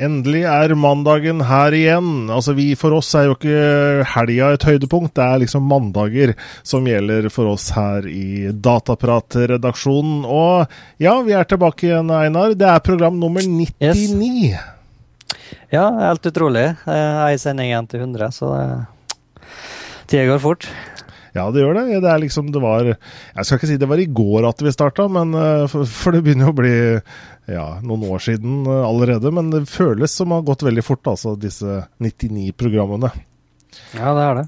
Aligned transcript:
Endelig 0.00 0.46
er 0.48 0.72
mandagen 0.80 1.42
her 1.44 1.74
igjen. 1.76 2.30
Altså 2.32 2.54
vi, 2.56 2.70
For 2.78 2.94
oss 2.96 3.10
er 3.18 3.26
jo 3.28 3.34
ikke 3.36 4.04
helga 4.14 4.52
et 4.54 4.64
høydepunkt, 4.64 5.12
det 5.18 5.26
er 5.26 5.42
liksom 5.42 5.66
mandager 5.68 6.32
som 6.66 6.88
gjelder 6.88 7.28
for 7.32 7.50
oss 7.52 7.68
her 7.76 8.08
i 8.08 8.48
Dataprat-redaksjonen. 8.52 10.24
Og 10.24 11.02
ja, 11.02 11.14
vi 11.26 11.36
er 11.36 11.48
tilbake 11.48 11.90
igjen, 11.90 12.12
Einar. 12.16 12.56
Det 12.56 12.68
er 12.70 12.84
program 12.86 13.20
nummer 13.20 13.44
99. 13.44 13.76
Yes. 13.84 14.56
Ja, 15.70 15.84
helt 16.08 16.24
utrolig. 16.32 16.64
Ei 16.88 17.36
sending 17.38 17.68
igjen 17.68 17.90
til 17.90 18.06
100, 18.06 18.32
så 18.34 18.54
tida 20.10 20.26
går 20.32 20.42
fort. 20.42 20.66
Ja, 21.36 21.44
det 21.54 21.60
gjør 21.62 21.76
det. 21.78 22.00
Det 22.02 22.10
er 22.10 22.22
liksom 22.24 22.48
det 22.50 22.58
var 22.62 22.88
Jeg 22.90 23.44
skal 23.46 23.56
ikke 23.58 23.68
si 23.70 23.76
det 23.80 23.88
var 23.90 24.00
i 24.02 24.10
går 24.10 24.48
at 24.48 24.62
vi 24.64 24.72
starta, 24.74 25.02
men 25.12 25.28
eh, 25.38 25.66
for, 25.70 25.80
for 25.86 26.10
det 26.14 26.24
begynner 26.26 26.46
jo 26.48 26.54
å 26.54 26.60
bli 26.60 26.76
ja, 27.50 27.66
noen 27.86 28.04
år 28.10 28.20
siden 28.24 28.52
eh, 28.66 28.86
allerede. 28.86 29.28
Men 29.34 29.44
det 29.54 29.70
føles 29.70 30.12
som 30.14 30.28
det 30.30 30.36
har 30.40 30.48
gått 30.50 30.66
veldig 30.66 30.84
fort, 30.86 31.04
altså, 31.12 31.28
disse 31.38 31.70
99 32.02 32.52
programmene. 32.58 33.08
Ja, 33.94 34.08
det 34.16 34.24
er 34.24 34.34
det. 34.40 34.46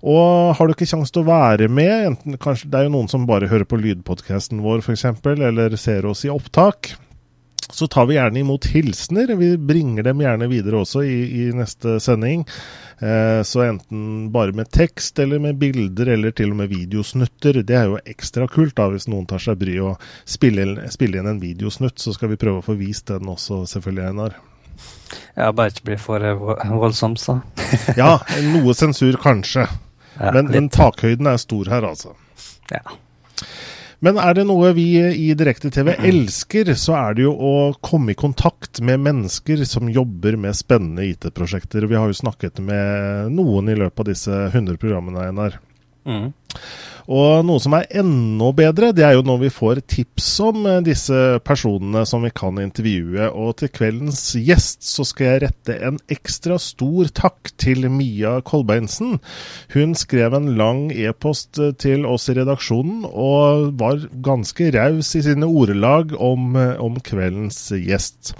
Og 0.00 0.56
har 0.56 0.66
du 0.66 0.72
ikke 0.72 0.88
kjangs 0.88 1.12
til 1.12 1.22
å 1.22 1.28
være 1.28 1.68
med, 1.68 1.92
enten, 2.08 2.40
kanskje, 2.40 2.70
det 2.72 2.80
er 2.80 2.88
jo 2.88 2.96
noen 2.96 3.10
som 3.12 3.28
bare 3.28 3.50
hører 3.50 3.68
på 3.68 3.78
lydpodkasten 3.78 4.62
vår 4.64 4.82
f.eks., 4.82 5.06
eller 5.36 5.76
ser 5.78 6.08
oss 6.08 6.24
i 6.24 6.32
opptak, 6.32 6.94
så 7.70 7.86
tar 7.86 8.08
vi 8.08 8.16
gjerne 8.16 8.40
imot 8.40 8.66
hilsener. 8.72 9.34
Vi 9.38 9.52
bringer 9.56 10.08
dem 10.08 10.22
gjerne 10.24 10.48
videre 10.50 10.80
også 10.82 11.04
i, 11.06 11.18
i 11.44 11.44
neste 11.54 12.00
sending. 12.02 12.42
Eh, 13.00 13.42
så 13.42 13.62
enten 13.62 14.32
bare 14.32 14.52
med 14.52 14.70
tekst 14.70 15.18
eller 15.18 15.38
med 15.38 15.56
bilder 15.56 16.12
eller 16.14 16.34
til 16.36 16.52
og 16.52 16.60
med 16.60 16.68
videosnutter. 16.68 17.62
Det 17.64 17.76
er 17.76 17.88
jo 17.88 18.00
ekstra 18.04 18.48
kult 18.50 18.76
da, 18.76 18.90
hvis 18.92 19.08
noen 19.08 19.24
tar 19.30 19.40
seg 19.40 19.56
bry 19.60 19.78
å 19.80 19.94
spille, 20.28 20.66
spille 20.92 21.20
inn 21.20 21.30
en 21.30 21.40
videosnutt. 21.40 21.96
Så 22.00 22.12
skal 22.16 22.34
vi 22.34 22.40
prøve 22.40 22.60
å 22.60 22.66
få 22.66 22.76
vist 22.80 23.08
den 23.08 23.30
også, 23.32 23.62
selvfølgelig, 23.72 24.10
Einar. 24.12 24.36
Ja, 25.34 25.48
bare 25.52 25.72
ikke 25.72 25.88
bli 25.90 25.96
for 26.00 26.24
voldsomt, 26.70 27.20
så. 27.20 27.40
ja, 28.00 28.18
noe 28.52 28.76
sensur 28.76 29.16
kanskje. 29.20 29.64
Ja, 30.20 30.34
men, 30.36 30.50
men 30.52 30.68
takhøyden 30.72 31.28
er 31.30 31.40
stor 31.40 31.70
her, 31.72 31.86
altså. 31.88 32.12
Ja. 32.70 32.84
Men 34.00 34.16
er 34.16 34.32
det 34.32 34.46
noe 34.48 34.70
vi 34.72 34.86
i 34.96 35.26
Direkte-TV 35.36 35.92
elsker, 36.08 36.72
så 36.72 36.94
er 36.96 37.16
det 37.18 37.26
jo 37.26 37.34
å 37.36 37.54
komme 37.84 38.14
i 38.14 38.18
kontakt 38.18 38.80
med 38.80 39.02
mennesker 39.04 39.60
som 39.68 39.90
jobber 39.92 40.38
med 40.40 40.56
spennende 40.56 41.04
IT-prosjekter. 41.10 41.84
Vi 41.84 41.98
har 42.00 42.08
jo 42.08 42.16
snakket 42.16 42.62
med 42.64 43.34
noen 43.36 43.68
i 43.68 43.76
løpet 43.76 44.00
av 44.00 44.08
disse 44.08 44.38
100 44.54 44.80
programmene, 44.80 45.26
Einar. 45.28 45.58
Mm. 46.08 46.30
Og 47.10 47.42
noe 47.42 47.58
som 47.62 47.74
er 47.74 47.88
enda 48.02 48.50
bedre, 48.54 48.90
det 48.94 49.02
er 49.02 49.16
jo 49.16 49.24
når 49.26 49.40
vi 49.42 49.50
får 49.50 49.80
tips 49.90 50.28
om 50.46 50.66
eh, 50.70 50.78
disse 50.86 51.16
personene 51.46 52.04
som 52.06 52.22
vi 52.22 52.30
kan 52.34 52.60
intervjue. 52.62 53.26
Og 53.34 53.56
til 53.58 53.72
kveldens 53.74 54.22
gjest 54.38 54.86
så 54.86 55.06
skal 55.08 55.26
jeg 55.26 55.42
rette 55.46 55.78
en 55.88 55.98
ekstra 56.12 56.58
stor 56.62 57.10
takk 57.16 57.50
til 57.60 57.88
Mia 57.90 58.36
Kolbeinsen. 58.46 59.18
Hun 59.74 59.96
skrev 59.98 60.36
en 60.38 60.52
lang 60.60 60.88
e-post 60.94 61.58
eh, 61.58 61.74
til 61.82 62.06
oss 62.06 62.30
i 62.30 62.36
redaksjonen 62.38 63.08
og 63.10 63.72
var 63.80 64.06
ganske 64.22 64.70
raus 64.76 65.14
i 65.18 65.24
sine 65.26 65.50
ordelag 65.50 66.14
om, 66.14 66.54
eh, 66.54 66.76
om 66.78 67.00
kveldens 67.02 67.64
gjest. 67.74 68.36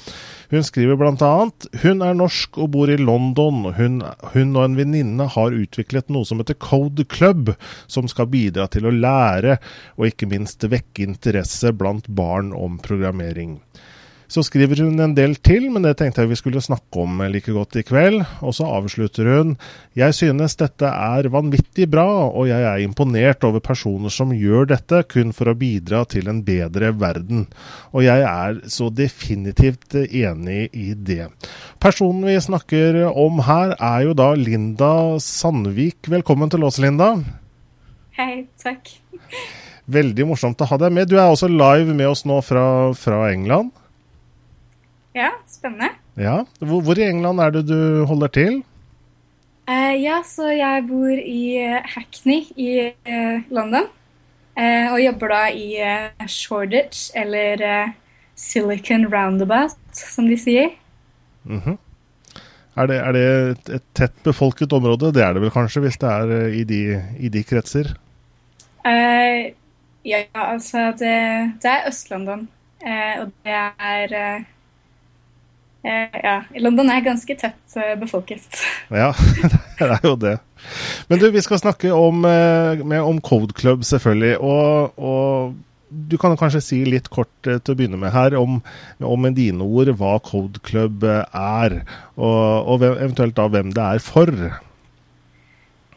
Hun 0.51 0.65
skriver 0.67 0.99
bl.a.: 0.99 1.35
Hun 1.83 2.03
er 2.03 2.17
norsk 2.19 2.59
og 2.59 2.73
bor 2.75 2.91
i 2.91 2.99
London. 2.99 3.69
Hun, 3.77 4.01
hun 4.35 4.57
og 4.57 4.65
en 4.65 4.75
venninne 4.81 5.29
har 5.31 5.55
utviklet 5.55 6.11
noe 6.11 6.27
som 6.27 6.43
heter 6.43 6.59
Code 6.59 7.07
Club, 7.07 7.53
som 7.87 8.11
skal 8.11 8.27
bidra 8.33 8.67
til 8.67 8.89
å 8.91 8.95
lære 8.95 9.61
og 9.95 10.09
ikke 10.11 10.31
minst 10.33 10.67
vekke 10.67 11.07
interesse 11.07 11.71
blant 11.71 12.11
barn 12.11 12.51
om 12.57 12.81
programmering. 12.83 13.61
Så 14.31 14.45
skriver 14.47 14.85
hun 14.85 15.01
en 15.03 15.15
del 15.17 15.33
til, 15.43 15.65
men 15.75 15.83
det 15.83 15.97
tenkte 15.99 16.23
jeg 16.23 16.31
vi 16.31 16.37
skulle 16.39 16.61
snakke 16.63 17.03
om 17.03 17.19
like 17.33 17.51
godt 17.51 17.81
i 17.81 17.83
kveld. 17.83 18.21
Og 18.47 18.55
så 18.55 18.69
avslutter 18.79 19.27
hun 19.27 19.57
Jeg 19.99 20.15
synes 20.15 20.55
dette 20.61 20.87
er 20.87 21.27
vanvittig 21.35 21.89
bra, 21.91 22.07
og 22.31 22.47
jeg 22.47 22.63
er 22.63 22.85
imponert 22.85 23.43
over 23.49 23.59
personer 23.59 24.13
som 24.15 24.31
gjør 24.31 24.71
dette 24.71 25.03
kun 25.11 25.35
for 25.35 25.51
å 25.51 25.57
bidra 25.59 26.05
til 26.07 26.31
en 26.31 26.45
bedre 26.47 26.93
verden. 26.95 27.49
Og 27.91 28.07
jeg 28.07 28.23
er 28.23 28.63
så 28.71 28.87
definitivt 28.95 29.99
enig 29.99 30.69
i 30.79 30.95
det. 30.95 31.27
Personen 31.83 32.31
vi 32.31 32.39
snakker 32.39 33.03
om 33.11 33.43
her, 33.51 33.75
er 33.75 34.07
jo 34.07 34.15
da 34.15 34.31
Linda 34.39 35.19
Sandvik. 35.19 36.07
Velkommen 36.07 36.55
til 36.55 36.71
oss, 36.71 36.79
Linda. 36.79 37.17
Hei, 38.15 38.47
takk. 38.63 38.95
Veldig 39.91 40.31
morsomt 40.31 40.63
å 40.63 40.71
ha 40.71 40.79
deg 40.79 40.95
med. 40.95 41.11
Du 41.11 41.19
er 41.19 41.27
også 41.27 41.51
live 41.51 41.99
med 41.99 42.13
oss 42.13 42.23
nå 42.29 42.39
fra, 42.47 42.65
fra 42.95 43.25
England. 43.35 43.75
Ja, 45.21 45.31
spennende. 45.49 45.91
Ja, 46.17 46.43
hvor, 46.61 46.81
hvor, 46.81 46.99
i 46.99 47.05
England 47.05 47.41
er 47.41 47.51
det 47.53 47.67
du 47.69 48.05
holder 48.09 48.33
til? 48.33 48.63
Uh, 49.69 49.95
ja, 50.01 50.21
så 50.25 50.49
jeg 50.49 50.87
bor 50.89 51.13
i 51.13 51.43
uh, 51.61 51.77
Hackney 51.95 52.47
i 52.57 52.91
uh, 53.09 53.43
London. 53.53 53.89
og 54.61 54.99
jobber 55.01 55.29
da 55.31 55.45
i 55.57 56.27
Shoreditch, 56.29 57.11
eller 57.17 57.93
Silicon 58.37 59.07
Roundabout, 59.09 59.79
som 59.93 60.27
de 60.29 60.37
sier. 60.37 60.69
Mm 61.45 61.61
-hmm. 61.61 61.77
Er 62.77 62.87
det, 62.87 62.97
er 62.97 63.13
det 63.13 63.51
et, 63.51 63.75
et, 63.75 63.83
tett 63.95 64.23
befolket 64.23 64.73
område? 64.73 65.13
Det 65.13 65.23
er 65.23 65.33
det 65.33 65.43
vel 65.43 65.51
kanskje, 65.51 65.81
hvis 65.81 65.97
det 65.97 66.09
er 66.09 66.47
i 66.47 66.65
de, 66.65 67.03
i 67.19 67.29
de 67.29 67.43
kretser? 67.43 67.95
ja, 70.05 70.23
altså 70.35 70.79
det, 70.99 71.53
det 71.63 71.71
er 71.71 71.89
Øst-London. 71.89 72.49
og 73.21 73.33
det 73.45 73.53
er 73.79 74.41
Eh, 74.41 74.47
ja, 75.83 76.43
London 76.61 76.91
er 76.93 77.01
ganske 77.05 77.35
tett 77.41 77.77
eh, 77.79 77.97
befolket. 78.01 78.45
Ja, 79.03 79.11
det 79.79 79.89
er 79.89 80.05
jo 80.05 80.15
det. 80.21 80.37
Men 81.09 81.23
du, 81.23 81.31
vi 81.33 81.43
skal 81.45 81.61
snakke 81.63 81.93
om, 81.97 82.25
eh, 82.29 82.85
med, 82.85 83.01
om 83.01 83.21
Code 83.25 83.57
Club, 83.57 83.85
selvfølgelig. 83.89 84.37
Og, 84.45 84.99
og, 84.99 85.55
du 85.91 86.15
kan 86.23 86.37
kanskje 86.39 86.63
si 86.63 86.77
litt 86.87 87.09
kort 87.11 87.33
til 87.43 87.59
å 87.59 87.75
begynne 87.75 87.99
med 87.99 88.13
her 88.15 88.37
om, 88.39 88.61
om 89.03 89.25
med 89.25 89.35
dine 89.35 89.65
ord 89.65 89.89
hva 89.99 90.19
Code 90.23 90.61
Club 90.63 91.03
er, 91.03 91.81
og, 92.15 92.69
og 92.71 92.85
eventuelt 92.87 93.35
da 93.35 93.49
hvem 93.51 93.73
det 93.75 93.87
er 93.97 94.05
for. 94.05 94.31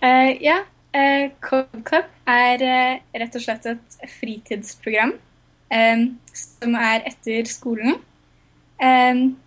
Uh, 0.02 0.31
ja, 0.42 0.63
uh, 0.98 1.28
Code 1.46 1.84
Club 1.86 2.10
er 2.25 2.66
uh, 2.66 3.06
rett 3.22 3.38
og 3.38 3.46
slett 3.46 3.69
et 3.69 4.02
fritidsprogram 4.16 5.13
som 6.38 6.75
er 6.78 7.06
etter 7.10 7.48
skolen. 7.50 7.96
Um, 8.81 9.24
Eh, 9.34 9.43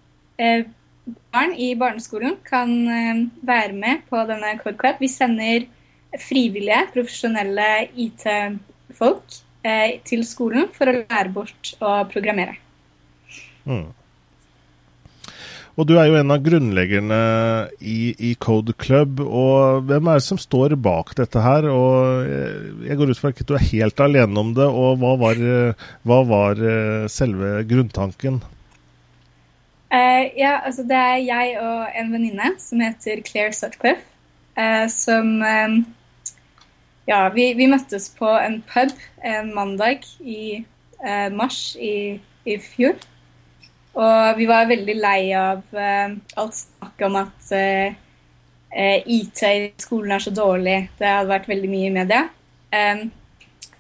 barn 1.37 1.55
i 1.55 1.73
barneskolen 1.79 2.39
kan 2.47 2.73
eh, 2.89 3.25
være 3.47 3.75
med 3.77 4.07
på 4.11 4.23
denne 4.29 4.57
Code 4.63 4.79
Club. 4.81 5.03
Vi 5.03 5.11
sender 5.11 5.67
frivillige, 6.23 6.87
profesjonelle 6.95 7.69
IT-folk 8.07 9.39
eh, 9.67 10.01
til 10.07 10.25
skolen 10.27 10.71
for 10.75 10.91
å 10.91 10.99
lære 11.03 11.31
bort 11.35 11.77
å 11.81 12.01
programmere. 12.11 12.59
Mm. 13.67 13.89
Og 15.77 15.85
du 15.85 15.99
er 16.01 16.07
jo 16.09 16.17
en 16.17 16.33
av 16.33 16.41
grunnleggerne 16.41 17.17
i, 17.85 18.15
i, 18.17 18.31
Code 18.41 18.73
Club. 18.81 19.21
og 19.21 19.85
Hvem 19.85 20.09
er 20.09 20.23
det 20.23 20.25
som 20.25 20.39
står 20.41 20.73
bak 20.81 21.13
dette 21.19 21.43
her? 21.45 21.69
Og 21.69 22.87
Jeg 22.87 22.97
går 22.97 23.13
ut 23.13 23.21
fra 23.21 23.29
at 23.35 23.43
du 23.45 23.53
er 23.59 23.67
helt 23.75 24.01
alene 24.01 24.41
om 24.41 24.55
det. 24.57 24.65
og 24.65 24.97
Hva 25.03 25.13
var, 25.21 25.43
hva 26.09 26.23
var 26.31 26.63
selve 27.13 27.59
grunntanken? 27.69 28.41
Uh, 29.87 30.39
ja, 30.39 30.61
altså 30.67 30.83
det 30.83 30.97
er 30.99 31.21
jeg 31.23 31.59
og 31.63 31.91
en 31.95 32.09
venninne 32.11 32.49
som 32.59 32.81
heter 32.83 33.21
Claire 33.23 33.55
Sutcliffe, 33.55 34.03
uh, 34.59 34.89
som 34.91 35.37
um, 35.39 35.77
ja, 37.07 37.21
vi, 37.31 37.53
vi, 37.55 37.69
møttes 37.71 38.09
på 38.19 38.27
en 38.27 38.59
pub 38.67 38.97
en 39.23 39.53
mandag 39.55 40.03
i 40.19 40.65
uh, 41.05 41.29
mars 41.31 41.77
i, 41.79 42.19
i, 42.45 42.57
fjor. 42.59 42.99
Og 43.97 44.41
vi 44.41 44.49
var 44.51 44.67
veldig 44.69 44.97
lei 44.99 45.21
av 45.33 45.63
alt 45.73 46.57
snakket 46.59 47.05
om 47.07 47.15
at 47.17 47.47
IT 49.09 49.41
i 49.49 49.71
skolen 49.81 50.13
er 50.13 50.21
så 50.21 50.33
dårlig. 50.37 50.75
Det 50.99 51.09
hadde 51.09 51.31
vært 51.31 51.49
veldig 51.49 51.71
mye 51.73 51.87
i 51.89 51.95
media. 51.95 52.19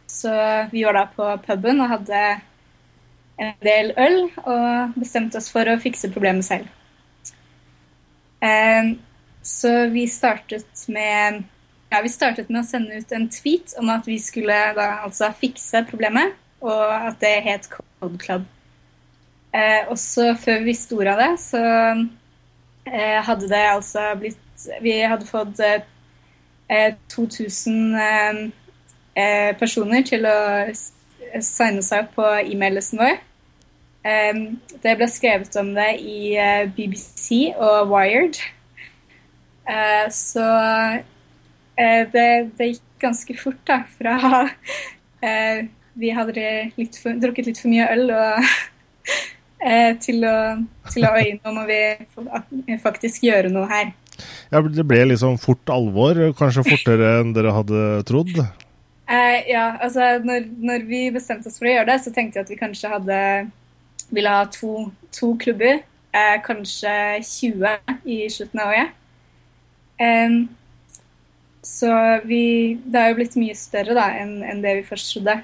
så 0.09 0.33
vi 0.71 0.87
var 0.87 0.97
da 0.97 1.03
på 1.13 1.27
puben 1.45 1.85
og 1.85 1.93
hadde 1.93 2.23
en 3.39 3.53
del 3.65 3.93
øl 4.01 4.23
og 4.45 4.97
bestemte 4.97 5.41
oss 5.41 5.51
for 5.53 5.69
å 5.69 5.79
fikse 5.81 6.13
problemet 6.13 6.47
selv. 6.47 6.73
så 9.43 9.71
vi 9.91 10.07
startet 10.07 10.85
med 10.89 11.43
ja, 11.91 12.01
Vi 12.03 12.09
startet 12.09 12.51
med 12.51 12.61
å 12.61 12.67
sende 12.67 12.99
ut 12.99 13.13
en 13.13 13.29
tweet 13.31 13.75
om 13.81 13.91
at 13.95 14.07
vi 14.07 14.19
skulle 14.23 14.57
da 14.77 14.89
altså 15.07 15.31
fikse 15.41 15.85
problemet, 15.89 16.35
og 16.61 16.83
at 16.93 17.21
det 17.21 17.35
het 17.47 17.69
Code 17.71 18.19
Club. 18.19 18.47
Eh, 19.55 19.87
også 19.89 20.35
før 20.41 20.59
vi 20.59 20.73
visste 20.73 20.97
ordet 20.97 21.15
av 21.15 21.23
det, 21.23 21.33
så 21.41 21.63
eh, 22.91 23.21
hadde 23.25 23.49
det 23.49 23.63
altså 23.71 24.11
blitt 24.21 24.67
Vi 24.83 24.99
hadde 25.01 25.29
fått 25.29 25.61
eh, 25.61 26.95
2000 27.13 27.95
eh, 27.95 28.43
eh, 29.15 29.51
personer 29.59 30.03
til 30.03 30.27
å 30.27 30.37
signe 31.45 31.85
seg 31.85 32.07
opp 32.07 32.15
på 32.17 32.29
e-maillisten 32.43 33.01
vår. 33.01 33.19
Eh, 34.07 34.41
det 34.85 34.97
ble 35.01 35.11
skrevet 35.11 35.59
om 35.59 35.75
det 35.75 35.91
i 35.99 36.37
BBC 36.77 37.53
og 37.59 37.91
Wired. 37.91 38.39
så 40.15 40.47
Eh, 41.77 42.03
det, 42.13 42.29
det, 42.57 42.71
gikk 42.73 42.85
ganske 43.05 43.37
fort 43.37 43.61
da, 43.69 43.83
fra 43.99 44.17
eh, 45.27 45.67
vi 45.97 46.13
hadde 46.17 46.47
litt 46.77 46.97
for, 47.01 47.17
drukket 47.21 47.51
litt 47.51 47.61
for 47.61 47.73
mye 47.73 47.89
øl 47.93 48.13
og, 48.17 48.53
eh, 49.69 49.93
til, 50.01 50.25
å, 50.25 50.37
til 50.93 51.05
å 51.05 51.13
øye 51.19 51.37
nå 51.37 51.53
må 51.53 51.67
vi 51.69 52.79
faktisk 52.83 53.27
gjøre 53.29 53.53
noe 53.53 53.69
her. 53.69 53.93
Ja, 54.49 54.63
Det 54.65 54.87
ble 54.89 55.03
liksom 55.11 55.37
fort 55.41 55.69
alvor, 55.73 56.17
kanskje 56.39 56.65
fortere 56.65 57.19
enn 57.21 57.37
dere 57.37 57.53
hadde 57.53 57.83
trodd? 58.09 58.33
Eh, 58.41 59.39
ja, 59.53 59.69
altså 59.77 60.17
når, 60.25 60.49
når, 60.57 60.89
vi 60.89 61.03
bestemte 61.13 61.53
oss 61.53 61.61
for 61.61 61.69
å 61.69 61.77
gjøre 61.77 61.91
det, 61.93 62.01
så 62.07 62.15
tenkte 62.15 62.41
jeg 62.41 62.49
at 62.49 62.55
vi 62.55 62.61
kanskje 62.63 62.95
hadde 62.95 63.19
ville 64.15 64.33
ha 64.33 64.45
to, 64.53 64.91
to 65.15 65.35
klubber. 65.41 65.83
Eh, 66.17 66.37
kanskje 66.45 66.93
20 67.23 67.99
i 68.05 68.23
slutten 68.31 68.63
av 68.63 68.73
året. 68.73 69.03
Um, 69.97 70.49
så 71.67 71.91
vi, 72.25 72.77
det 72.85 73.01
har 73.01 73.11
jo 73.11 73.17
blitt 73.19 73.37
mye 73.41 73.57
større 73.59 73.97
da, 73.97 74.07
enn, 74.21 74.39
en 74.47 74.61
det 74.63 74.77
vi 74.79 74.87
først 74.87 75.17
trodde. 75.17 75.35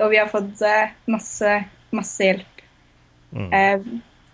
Og 0.00 0.08
vi 0.12 0.20
har 0.20 0.30
fått 0.30 0.62
eh, 0.64 0.94
masse, 1.12 1.52
masse 1.94 2.24
hjelp. 2.30 2.62
Mm. 3.36 3.50
Eh, 3.50 3.84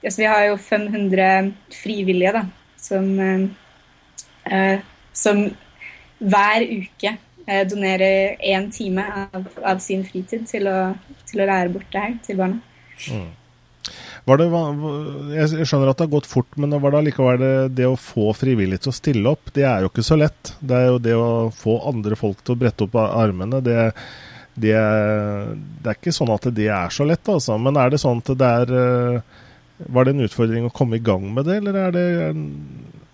altså, 0.05 0.20
vi 0.20 0.31
har 0.31 0.46
jo 0.46 0.56
500 0.62 1.50
frivillige 1.75 2.34
da, 2.37 2.44
som, 2.79 3.11
eh, 3.19 4.55
eh, 4.55 4.87
som 5.12 5.44
hver 6.23 6.67
uke 6.70 7.17
eh, 7.49 7.64
donerer 7.67 8.38
én 8.38 8.70
time 8.70 9.05
av, 9.34 9.50
av, 9.58 9.82
sin 9.82 10.06
fritid 10.06 10.46
til 10.46 10.70
å, 10.70 10.93
til 11.26 11.43
å 11.43 11.49
lære 11.50 11.75
bort 11.75 11.90
det 11.90 12.06
her 12.06 12.19
til 12.23 12.38
barna. 12.38 12.62
Mm. 13.11 13.31
Det, 14.23 14.47
jeg 15.35 15.67
skjønner 15.67 15.91
at 15.91 15.99
det 15.99 16.05
har 16.05 16.13
gått 16.13 16.29
fort, 16.31 16.53
men 16.55 16.75
var 16.79 16.95
det 16.95 16.99
allikevel 17.01 17.41
det, 17.43 17.55
det, 17.75 17.87
å 17.91 17.99
få 17.99 18.29
frivillige 18.39 18.85
til 18.85 18.93
å 18.93 18.95
stille 18.95 19.31
opp, 19.33 19.51
det 19.57 19.65
er 19.67 19.83
jo 19.83 19.91
ikke 19.91 20.05
så 20.07 20.19
lett. 20.21 20.53
Det 20.63 20.77
er 20.79 20.93
jo 20.93 21.01
det 21.03 21.17
å 21.19 21.31
få 21.51 21.81
andre 21.91 22.19
folk 22.19 22.45
til 22.45 22.55
å 22.55 22.61
brette 22.61 22.87
opp 22.87 22.95
armene. 23.03 23.59
Det, 23.67 23.89
det, 24.55 24.77
det 24.77 25.91
er 25.91 25.97
ikke 25.99 26.15
sånn 26.15 26.31
at 26.31 26.47
det 26.55 26.69
er 26.71 26.95
så 26.95 27.07
lett, 27.09 27.27
altså. 27.27 27.57
Men 27.59 27.81
er 27.81 27.91
det 27.91 27.99
sånn 28.03 28.23
at 28.23 28.31
det 28.39 28.51
er 28.63 28.75
eh, 28.79 29.41
Var 29.91 30.07
det 30.07 30.13
en 30.15 30.27
utfordring 30.29 30.69
å 30.69 30.75
komme 30.75 31.01
i 31.01 31.03
gang 31.03 31.25
med 31.35 31.49
det, 31.49 31.59
eller 31.59 31.79
er 31.89 31.97
det 31.97 32.07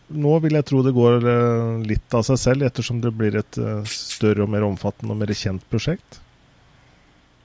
Nå 0.08 0.34
vil 0.40 0.56
jeg 0.56 0.64
tro 0.68 0.82
det 0.84 0.92
går 0.96 1.24
eh, 1.28 1.86
litt 1.88 2.16
av 2.16 2.24
seg 2.28 2.40
selv, 2.40 2.66
ettersom 2.68 3.00
det 3.04 3.14
blir 3.16 3.36
et 3.40 3.60
eh, 3.60 3.80
større 3.88 4.44
og 4.44 4.52
mer 4.52 4.64
omfattende 4.68 5.16
og 5.16 5.20
mer 5.20 5.32
kjent 5.36 5.64
prosjekt? 5.72 6.20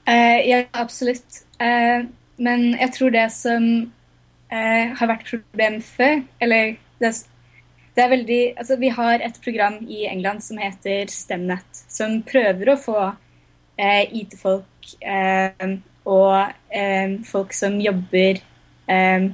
Uh, 0.04 0.40
ja, 0.44 0.60
absolutt. 0.76 1.40
Uh, 1.56 2.04
men 2.36 2.72
jeg 2.78 2.90
tror 2.96 3.12
det 3.14 3.28
som 3.34 3.66
eh, 4.50 4.90
har 4.98 5.10
vært 5.10 5.28
problem 5.28 5.80
før 5.84 6.22
Eller 6.42 6.74
det, 7.00 7.12
det, 7.94 8.02
er 8.02 8.10
veldig 8.10 8.42
Altså, 8.58 8.78
vi 8.80 8.90
har 8.94 9.22
et 9.22 9.38
program 9.44 9.78
i 9.86 10.04
England 10.10 10.42
som 10.42 10.58
heter 10.58 11.10
Stemnet, 11.12 11.84
som 11.88 12.20
prøver 12.26 12.72
å 12.72 12.80
få 12.80 12.98
eh, 13.78 14.02
IT-folk 14.20 14.96
eh, 15.00 15.78
og 16.04 16.34
eh, 16.74 17.20
folk 17.24 17.54
som 17.56 17.78
jobber 17.80 18.42
eh, 18.90 19.30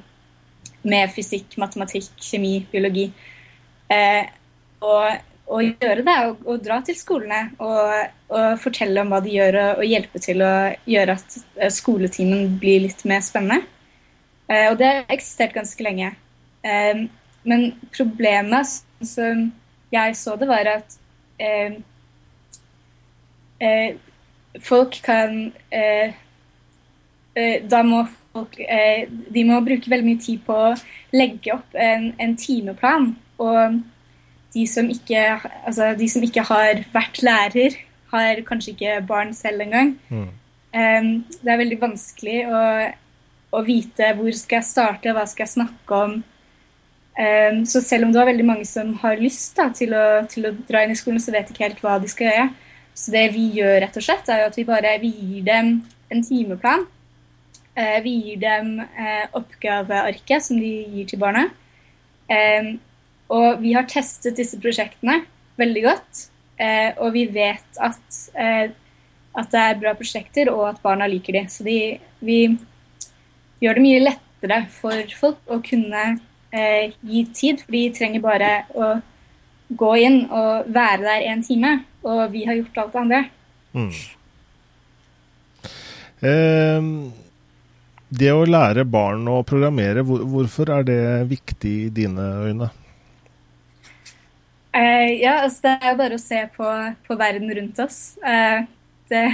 med 0.80 1.10
fysikk, 1.12 1.58
matematikk, 1.60 2.12
kjemi, 2.22 2.60
biologi. 2.72 3.10
Eh, 3.90 4.28
og 4.80 5.29
å 5.50 5.60
gjøre 5.64 6.04
det, 6.06 6.16
og, 6.28 6.42
og, 6.46 6.60
dra 6.62 6.78
til 6.86 6.96
skolene 6.98 7.40
og, 7.58 8.10
og, 8.30 8.58
fortelle 8.62 9.02
om 9.02 9.10
hva 9.12 9.20
de 9.24 9.34
gjør, 9.34 9.58
og, 9.58 9.80
og, 9.80 9.86
hjelpe 9.88 10.22
til 10.22 10.44
å 10.46 10.52
gjøre 10.88 11.16
at 11.18 11.38
eh, 11.58 11.72
skoletimen 11.74 12.56
blir 12.62 12.84
litt 12.86 13.02
mer 13.08 13.24
spennende. 13.26 13.64
Eh, 14.50 14.68
og 14.70 14.78
det 14.80 14.90
har 14.90 15.14
eksistert 15.16 15.56
ganske 15.56 15.86
lenge. 15.86 16.12
Eh, 16.62 17.06
men 17.48 17.66
problemet 17.96 18.68
som 19.02 19.48
jeg 19.90 20.16
så 20.18 20.36
det, 20.38 20.48
var 20.50 20.70
at 20.76 20.98
eh, 21.40 21.80
eh 23.60 23.90
folk 24.66 24.96
kan 25.06 25.52
eh, 25.70 26.10
Da 27.70 27.82
må 27.86 28.00
folk 28.32 28.56
De 29.30 29.44
må 29.46 29.60
bruke 29.62 29.90
veldig 29.90 30.06
mye 30.08 30.18
tid 30.20 30.40
på 30.42 30.52
å 30.52 30.72
legge 31.14 31.54
opp 31.54 31.76
en, 31.78 32.08
en 32.18 32.34
timeplan. 32.36 33.12
og 33.38 33.78
de 34.54 34.66
som, 34.66 34.88
ikke, 34.90 35.20
altså, 35.66 35.92
de 35.98 36.08
som 36.10 36.24
ikke 36.26 36.44
har 36.48 36.82
vært 36.94 37.22
lærer, 37.22 37.76
har 38.10 38.42
kanskje 38.46 38.74
ikke 38.74 38.96
barn 39.06 39.34
selv 39.34 39.62
engang. 39.62 39.94
Mm. 40.08 40.28
Um, 40.70 41.12
det 41.42 41.50
er 41.50 41.60
veldig 41.60 41.78
vanskelig 41.80 42.40
å, 42.46 42.64
å, 43.50 43.62
vite 43.66 44.12
hvor 44.18 44.34
skal 44.38 44.60
jeg 44.60 44.68
starte, 44.68 45.14
hva 45.14 45.24
skal 45.30 45.46
jeg 45.46 45.54
snakke 45.56 46.00
om. 46.06 46.18
Um, 47.20 47.62
så 47.66 47.82
selv 47.84 48.06
om 48.06 48.12
det 48.12 48.20
var 48.20 48.30
veldig 48.30 48.46
mange 48.46 48.66
som 48.66 48.92
har 49.02 49.18
lyst 49.20 49.58
da, 49.58 49.68
til, 49.74 49.94
å, 49.94 50.22
til, 50.30 50.46
å, 50.50 50.54
dra 50.68 50.84
inn 50.84 50.94
i 50.94 50.98
skolen, 50.98 51.22
så 51.22 51.34
vet 51.34 51.50
de 51.50 51.54
ikke 51.54 51.66
helt 51.68 51.82
hva 51.84 51.98
de 52.02 52.10
skal 52.10 52.30
gjøre. 52.30 52.50
Så 53.00 53.14
det 53.14 53.26
vi 53.34 53.46
gjør, 53.60 53.78
rett 53.84 53.98
og 53.98 54.04
slett, 54.04 54.30
er 54.30 54.44
jo 54.44 54.50
at 54.50 54.58
vi 54.58 54.66
bare 54.68 54.98
vi 55.02 55.12
gir 55.14 55.46
dem 55.46 55.74
en 56.10 56.26
timeplan. 56.26 56.86
Uh, 57.78 57.98
vi 58.02 58.16
gir 58.26 58.42
dem 58.42 58.76
uh, 58.82 59.26
oppgavearket 59.38 60.50
som 60.50 60.58
de 60.58 60.74
gir 60.90 61.10
til 61.10 61.22
barna. 61.22 61.48
Um, 62.30 62.76
og 63.30 63.60
vi 63.62 63.74
har 63.76 63.86
testet 63.90 64.38
disse 64.38 64.58
prosjektene 64.60 65.20
veldig 65.60 65.82
godt. 65.86 66.24
Eh, 66.60 66.90
og 67.00 67.14
vi 67.14 67.24
vet 67.32 67.78
at, 67.80 68.00
eh, 68.34 68.72
at, 69.32 69.52
det 69.52 69.60
er 69.60 69.78
bra 69.80 69.94
prosjekter, 69.96 70.50
og 70.52 70.66
at 70.72 70.82
barna 70.82 71.08
liker 71.08 71.38
de. 71.38 71.44
Så 71.48 71.64
de, 71.66 71.78
vi 72.20 72.40
gjør 73.62 73.78
det 73.78 73.84
mye 73.84 74.02
lettere 74.02 74.64
for 74.74 75.14
folk 75.20 75.52
å 75.52 75.60
kunne 75.64 76.04
eh, 76.52 76.96
gi 77.06 77.24
tid, 77.36 77.62
for 77.64 77.76
de 77.76 77.84
trenger 77.96 78.24
bare 78.24 78.52
å 78.74 78.92
gå 79.70 79.92
inn 80.02 80.24
og 80.26 80.68
være 80.74 81.04
der 81.06 81.28
en 81.30 81.46
time. 81.46 81.76
Og 82.02 82.26
vi 82.34 82.44
har 82.48 82.58
gjort 82.58 82.82
alt 82.82 82.92
det 82.92 83.02
andre. 83.04 83.22
Mm. 83.76 83.90
Eh, 86.26 86.90
det 88.10 88.32
å 88.34 88.42
lære 88.42 88.84
barn 88.90 89.28
å 89.30 89.40
programmere, 89.46 90.02
hvor, 90.04 90.26
hvorfor 90.26 90.74
er 90.80 90.86
det 90.88 91.02
viktig 91.30 91.74
i 91.86 91.90
dine 91.94 92.26
øyne? 92.50 92.72
Uh, 94.70 95.10
ja, 95.20 95.40
altså 95.42 95.58
det 95.64 95.72
er 95.82 95.96
bare 95.98 96.14
å 96.14 96.22
se 96.22 96.40
på, 96.54 96.66
på 97.06 97.16
verden 97.18 97.50
rundt 97.58 97.78
oss. 97.82 97.98
Uh, 98.22 98.62
det, 99.10 99.24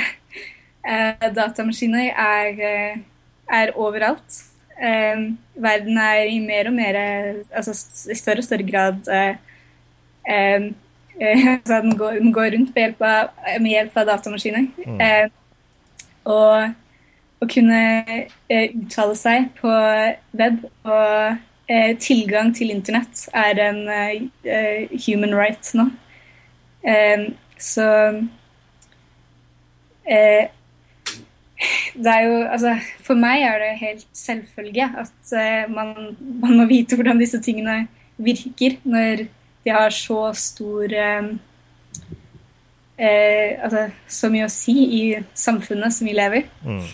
uh, 0.87 1.27
datamaskiner 1.37 2.09
er, 2.13 3.01
er 3.61 3.75
overalt. 3.77 4.43
verden 4.77 5.99
er 5.99 6.29
i 6.29 6.39
mer 6.39 6.69
og 6.69 6.75
mer 6.77 6.97
Altså 7.57 7.73
i 8.13 8.15
større 8.15 8.43
og 8.43 8.45
større 8.45 8.67
grad 8.69 8.99
altså 10.27 11.79
den, 11.81 11.95
går, 11.97 12.19
den, 12.21 12.33
går, 12.33 12.51
rundt 12.53 12.77
hjelp 12.77 13.01
av, 13.01 13.31
med 13.61 13.71
hjelp 13.71 13.97
av 13.97 14.07
datamaskiner. 14.11 14.67
Mm. 14.85 15.31
og 16.25 16.75
å 17.43 17.49
kunne 17.51 17.81
uttale 18.49 19.17
seg 19.19 19.51
på 19.61 19.73
web 20.41 20.63
og 20.87 20.93
eh, 20.93 21.37
tilgang 21.99 22.53
til 22.55 22.71
internett 22.71 23.29
er 23.35 23.59
en 23.59 23.89
eh, 23.91 24.93
human 25.07 25.35
right 25.35 25.75
nå. 25.75 25.89
Eh, 26.87 27.33
så 27.59 27.87
eh, 30.07 30.47
det 31.97 32.13
er 32.13 32.21
jo 32.27 32.37
Altså, 32.45 32.77
for 33.03 33.19
meg 33.19 33.43
er 33.43 33.59
det 33.63 33.81
helt 33.81 34.07
selvfølge 34.15 34.91
at 35.03 35.33
eh, 35.33 35.65
man, 35.73 36.17
man, 36.21 36.57
må 36.57 36.67
vite 36.69 36.97
hvordan 36.97 37.19
disse 37.21 37.41
tingene 37.43 37.87
virker 38.17 38.79
når 38.85 39.27
de 39.65 39.71
har 39.73 39.91
så 39.91 40.31
stor 40.39 40.93
eh, 40.95 41.25
altså, 42.99 43.89
så 44.09 44.31
mye 44.33 44.47
å 44.47 44.53
si 44.53 44.77
i 45.01 45.03
samfunnet 45.35 45.93
som 45.93 46.07
vi 46.07 46.15
lever 46.17 46.45
i. 46.45 46.47
Mm. 46.63 46.87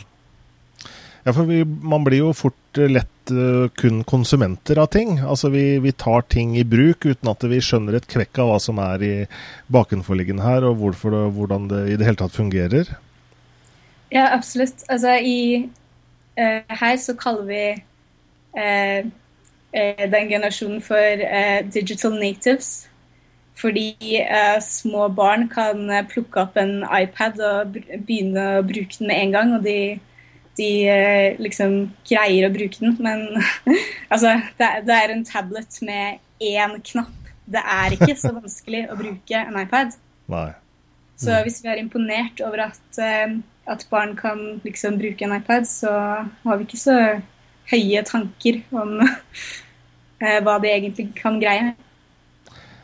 Ja, 1.22 1.30
for 1.30 1.46
vi, 1.46 1.62
Man 1.64 2.04
blir 2.06 2.18
jo 2.24 2.32
fort 2.34 2.56
lett 2.78 3.30
uh, 3.30 3.68
kun 3.68 4.02
konsumenter 4.04 4.78
av 4.78 4.86
ting. 4.86 5.18
Altså 5.20 5.50
vi, 5.52 5.78
vi, 5.78 5.92
tar 5.92 6.24
ting 6.32 6.56
i 6.58 6.64
bruk 6.64 7.06
uten 7.06 7.30
at 7.30 7.44
vi 7.48 7.60
skjønner 7.62 7.98
et 7.98 8.08
kvekk 8.10 8.42
av 8.42 8.50
hva 8.50 8.58
som 8.62 8.80
er 8.82 9.04
i 9.06 9.14
bakenforliggende 9.72 10.44
her, 10.44 10.66
og 10.68 10.78
hvorfor 10.80 11.16
hvordan 11.36 11.68
det 11.70 11.82
i 11.92 11.96
det 11.96 12.08
hele 12.08 12.20
tatt 12.20 12.36
fungerer. 12.36 12.94
Ja, 14.12 14.28
absolutt. 14.32 14.84
Altså 14.92 15.16
i 15.20 15.64
uh, 16.38 16.60
Her 16.68 16.96
så 17.00 17.16
kaller 17.18 17.44
vi 17.48 17.66
uh, 18.58 19.10
den 19.72 20.28
generasjonen 20.28 20.82
for 20.84 21.22
digital 21.72 22.18
natives. 22.20 22.88
Fordi 23.56 23.94
små 24.60 25.06
barn 25.12 25.46
kan 25.48 25.88
plukke 26.10 26.42
opp 26.42 26.58
en 26.60 26.82
iPad 26.84 27.40
og 27.40 27.76
begynne 27.78 28.44
å 28.58 28.64
bruke 28.66 28.98
den 28.98 29.08
med 29.08 29.20
en 29.22 29.32
gang. 29.32 29.54
og 29.56 29.64
de 29.64 30.00
de 30.58 30.70
eh, 30.88 31.40
liksom 31.40 31.76
greier 32.08 32.48
å 32.48 32.52
bruke 32.54 32.80
den. 32.82 32.96
Men 33.02 33.26
altså, 34.12 34.36
det, 34.58 34.70
det, 34.88 34.96
er 34.96 35.14
en 35.14 35.24
tablet 35.26 35.78
med 35.86 36.22
én 36.42 36.76
knapp. 36.92 37.30
Det 37.52 37.62
er 37.74 37.96
ikke 37.96 38.16
så 38.18 38.32
vanskelig 38.36 38.84
å 38.92 38.98
bruke 38.98 39.40
en 39.40 39.58
iPad. 39.60 39.96
Nei. 40.32 40.50
Så 41.18 41.32
mm. 41.32 41.40
hvis 41.46 41.60
vi 41.62 41.70
er 41.72 41.80
imponert 41.80 42.42
over 42.44 42.66
at, 42.68 42.82
uh, 42.98 43.34
at, 43.70 43.86
barn 43.90 44.14
kan 44.18 44.60
liksom 44.64 44.98
bruke 45.00 45.26
en 45.26 45.36
iPad, 45.36 45.68
så 45.68 45.92
har 46.44 46.58
vi 46.58 46.66
ikke 46.66 46.80
så 46.80 46.98
høye 47.72 48.02
tanker 48.08 48.62
om 48.70 48.98
uh, 49.02 50.38
hva 50.44 50.58
de 50.62 50.72
egentlig 50.72 51.10
kan 51.18 51.40
greie. 51.42 51.74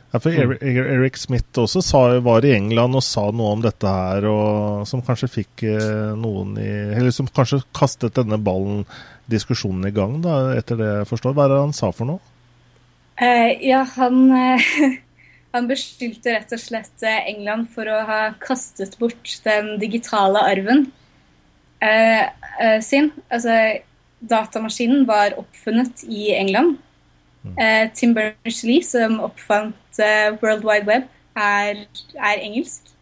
Ja, 0.09 0.21
for 0.25 0.33
Eric, 0.33 0.63
Eric 0.65 1.19
Smith 1.21 1.61
også 1.61 1.83
sa, 1.85 2.01
var 2.25 2.47
i 2.47 2.55
England 2.57 2.97
og 2.97 3.05
sa 3.05 3.27
noe 3.29 3.53
om 3.59 3.65
dette 3.65 3.91
her, 3.93 4.25
og, 4.31 4.87
som 4.89 5.03
kanskje 5.05 5.29
fikk 5.29 5.67
eh, 5.69 6.15
noen 6.17 6.55
i 6.63 6.71
Eller 6.97 7.13
som 7.13 7.29
kanskje 7.29 7.61
kastet 7.77 8.17
denne 8.17 8.39
ballen, 8.41 8.87
diskusjonen, 9.29 9.85
i 9.91 9.93
gang, 9.93 10.23
da, 10.25 10.39
etter 10.57 10.81
det 10.81 10.89
jeg 10.89 11.11
forstår. 11.11 11.37
Hva 11.37 11.45
er 11.45 11.53
det 11.53 11.61
han 11.61 11.77
sa 11.77 11.93
for 11.93 12.09
noe? 12.09 12.23
Eh, 13.21 13.59
ja, 13.69 13.83
han, 13.99 14.23
uh, 14.33 14.73
han 15.55 15.69
beskyldte 15.69 16.33
rett 16.39 16.57
og 16.57 16.63
slett 16.63 17.05
eh, 17.05 17.29
England 17.35 17.69
for 17.75 17.91
å 17.93 18.01
ha 18.09 18.23
kastet 18.41 18.97
bort 19.01 19.37
den 19.45 19.75
digitale 19.83 20.41
arven 20.55 20.87
eh, 21.85 22.25
sin. 22.81 23.13
Altså, 23.29 23.59
datamaskinen 24.25 25.05
var 25.09 25.37
oppfunnet 25.37 26.07
i 26.09 26.31
England. 26.39 26.79
Mm. 27.57 27.91
Tim 27.95 28.15
Berners-Lee, 28.17 28.85
som 28.85 29.19
oppfant 29.25 30.01
uh, 30.03 30.37
World 30.43 30.65
Wide 30.67 30.87
Web 30.89 31.09
er, 31.39 31.85
er 32.15 32.43
engelsk. 32.43 32.93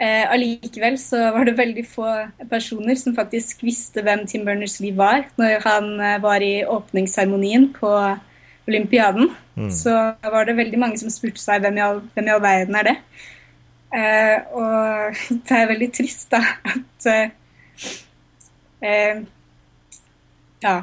Uh, 0.00 0.32
allikevel 0.32 0.94
så 0.96 1.18
var 1.34 1.44
det 1.44 1.58
veldig 1.58 1.82
få 1.84 2.08
personer 2.48 2.96
som 2.96 3.12
faktisk 3.12 3.60
visste 3.66 4.00
hvem 4.00 4.22
Tim 4.26 4.46
Berners-Lee 4.46 4.96
var 4.96 5.26
når 5.36 5.60
han 5.66 5.90
uh, 6.00 6.22
var 6.22 6.40
i 6.40 6.64
åpningsseremonien 6.64 7.66
på 7.74 7.90
Olympiaden. 8.68 9.28
Mm. 9.56 9.68
Så 9.70 9.92
var 10.22 10.48
det 10.48 10.56
veldig 10.56 10.80
mange 10.80 10.96
som 10.98 11.12
spurte 11.12 11.42
seg 11.42 11.60
hvem 11.60 11.76
i 11.76 11.84
all, 11.84 12.00
hvem 12.14 12.30
i 12.30 12.32
all 12.32 12.40
verden 12.40 12.80
er 12.80 12.88
det. 12.88 12.96
Uh, 13.92 14.36
og 14.56 15.20
det 15.50 15.58
er 15.58 15.70
veldig 15.74 15.92
trist 15.92 16.32
da 16.32 16.44
at 16.72 17.10
Ja. 20.60 20.74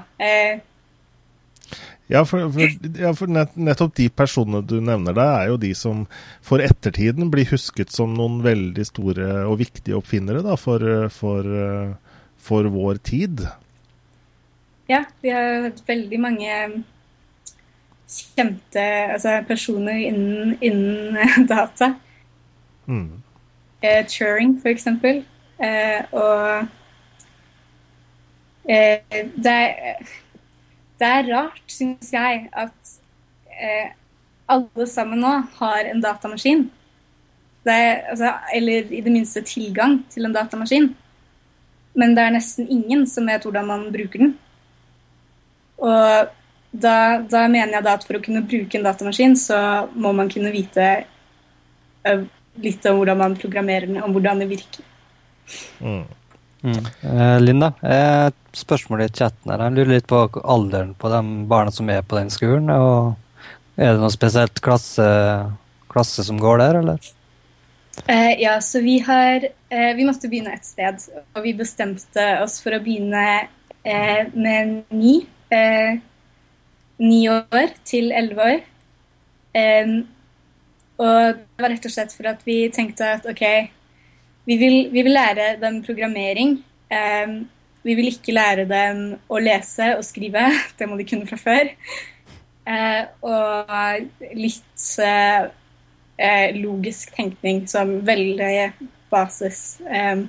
Ja, 2.08 2.22
for, 2.24 2.46
for, 2.56 2.76
ja, 2.96 3.12
for 3.18 3.28
nettopp 3.28 3.98
de 4.00 4.08
personene 4.08 4.62
du 4.64 4.78
nevner 4.80 5.16
der, 5.16 5.32
er 5.42 5.50
jo 5.52 5.58
de 5.60 5.74
som 5.76 6.06
for 6.46 6.64
ettertiden 6.64 7.28
blir 7.34 7.50
husket 7.52 7.92
som 7.92 8.14
noen 8.16 8.40
veldig 8.46 8.86
store 8.88 9.32
og 9.44 9.58
viktige 9.60 9.98
oppfinnere 10.00 10.40
da, 10.46 10.56
for, 10.56 10.86
for, 11.12 11.50
for 12.40 12.70
vår 12.72 13.02
tid. 13.04 13.44
Ja, 14.88 15.04
vi 15.20 15.36
har 15.36 15.68
hatt 15.68 15.84
veldig 15.88 16.20
mange 16.24 16.54
kjente 18.08 18.84
altså, 19.12 19.42
personer 19.48 20.00
innen, 20.08 20.58
innen 20.62 21.48
data. 21.56 21.94
Mm. 22.88 23.24
Eh, 23.84 24.06
Turing, 24.08 24.62
for 24.62 24.70
eksempel. 24.70 25.26
Eh, 25.60 26.06
og 26.12 26.68
eh, 28.70 29.28
det 29.36 29.52
er 29.52 30.08
det 30.98 31.08
er 31.08 31.30
rart, 31.30 31.62
syns 31.70 32.10
jeg, 32.14 32.48
at 32.54 32.94
eh, 33.54 33.94
alle 34.50 34.88
sammen 34.90 35.22
nå 35.22 35.34
har 35.60 35.90
en 35.90 36.02
datamaskin. 36.02 36.68
Er, 37.68 38.08
altså, 38.14 38.32
eller 38.56 38.94
i 38.96 39.02
det 39.04 39.12
minste 39.12 39.44
tilgang 39.44 40.00
til 40.10 40.26
en 40.26 40.34
datamaskin. 40.34 40.90
Men 41.98 42.16
det 42.16 42.24
er 42.24 42.36
nesten 42.38 42.70
ingen 42.72 43.06
som 43.10 43.28
vet 43.28 43.44
hvordan 43.44 43.68
man 43.68 43.88
bruker 43.94 44.24
den. 44.24 44.34
Og 45.78 46.34
da, 46.72 46.96
da 47.30 47.44
mener 47.50 47.78
jeg 47.78 47.86
da 47.86 47.96
at 47.98 48.06
for 48.08 48.18
å 48.18 48.24
kunne 48.24 48.46
bruke 48.48 48.80
en 48.80 48.88
datamaskin, 48.88 49.36
så 49.40 49.60
må 49.94 50.14
man 50.16 50.30
kunne 50.32 50.54
vite 50.54 50.88
uh, 52.08 52.24
litt 52.64 52.86
om 52.90 53.02
hvordan 53.02 53.20
man 53.22 53.38
programmerer 53.38 53.90
den, 53.90 54.00
om 54.04 54.16
hvordan 54.16 54.42
det 54.42 54.50
virker. 54.54 54.86
Mm. 55.82 56.06
Mm. 56.64 56.86
Eh, 57.02 57.40
Linda, 57.42 57.74
eh, 57.84 58.30
spørsmålet 58.54 59.12
i 59.12 59.18
chatten 59.18 59.52
her. 59.52 59.64
Jeg 59.64 59.76
lurer 59.76 59.94
litt 59.94 60.08
på 60.10 60.24
alderen 60.44 60.96
på 60.98 61.12
de 61.14 61.22
barna 61.48 61.72
som 61.72 61.90
er 61.90 62.02
på 62.02 62.18
den 62.18 62.30
skolen. 62.34 62.70
og 62.70 63.16
Er 63.78 63.94
det 63.94 64.02
noe 64.02 64.10
spesielt 64.10 64.62
klasse, 64.62 65.06
klasse 65.90 66.24
som 66.26 66.40
går 66.42 66.58
der, 66.58 66.80
eller? 66.82 66.98
Eh, 68.06 68.42
ja, 68.42 68.62
så 68.62 68.80
vi 68.82 69.00
har 69.00 69.48
eh, 69.70 69.96
Vi 69.96 70.06
måtte 70.06 70.30
begynne 70.30 70.54
et 70.54 70.66
sted. 70.66 71.08
Og 71.36 71.44
vi 71.44 71.54
bestemte 71.58 72.26
oss 72.44 72.60
for 72.62 72.76
å 72.76 72.82
begynne 72.84 73.48
eh, 73.84 74.28
med 74.34 74.84
ni. 74.90 75.22
Ni 76.98 77.22
år 77.30 77.74
til 77.86 78.12
elleve 78.12 78.44
år. 78.52 78.62
og 80.98 81.38
det 81.38 81.62
var 81.64 81.70
rett 81.72 81.86
og 81.86 81.94
slett 81.94 82.12
for 82.12 82.28
at 82.28 82.42
vi 82.46 82.58
tenkte 82.74 83.06
at 83.16 83.26
OK, 83.30 83.44
vi 84.48 84.58
vil, 84.58 84.78
vi 84.94 85.04
vil 85.04 85.16
lære 85.16 85.56
dem 85.62 85.82
programmering. 85.86 86.58
Um, 86.88 87.40
vi 87.88 87.96
vil 87.96 88.10
ikke 88.12 88.36
lære 88.36 88.68
dem 88.68 89.02
å 89.32 89.40
lese 89.40 89.94
og 89.96 90.06
skrive. 90.08 90.48
Det 90.80 90.88
må 90.90 90.98
de 91.00 91.08
kunne 91.08 91.28
fra 91.30 91.40
før. 91.40 91.72
Eh, 92.68 93.04
og 93.24 94.26
litt 94.36 94.88
eh, 95.00 96.50
logisk 96.58 97.14
tenkning 97.16 97.64
som 97.72 97.94
veldig 98.08 98.74
basis. 99.12 99.80
Eh, 99.88 100.26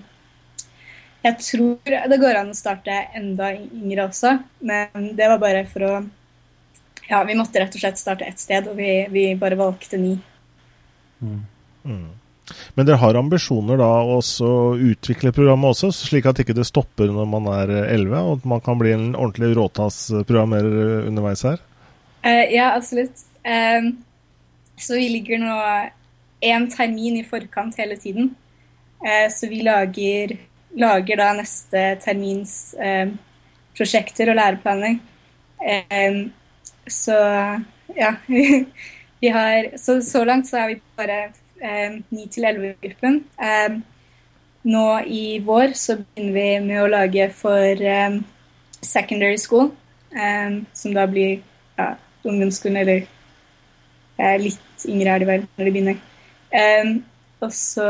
jeg 1.24 1.38
tror 1.42 1.96
det 2.12 2.20
går 2.22 2.38
an 2.38 2.52
å 2.52 2.56
starte 2.56 2.94
enda 3.18 3.50
yngre 3.56 4.06
også, 4.06 4.36
men 4.62 5.10
det 5.18 5.26
var 5.32 5.42
bare 5.42 5.66
for 5.70 5.88
å 5.88 5.96
Ja, 7.08 7.22
vi 7.24 7.32
måtte 7.32 7.56
rett 7.56 7.72
og 7.72 7.80
slett 7.80 7.96
starte 7.96 8.26
ett 8.28 8.36
sted, 8.36 8.66
og 8.68 8.76
vi, 8.76 9.06
vi 9.08 9.22
bare 9.40 9.56
valgte 9.56 9.96
ni. 9.96 10.10
Mm. 11.24 11.38
Mm. 11.88 12.10
Men 12.74 12.86
dere 12.86 13.00
har 13.02 13.18
ambisjoner 13.18 13.80
da 13.80 13.88
å 14.08 14.20
utvikle 14.74 15.32
programmet 15.36 15.74
også, 15.74 15.90
slik 15.94 16.28
at 16.30 16.40
ikke 16.42 16.56
det 16.56 16.66
stopper 16.68 17.10
når 17.12 17.28
man 17.30 17.48
er 17.52 17.72
11, 17.84 18.14
og 18.18 18.38
at 18.38 18.48
man 18.54 18.62
kan 18.64 18.80
bli 18.80 18.94
en 18.94 19.08
ordentlig 19.12 19.52
råtassprogrammerer 19.58 21.08
underveis 21.08 21.44
her? 21.48 21.62
Uh, 22.24 22.44
ja, 22.52 22.72
absolutt. 22.74 23.24
Um, 23.44 23.92
så 24.78 24.98
vi 24.98 25.08
ligger 25.12 25.42
nå 25.42 25.56
én 26.48 26.68
termin 26.72 27.18
i 27.20 27.26
forkant 27.26 27.78
hele 27.80 27.98
tiden. 28.00 28.32
Uh, 29.04 29.26
så 29.32 29.50
vi 29.50 29.62
lager, 29.66 30.36
lager, 30.78 31.20
da 31.20 31.32
neste 31.38 31.84
termins 32.04 32.54
uh, 32.78 33.10
prosjekter 33.78 34.32
og 34.32 34.38
læreplaner. 34.40 34.98
så 36.88 37.16
ja. 37.96 38.14
vi 39.20 39.28
har 39.28 39.78
så, 39.78 40.02
så 40.02 40.24
langt 40.24 40.48
så 40.48 40.62
er 40.62 40.68
vi 40.72 40.80
bare 40.96 41.18
9-11-gruppen. 41.60 43.20
Eh, 43.38 43.78
nå 44.68 44.86
i 45.06 45.38
vår 45.44 45.74
så 45.78 45.98
begynner 46.00 46.34
vi 46.34 46.46
med 46.66 46.82
å 46.82 46.90
lage 46.90 47.28
for 47.34 47.84
um, 47.88 48.18
secondary 48.84 49.38
school, 49.40 49.70
som 50.76 50.94
da 50.96 51.04
blir 51.08 51.38
ja, 51.78 51.86
ungdomsskolen, 52.26 52.78
eller 52.82 54.38
litt 54.42 54.84
yngre 54.88 55.14
er 55.14 55.22
de 55.22 55.28
vel 55.28 55.46
når 55.46 55.68
de 55.68 55.72
begynner. 55.74 57.00
Og 57.44 57.54
så 57.54 57.86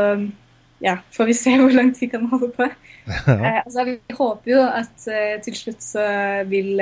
ja, 0.83 0.97
får 1.11 1.29
vi 1.29 1.35
se 1.37 1.55
hvor 1.59 1.73
langt 1.75 2.01
vi 2.01 2.09
kan 2.11 2.25
holde 2.31 2.51
på. 2.55 2.69
Eh, 3.09 3.63
altså, 3.65 3.83
vi 3.87 3.95
håper 4.13 4.51
jo 4.51 4.59
at 4.61 5.07
eh, 5.09 5.39
til 5.41 5.55
slutt 5.57 5.81
så 5.81 6.03
vil 6.45 6.77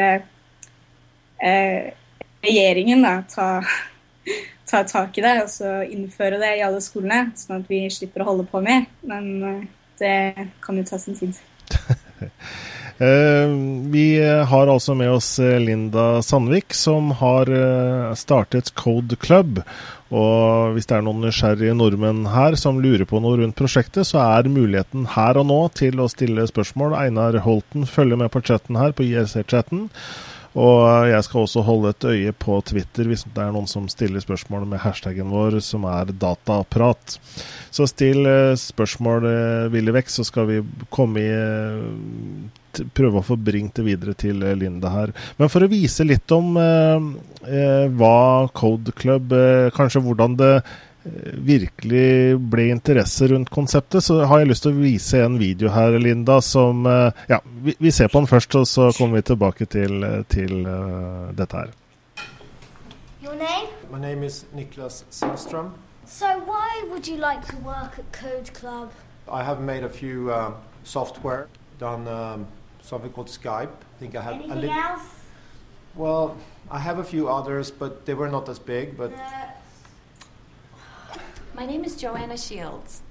regjeringen 2.44 3.06
da 3.06 3.14
ta 3.32 3.48
ta 4.70 4.84
tak 4.88 5.18
i 5.18 5.26
det 5.26 5.36
og 5.44 5.52
så 5.52 5.82
innføre 5.88 6.40
det 6.42 6.56
i 6.58 6.64
alle 6.66 6.82
skolene, 6.84 7.32
sånn 7.40 7.62
at 7.62 7.70
vi 7.72 7.86
slipper 7.94 8.24
å 8.24 8.32
holde 8.32 8.48
på 8.50 8.62
mer. 8.66 8.88
Men 9.08 9.30
eh, 9.44 9.62
det 10.02 10.50
kan 10.64 10.80
jo 10.80 10.88
ta 10.88 11.02
sin 11.02 11.20
tid. 11.20 11.38
Eh, 12.98 13.52
vi 13.94 14.08
har 14.50 14.72
altså 14.74 14.96
med 14.98 15.12
oss 15.14 15.28
eh, 15.38 15.60
Linda 15.62 16.24
Sandvik, 16.26 16.74
som 16.74 17.12
har 17.20 17.52
startet 18.18 18.72
Code 18.74 19.20
Club. 19.22 19.60
Og 20.10 20.74
hvis 20.74 20.90
det 20.90 20.96
er 20.98 21.06
noen 21.06 21.22
nysgjerrige 21.22 21.76
nordmenn 21.78 22.24
her 22.34 22.58
som 22.58 22.80
lurer 22.82 23.06
på 23.06 23.22
noe 23.22 23.38
rundt 23.38 23.54
prosjektet, 23.60 24.10
så 24.10 24.24
er 24.24 24.50
muligheten 24.50 25.06
her 25.14 25.38
og 25.38 25.46
nå 25.52 25.60
til 25.78 26.02
å 26.02 26.10
stille 26.10 26.48
spørsmål. 26.50 26.98
Einar 26.98 27.38
Holten 27.46 27.86
følger 27.86 28.18
med 28.18 28.34
på 28.34 28.42
chatten 28.50 28.82
her, 28.82 28.98
på 28.98 29.06
IRC-chatten. 29.06 29.92
Og 30.58 31.10
jeg 31.12 31.24
skal 31.28 31.44
også 31.44 31.62
holde 31.68 31.94
et 31.94 32.08
øye 32.10 32.34
på 32.34 32.60
Twitter 32.66 33.10
hvis 33.12 33.28
det 33.30 33.44
er 33.44 33.52
noen 33.54 33.70
som 33.70 33.86
stiller 33.92 34.24
spørsmål 34.24 34.66
med 34.70 34.82
hashtaggen 34.82 35.30
vår, 35.30 35.60
som 35.62 35.86
er 35.86 36.14
dataprat. 36.18 37.20
Så 37.70 37.86
still 37.92 38.26
spørsmål 38.58 39.28
villig 39.74 40.00
vekk, 40.00 40.10
så 40.10 40.26
skal 40.26 40.50
vi 40.50 40.62
komme 40.94 41.22
i 41.22 41.34
prøve 42.98 43.22
å 43.22 43.26
få 43.26 43.38
bringt 43.40 43.78
det 43.80 43.86
videre 43.88 44.16
til 44.18 44.44
eh, 44.46 44.56
Linda 44.58 44.92
her. 44.94 45.14
Men 45.40 45.52
for 45.52 45.66
å 45.66 45.72
vise 45.72 46.06
litt 46.08 46.32
om 46.36 46.58
eh, 46.62 47.08
eh 47.48 47.88
hva 47.98 48.50
Code 48.58 48.94
Club 48.98 49.34
eh, 49.34 49.70
Kanskje 49.76 50.04
hvordan 50.04 50.38
det 50.40 50.54
eh, 50.58 50.76
virkelig 51.48 52.38
ble 52.52 52.68
interesse 52.74 53.28
rundt 53.32 53.50
konseptet, 53.54 54.04
så 54.04 54.22
har 54.26 54.42
jeg 54.42 54.52
lyst 54.52 54.66
til 54.68 54.76
å 54.76 54.80
vise 54.82 55.24
en 55.24 55.40
video 55.40 55.72
her, 55.74 55.98
Linda, 56.02 56.40
som 56.42 56.86
Ja, 57.30 57.42
vi, 57.64 57.76
vi 57.80 57.92
ser 57.92 58.12
på 58.12 58.22
den 58.22 58.30
først, 58.30 58.56
og 58.56 58.68
så 58.68 58.92
kommer 58.98 59.20
vi 59.20 59.28
tilbake 59.32 59.66
til, 59.66 60.06
til 60.32 60.64
uh, 60.68 61.34
dette 61.38 61.64
her. 61.64 61.76
Your 63.24 63.36
name? 63.36 63.68
My 63.92 64.00
name 64.00 64.24
is 64.24 64.46
Niklas 64.56 65.04
Sandström. 65.10 65.72
So 66.06 66.26
why 66.26 66.84
would 66.90 67.08
you 67.08 67.18
like 67.18 67.46
to 67.48 67.58
work 67.58 68.00
at 68.00 68.12
Code 68.14 68.54
Club? 68.54 68.92
I 69.30 69.44
have 69.44 69.60
made 69.60 69.84
a 69.84 69.90
few 69.90 70.32
uh, 70.32 70.52
software, 70.84 71.48
done 71.80 72.08
um, 72.08 72.48
something 72.82 73.12
called 73.12 73.28
Skype. 73.28 73.70
I 73.70 74.00
think 74.00 74.16
I 74.16 74.22
have. 74.22 74.36
Anything 74.36 74.72
else? 74.72 75.02
Well, 75.96 76.38
I 76.72 76.80
have 76.80 77.00
a 77.00 77.04
few 77.04 77.28
others, 77.28 77.72
but 77.72 78.06
they 78.06 78.14
were 78.14 78.30
not 78.30 78.48
as 78.48 78.60
big. 78.60 78.96
But 78.96 79.12
my 81.58 81.66
name 81.66 81.84
is 81.84 81.96
Joanna 81.96 82.38
Shields. 82.38 83.02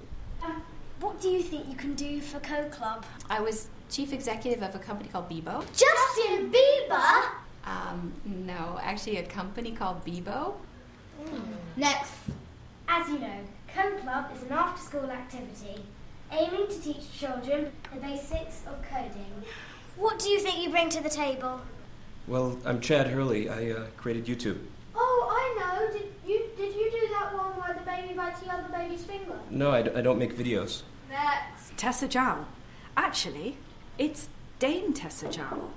Uh, 0.41 0.53
what 1.01 1.19
do 1.19 1.27
you 1.27 1.43
think 1.43 1.67
you 1.67 1.75
can 1.75 1.95
do 1.95 2.21
for 2.21 2.39
Code 2.39 2.71
Club? 2.71 3.05
I 3.29 3.41
was 3.41 3.67
chief 3.89 4.13
executive 4.13 4.63
of 4.63 4.73
a 4.73 4.79
company 4.79 5.09
called 5.09 5.29
Bebo. 5.29 5.65
Justin 5.75 6.49
Bieber? 6.49 7.25
Um, 7.65 8.13
no, 8.23 8.79
actually, 8.81 9.17
a 9.17 9.23
company 9.23 9.73
called 9.73 10.05
Bebo. 10.05 10.53
Mm. 11.21 11.41
Next. 11.75 12.13
As 12.87 13.09
you 13.09 13.19
know, 13.19 13.39
Code 13.75 13.99
Club 13.99 14.31
is 14.33 14.41
an 14.43 14.53
after 14.53 14.81
school 14.81 15.11
activity 15.11 15.83
aiming 16.31 16.67
to 16.69 16.79
teach 16.79 17.19
children 17.19 17.69
the 17.93 17.99
basics 17.99 18.61
of 18.65 18.81
coding. 18.81 19.43
What 19.97 20.19
do 20.19 20.29
you 20.29 20.39
think 20.39 20.63
you 20.63 20.69
bring 20.69 20.87
to 20.91 21.03
the 21.03 21.09
table? 21.09 21.59
Well, 22.27 22.57
I'm 22.63 22.79
Chad 22.79 23.07
Hurley. 23.07 23.49
I 23.49 23.71
uh, 23.71 23.87
created 23.97 24.25
YouTube. 24.25 24.59
Oh, 24.95 25.27
I 25.29 25.59
know. 25.59 25.91
Did 25.91 26.13
you 26.25 26.45
did 26.55 26.73
you 26.73 26.89
do 26.91 27.07
that 27.11 27.33
one 27.33 27.57
where 28.27 28.35
the 28.39 28.45
baby 28.45 28.67
the 28.69 28.75
other 28.77 28.87
baby's 28.89 29.05
finger? 29.05 29.39
No, 29.49 29.71
I 29.71 29.81
d- 29.81 29.91
I 29.95 30.01
don't 30.01 30.19
make 30.19 30.37
videos. 30.37 30.83
Next. 31.09 31.77
Tessa 31.77 32.07
Jowl. 32.07 32.45
Actually, 32.95 33.57
it's 33.97 34.29
Dame 34.59 34.93
Tessa 34.93 35.29
Jowl. 35.29 35.71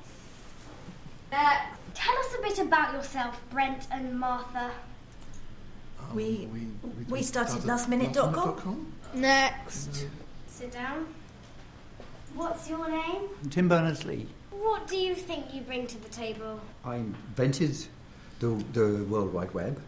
Next. 1.30 1.76
Tell 1.94 2.16
us 2.18 2.34
a 2.38 2.42
bit 2.42 2.58
about 2.60 2.94
yourself, 2.94 3.40
Brent 3.50 3.86
and 3.90 4.18
Martha. 4.18 4.70
Oh, 6.00 6.14
we, 6.14 6.48
we, 6.52 6.66
we 7.08 7.22
started 7.22 7.62
lastminute.com. 7.62 8.92
Next. 9.14 10.06
Sit 10.46 10.72
down. 10.72 11.06
What's 12.34 12.70
your 12.70 12.88
name? 12.88 13.22
Tim 13.50 13.68
Berners-Lee. 13.68 14.26
What 14.52 14.86
do 14.86 14.96
you 14.96 15.14
think 15.16 15.52
you 15.52 15.62
bring 15.62 15.88
to 15.88 16.00
the 16.00 16.08
table? 16.10 16.60
I 16.84 16.96
invented 16.96 17.76
the, 18.38 18.48
the 18.72 19.04
World 19.08 19.32
Wide 19.34 19.52
Web. 19.52 19.80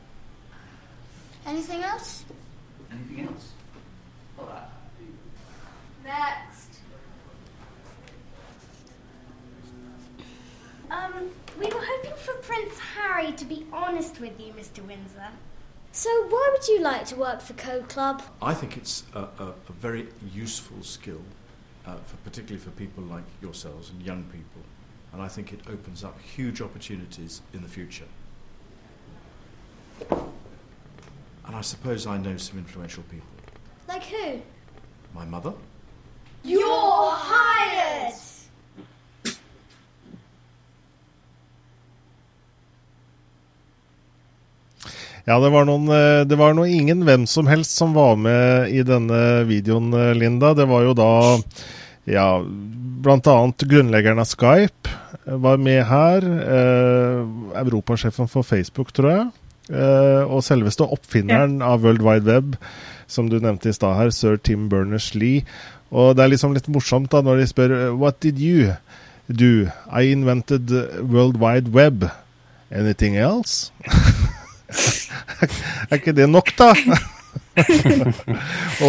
Anything 1.47 1.83
else? 1.83 2.25
Anything 2.93 3.29
else? 3.29 3.53
Next. 6.05 6.79
Um, 10.91 11.31
we 11.59 11.67
were 11.67 11.81
hoping 11.83 12.13
for 12.17 12.35
Prince 12.35 12.79
Harry 12.79 13.33
to 13.33 13.45
be 13.45 13.67
honest 13.73 14.21
with 14.21 14.39
you, 14.39 14.53
Mr. 14.53 14.87
Windsor. 14.87 15.29
So, 15.93 16.11
why 16.29 16.51
would 16.53 16.67
you 16.69 16.81
like 16.81 17.05
to 17.07 17.17
work 17.17 17.41
for 17.41 17.53
Code 17.55 17.89
Club? 17.89 18.23
I 18.41 18.55
think 18.55 18.77
it's 18.77 19.05
a, 19.15 19.21
a, 19.21 19.55
a 19.69 19.73
very 19.73 20.09
useful 20.35 20.83
skill, 20.83 21.21
uh, 21.87 21.97
for, 21.97 22.17
particularly 22.25 22.63
for 22.63 22.71
people 22.71 23.05
like 23.05 23.25
yourselves 23.43 23.91
and 23.91 24.03
young 24.03 24.25
people. 24.25 24.63
And 25.13 25.21
I 25.21 25.29
think 25.29 25.53
it 25.53 25.61
opens 25.69 26.03
up 26.03 26.19
huge 26.21 26.63
opportunities 26.63 27.43
in 27.53 27.63
the 27.63 27.69
future. 27.69 28.07
And 31.47 31.57
I 31.57 31.63
suppose 31.63 32.07
I 32.07 32.19
know 32.19 32.37
some 32.37 32.59
influential 32.59 33.03
people. 33.11 33.29
Like 33.89 34.05
who? 34.05 34.41
My 35.15 35.25
mother, 35.25 35.53
You're 36.45 37.13
hired! 37.15 38.15
Ja, 45.25 45.37
det 45.39 45.53
var, 45.55 45.69
noen, 45.69 45.87
eh, 45.87 46.25
det 46.27 46.35
var 46.35 46.57
noe 46.59 46.67
ingen 46.67 47.05
hvem 47.07 47.29
som 47.31 47.47
helst 47.47 47.77
som 47.79 47.93
var 47.95 48.17
med 48.19 48.73
i 48.75 48.83
denne 48.83 49.45
videoen, 49.47 49.93
eh, 49.95 50.11
Linda. 50.19 50.51
Det 50.59 50.67
var 50.67 50.83
jo 50.83 50.97
da 50.99 51.13
ja, 52.11 52.27
bl.a. 52.43 53.37
grunnleggeren 53.63 54.19
av 54.19 54.27
Skype 54.33 54.91
var 55.47 55.63
med 55.63 55.85
her. 55.87 56.27
Eh, 56.27 57.23
europasjefen 57.63 58.27
for 58.27 58.43
Facebook, 58.43 58.91
tror 58.91 59.13
jeg. 59.13 59.31
Eh, 59.71 60.23
og 60.27 60.43
selveste 60.43 60.89
oppfinneren 60.91 61.61
ja. 61.61 61.69
av 61.71 61.85
World 61.87 62.03
Wide 62.03 62.27
Web, 62.27 62.57
som 63.07 63.29
du 63.31 63.37
nevnte 63.39 63.71
i 63.71 63.77
stad 63.77 63.95
her, 63.95 64.11
sir 64.11 64.41
Tim 64.41 64.67
Berners-Lee. 64.73 65.45
Og 65.95 66.17
det 66.17 66.25
er 66.25 66.33
liksom 66.33 66.57
litt 66.57 66.71
morsomt 66.73 67.13
da 67.13 67.21
når 67.23 67.43
de 67.43 67.47
spør 67.51 67.75
What 68.01 68.19
did 68.25 68.41
you 68.43 68.73
do? 69.29 69.69
I 69.93 70.11
invented 70.11 70.73
World 71.05 71.39
Wide 71.39 71.71
Web. 71.71 72.09
Anything 72.73 73.19
else? 73.21 73.71
er 75.91 76.01
ikke 76.01 76.17
det 76.17 76.31
nok, 76.33 76.55
da? 76.57 76.73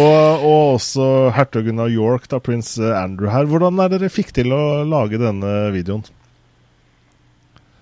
og, 0.00 0.80
også 0.80 1.28
hertugen 1.36 1.82
av 1.84 1.92
York, 1.92 2.26
da, 2.32 2.40
prins 2.40 2.74
Andrew 2.80 3.28
her. 3.30 3.46
Hvordan 3.46 3.84
er 3.84 3.92
dere 3.92 4.12
fikk 4.12 4.32
til 4.34 4.56
å 4.56 4.82
lage 4.88 5.20
denne 5.20 5.68
videoen? 5.76 6.08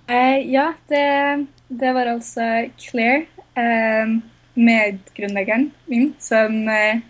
Eh, 0.08 0.52
ja, 0.52 0.72
det, 0.88 1.46
det, 1.68 1.92
var 1.94 2.06
altså 2.06 2.68
Claire, 2.78 3.26
eh, 3.56 4.18
medgrunnleggeren 4.54 5.70
min, 5.86 6.14
som 6.18 6.68
eh, 6.68 7.00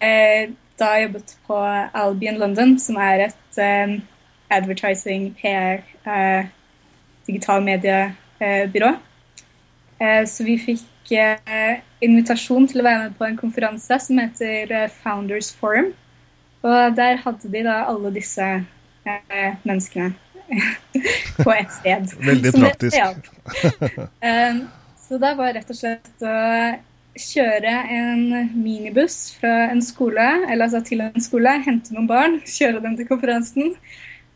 eh 0.00 0.50
da 0.78 0.92
jobbet 1.02 1.32
på 1.46 1.56
Albion 1.94 2.36
London, 2.38 2.76
som 2.78 2.96
er 3.02 3.24
et 3.24 3.58
eh, 3.58 3.96
advertising, 4.50 5.32
PR, 5.40 5.80
eh, 6.06 6.46
digital 7.26 7.62
mediebyrå. 7.62 8.92
Så 9.98 10.44
vi 10.46 10.54
fikk 10.62 11.10
invitasjon 12.00 12.68
til 12.70 12.80
å 12.80 12.84
være 12.86 13.00
med 13.02 13.16
på 13.18 13.26
en 13.26 13.36
konferanse 13.36 13.98
som 13.98 14.20
heter 14.22 14.86
Founders 15.02 15.50
Forum. 15.58 15.90
Og 16.62 16.94
der 16.94 17.18
hadde 17.24 17.50
de 17.50 17.64
da 17.66 17.80
alle 17.90 18.14
disse 18.14 18.46
menneskene 19.64 20.12
på 21.44 21.52
ett 21.52 21.72
sted. 21.72 22.12
Veldig 22.26 22.52
praktisk. 22.52 22.96
så 25.08 25.18
det 25.18 25.32
var 25.38 25.56
rett 25.56 25.72
og 25.72 25.78
slett 25.78 26.26
å 26.26 26.36
kjøre 27.18 27.74
en 27.90 28.22
minibuss 28.54 29.34
fra 29.40 29.68
en 29.72 29.82
skole, 29.82 30.26
eller 30.46 30.68
altså 30.68 30.82
til 30.86 31.02
en 31.02 31.22
skole, 31.22 31.56
hente 31.64 31.94
noen 31.94 32.08
barn, 32.10 32.38
kjøre 32.46 32.82
dem 32.84 32.96
til 32.98 33.08
konferansen, 33.08 33.74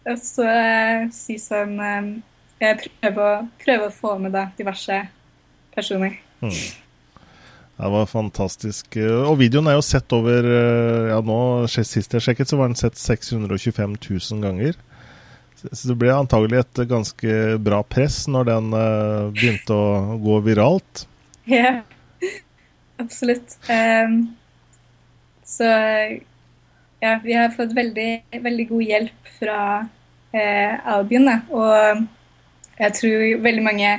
og 0.03 0.19
så 0.19 0.49
si 1.15 1.39
sånn 1.39 1.77
prøve, 2.59 3.27
å, 3.27 3.35
prøve 3.63 3.89
å 3.89 3.95
få 3.95 4.17
med 4.23 4.35
da 4.35 4.49
diverse 4.59 4.99
personer. 5.75 6.19
Mm. 6.43 6.55
Det 7.83 7.91
var 7.91 8.07
fantastisk. 8.07 8.97
Og 9.01 9.37
videoen 9.41 9.71
er 9.71 9.79
jo 9.79 9.85
sett 9.87 10.13
over 10.15 10.47
eh, 10.47 11.09
Ja, 11.11 11.19
nå 11.25 11.67
sist 11.73 12.15
jeg 12.15 12.23
sjekket, 12.23 12.51
så 12.51 12.59
var 12.61 12.71
den 12.71 12.79
sett 12.79 13.01
625 13.01 13.97
000 13.97 14.43
ganger. 14.45 14.77
Så 15.71 15.93
det 15.93 15.99
ble 16.01 16.13
antagelig 16.15 16.63
et 16.63 16.83
ganske 16.91 17.39
bra 17.63 17.83
press 17.87 18.25
når 18.31 18.51
den 18.51 18.75
uh, 18.75 19.31
begynte 19.35 19.77
å 19.77 20.19
gå 20.23 20.39
viralt. 20.47 21.07
Ja, 21.51 21.81
absolutt. 23.03 23.57
Um, 23.71 24.35
så 25.47 25.69
ja, 27.03 27.17
vi 27.23 27.35
har 27.35 27.55
fått 27.55 27.75
veldig, 27.77 28.11
veldig 28.43 28.69
god 28.71 28.87
hjelp 28.89 29.35
fra 29.39 29.59
uh, 29.83 30.95
Albion, 30.97 31.29
da. 31.31 31.39
Og 31.51 32.81
jeg 32.83 32.99
tror 32.99 33.45
veldig 33.47 33.67
mange 33.67 33.93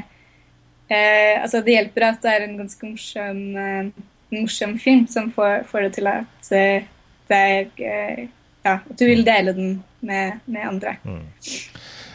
Eh, 0.94 1.42
altså 1.42 1.62
det 1.64 1.78
hjelper 1.78 2.08
at 2.10 2.24
det 2.24 2.32
er 2.34 2.46
en 2.46 2.58
ganske 2.60 2.86
morsom, 2.86 3.42
eh, 3.58 3.92
morsom 4.36 4.76
film 4.82 5.06
som 5.08 5.32
får, 5.32 5.64
får, 5.70 5.88
det 5.88 5.94
til 5.98 6.10
at 6.12 6.50
eh, 6.52 6.90
det 7.32 7.40
er 7.40 8.26
ja, 8.64 8.78
at 8.80 8.96
du 9.00 9.06
vil 9.06 9.26
dele 9.28 9.54
den 9.56 9.76
med, 10.04 10.40
med 10.46 10.68
andre. 10.68 10.98
Mm. 11.04 11.26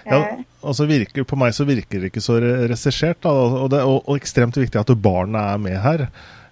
Ja, 0.08 0.18
og 0.64 0.74
så 0.76 0.87
virker, 0.88 1.26
På 1.28 1.37
meg 1.37 1.52
så 1.56 1.66
virker 1.68 2.00
det 2.00 2.11
ikke 2.12 2.24
så 2.24 2.38
regissert, 2.40 3.26
og, 3.28 3.68
det, 3.72 3.82
og, 3.84 4.02
og 4.08 4.16
ekstremt 4.16 4.56
viktig 4.56 4.80
at 4.80 4.92
barna 5.02 5.50
er 5.52 5.62
med 5.62 5.78
her. 5.84 6.08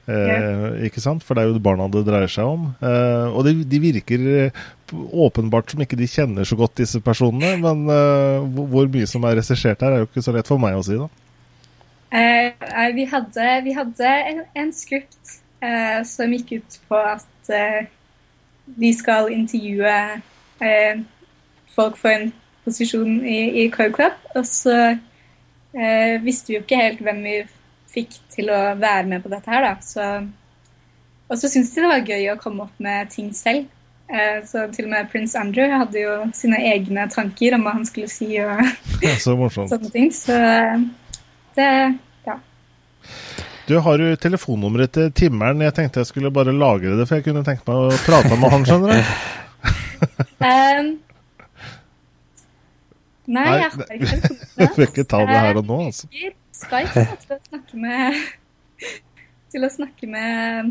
Eh, 0.07 0.85
ikke 0.87 1.03
sant? 1.03 1.25
For 1.27 1.35
det 1.35 1.43
er 1.43 1.51
jo 1.51 1.63
barna 1.63 1.89
det 1.91 2.05
dreier 2.07 2.31
seg 2.31 2.47
om. 2.47 2.69
Eh, 2.79 3.27
og 3.33 3.47
de, 3.47 3.57
de, 3.67 3.81
virker 3.83 4.27
eh, 4.33 4.61
åpenbart 4.95 5.73
som 5.73 5.83
ikke 5.83 5.99
de 5.99 6.07
kjenner 6.11 6.47
så 6.47 6.59
godt 6.59 6.77
disse 6.83 7.01
personene, 7.03 7.57
men 7.63 7.87
eh, 7.91 8.47
hvor 8.71 8.91
mye 8.93 9.09
som 9.11 9.27
er 9.27 9.41
regissert 9.41 9.83
her, 9.83 9.97
er 9.97 10.05
jo 10.05 10.11
ikke 10.11 10.27
så 10.27 10.37
lett 10.37 10.51
for 10.51 10.63
meg 10.63 10.79
å 10.79 10.85
si, 10.87 10.99
da. 11.01 11.11
Eh, 12.17 12.69
vi, 12.95 13.09
hadde, 13.11 13.49
vi 13.67 13.75
hadde 13.75 14.15
en, 14.31 14.45
en 14.63 14.73
skript 14.75 15.39
eh, 15.65 16.01
som 16.07 16.31
gikk 16.37 16.61
ut 16.61 16.79
på 16.87 17.03
at 17.17 17.55
vi 18.67 18.93
skal 18.95 19.31
intervjue 19.33 19.95
folk 21.77 21.97
for 22.01 22.11
en 22.11 22.33
posisjon 22.65 23.21
i, 23.27 23.39
i 23.63 23.69
Code 23.71 23.95
Club. 23.95 24.17
Og 24.35 24.47
så 24.49 24.77
eh, 25.77 26.17
visste 26.25 26.51
vi 26.51 26.59
jo 26.59 26.65
ikke 26.65 26.81
helt 26.81 27.05
hvem 27.05 27.23
vi 27.27 27.37
fikk 27.97 28.19
til 28.35 28.51
å 28.53 28.61
være 28.81 29.07
med 29.13 29.25
på 29.25 29.33
dette 29.33 29.53
her, 29.53 29.65
da. 29.65 29.77
Så, 29.85 30.07
og 31.29 31.39
så 31.39 31.49
syntes 31.49 31.73
de 31.75 31.85
det 31.85 31.93
var 31.93 32.13
gøy 32.13 32.31
å 32.33 32.39
komme 32.41 32.67
opp 32.67 32.83
med 32.83 33.13
ting 33.15 33.31
selv. 33.37 33.69
Eh, 34.07 34.43
så 34.47 34.67
til 34.75 34.87
og 34.87 34.93
med 34.93 35.09
prins 35.11 35.35
Andrew 35.39 35.71
hadde 35.73 36.03
jo 36.03 36.19
sine 36.37 36.61
egne 36.69 37.09
tanker 37.11 37.57
om 37.57 37.65
hva 37.67 37.75
han 37.79 37.87
skulle 37.89 38.11
si 38.11 38.37
og 38.43 38.61
så 39.25 39.35
sånne 39.57 39.91
ting. 39.95 40.13
Så 40.15 40.37
det 41.57 41.71
ja. 42.27 42.37
Du 43.67 43.79
har 43.83 43.99
jo 43.99 44.13
telefonnummeret 44.23 44.93
til 44.95 45.09
Timmeren. 45.11 45.63
Jeg 45.65 45.75
tenkte 45.75 45.99
jeg 45.99 46.07
skulle 46.07 46.31
bare 46.31 46.53
lagre 46.55 46.95
det, 46.95 47.07
for 47.09 47.19
jeg 47.19 47.25
kunne 47.27 47.43
tenkt 47.47 47.67
meg 47.67 47.81
å 47.89 47.97
prate 48.05 48.39
med 48.39 48.53
han, 48.53 48.67
skjønner 48.69 48.93
du. 48.93 49.01
um, 50.47 50.93
Nei, 53.27 53.47
jeg 53.59 53.65
har 53.65 53.91
ikke 53.97 54.11
telefonen. 54.13 54.45
Du 54.55 54.77
får 54.77 54.87
ikke 54.87 55.07
ta 55.11 55.25
det 55.27 55.41
her 55.49 55.59
og 55.59 55.67
nå, 55.73 55.81
altså. 55.89 56.07
Skype 56.55 57.05
til 57.25 57.35
å 57.35 57.41
snakke 57.49 57.83
med 57.83 58.23
Til 59.57 59.67
å 59.67 59.73
snakke 59.75 60.13
med 60.15 60.71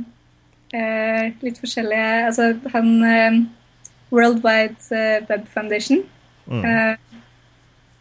uh, 0.72 1.22
litt 1.44 1.60
forskjellige 1.60 2.16
Altså, 2.32 2.50
han 2.72 2.90
uh, 3.04 3.44
Worldwide 4.16 4.80
uh, 4.96 5.20
Web 5.28 5.48
Foundation, 5.52 6.06
mm. 6.48 6.66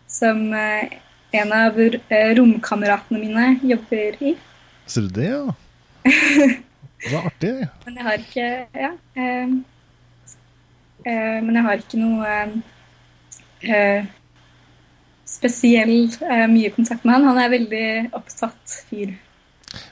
som 0.07 0.43
en 0.55 1.55
av 1.57 1.79
romkameratene 2.39 3.19
mine 3.19 3.55
jobber 3.67 4.21
i. 4.23 4.37
Ser 4.87 5.07
du 5.07 5.09
det, 5.17 5.29
ja? 5.31 5.45
Det 6.05 7.13
var 7.13 7.27
artig. 7.29 7.53
Men 7.85 7.97
jeg 7.97 8.05
har 8.05 8.19
ikke 8.21 8.49
Ja. 8.75 8.91
men 11.45 11.55
jeg 11.57 11.63
har 11.67 11.83
ikke 11.83 12.01
noe 12.01 12.31
spesiell 15.29 15.95
eh, 16.23 16.47
mye 16.51 16.71
kontakt 16.75 17.05
med 17.05 17.17
han. 17.17 17.29
Han 17.29 17.41
er 17.41 17.53
veldig 17.53 17.87
opptatt 18.17 18.79
fyr. 18.89 19.15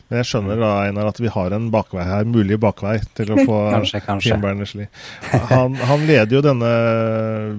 Men 0.09 0.21
jeg 0.21 0.29
skjønner 0.31 0.61
da, 0.61 0.71
Einar, 0.87 1.11
at 1.13 1.21
vi 1.23 1.31
har 1.33 1.55
en 1.57 1.69
bakvei 1.73 2.05
her, 2.07 2.27
mulig 2.29 2.59
bakvei 2.63 2.99
til 3.17 3.33
å 3.33 3.39
få 3.43 3.61
kanskje, 3.77 4.03
kanskje. 4.07 4.33
Tim 4.33 4.43
Berners-Lee. 4.45 4.91
Han, 5.51 5.79
han, 5.79 6.05
leder 6.09 6.37
jo 6.37 6.43
denne 6.45 6.73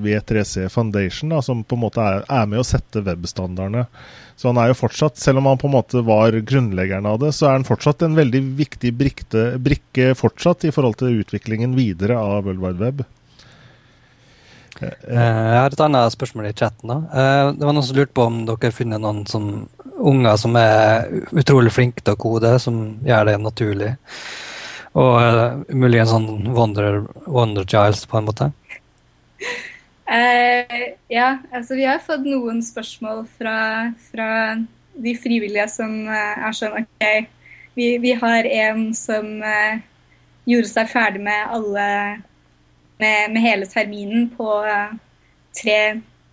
V3C 0.03 0.67
Foundation, 0.73 1.33
da, 1.33 1.41
som 1.45 1.63
på 1.65 1.79
en 1.79 1.85
måte 1.85 2.03
er, 2.03 2.27
er 2.27 2.51
med 2.51 2.61
å 2.61 2.67
sette 2.67 3.03
webstandardene. 3.05 3.87
Så 4.35 4.49
han 4.49 4.59
er 4.59 4.71
jo 4.71 4.77
fortsatt, 4.77 5.19
selv 5.21 5.39
om 5.41 5.49
han 5.51 5.59
på 5.61 5.69
en 5.69 5.75
måte 5.75 6.01
var 6.05 6.35
grunnleggeren 6.35 7.05
av 7.09 7.19
det, 7.21 7.33
så 7.37 7.49
er 7.49 7.59
han 7.59 7.67
fortsatt 7.67 8.05
en 8.05 8.17
veldig 8.17 8.41
viktig 8.57 8.93
brikte, 8.97 9.51
brikke 9.61 10.13
fortsatt 10.17 10.65
i 10.67 10.73
forhold 10.73 10.97
til 11.01 11.21
utviklingen 11.21 11.77
videre 11.77 12.17
av 12.19 12.47
World 12.47 12.63
Wide 12.63 12.81
Web. 12.81 13.05
Eh, 14.81 15.09
jeg 15.13 15.59
har 15.59 15.73
et 15.73 15.83
annet 15.85 16.15
spørsmål 16.15 16.49
i 16.49 16.53
chatten. 16.53 16.89
da. 16.89 16.97
Eh, 17.13 17.51
det 17.57 17.65
var 17.65 17.75
Noen 17.75 17.85
som 17.85 17.97
lurte 17.97 18.15
på 18.15 18.25
om 18.25 18.39
dere 18.47 18.69
har 18.69 18.75
funnet 18.75 19.01
noen 19.01 19.23
som, 19.29 19.67
unger 20.03 20.39
som 20.39 20.57
er 20.59 21.07
utrolig 21.31 21.73
flinke 21.75 22.03
til 22.03 22.15
å 22.15 22.19
kode, 22.19 22.55
som 22.61 22.79
gjør 23.05 23.29
det 23.29 23.37
naturlig. 23.41 23.91
Og 24.93 25.13
uh, 25.17 25.61
muligens 25.73 26.11
sånn 26.13 26.51
wonder, 26.53 27.01
wonder 27.25 27.65
Giles, 27.65 28.03
på 28.09 28.19
en 28.19 28.27
måte. 28.27 28.49
Uh, 30.03 30.83
ja, 31.09 31.37
altså 31.55 31.79
vi 31.79 31.87
har 31.87 32.03
fått 32.03 32.27
noen 32.27 32.61
spørsmål 32.65 33.23
fra, 33.39 33.55
fra 34.11 34.29
de 34.93 35.15
frivillige 35.17 35.65
som 35.73 35.95
uh, 36.05 36.45
er 36.45 36.59
sånn 36.59 36.77
OK, 36.83 37.07
vi, 37.73 37.95
vi 38.03 38.13
har 38.19 38.45
en 38.45 38.85
som 38.93 39.31
gjorde 40.45 40.69
seg 40.69 40.91
ferdig 40.91 41.23
med 41.25 41.55
alle 41.55 41.87
med, 43.03 43.31
med 43.31 43.41
hele 43.41 43.65
terminen 43.65 44.29
på 44.37 44.47
uh, 44.63 44.93
tre, 45.61 45.79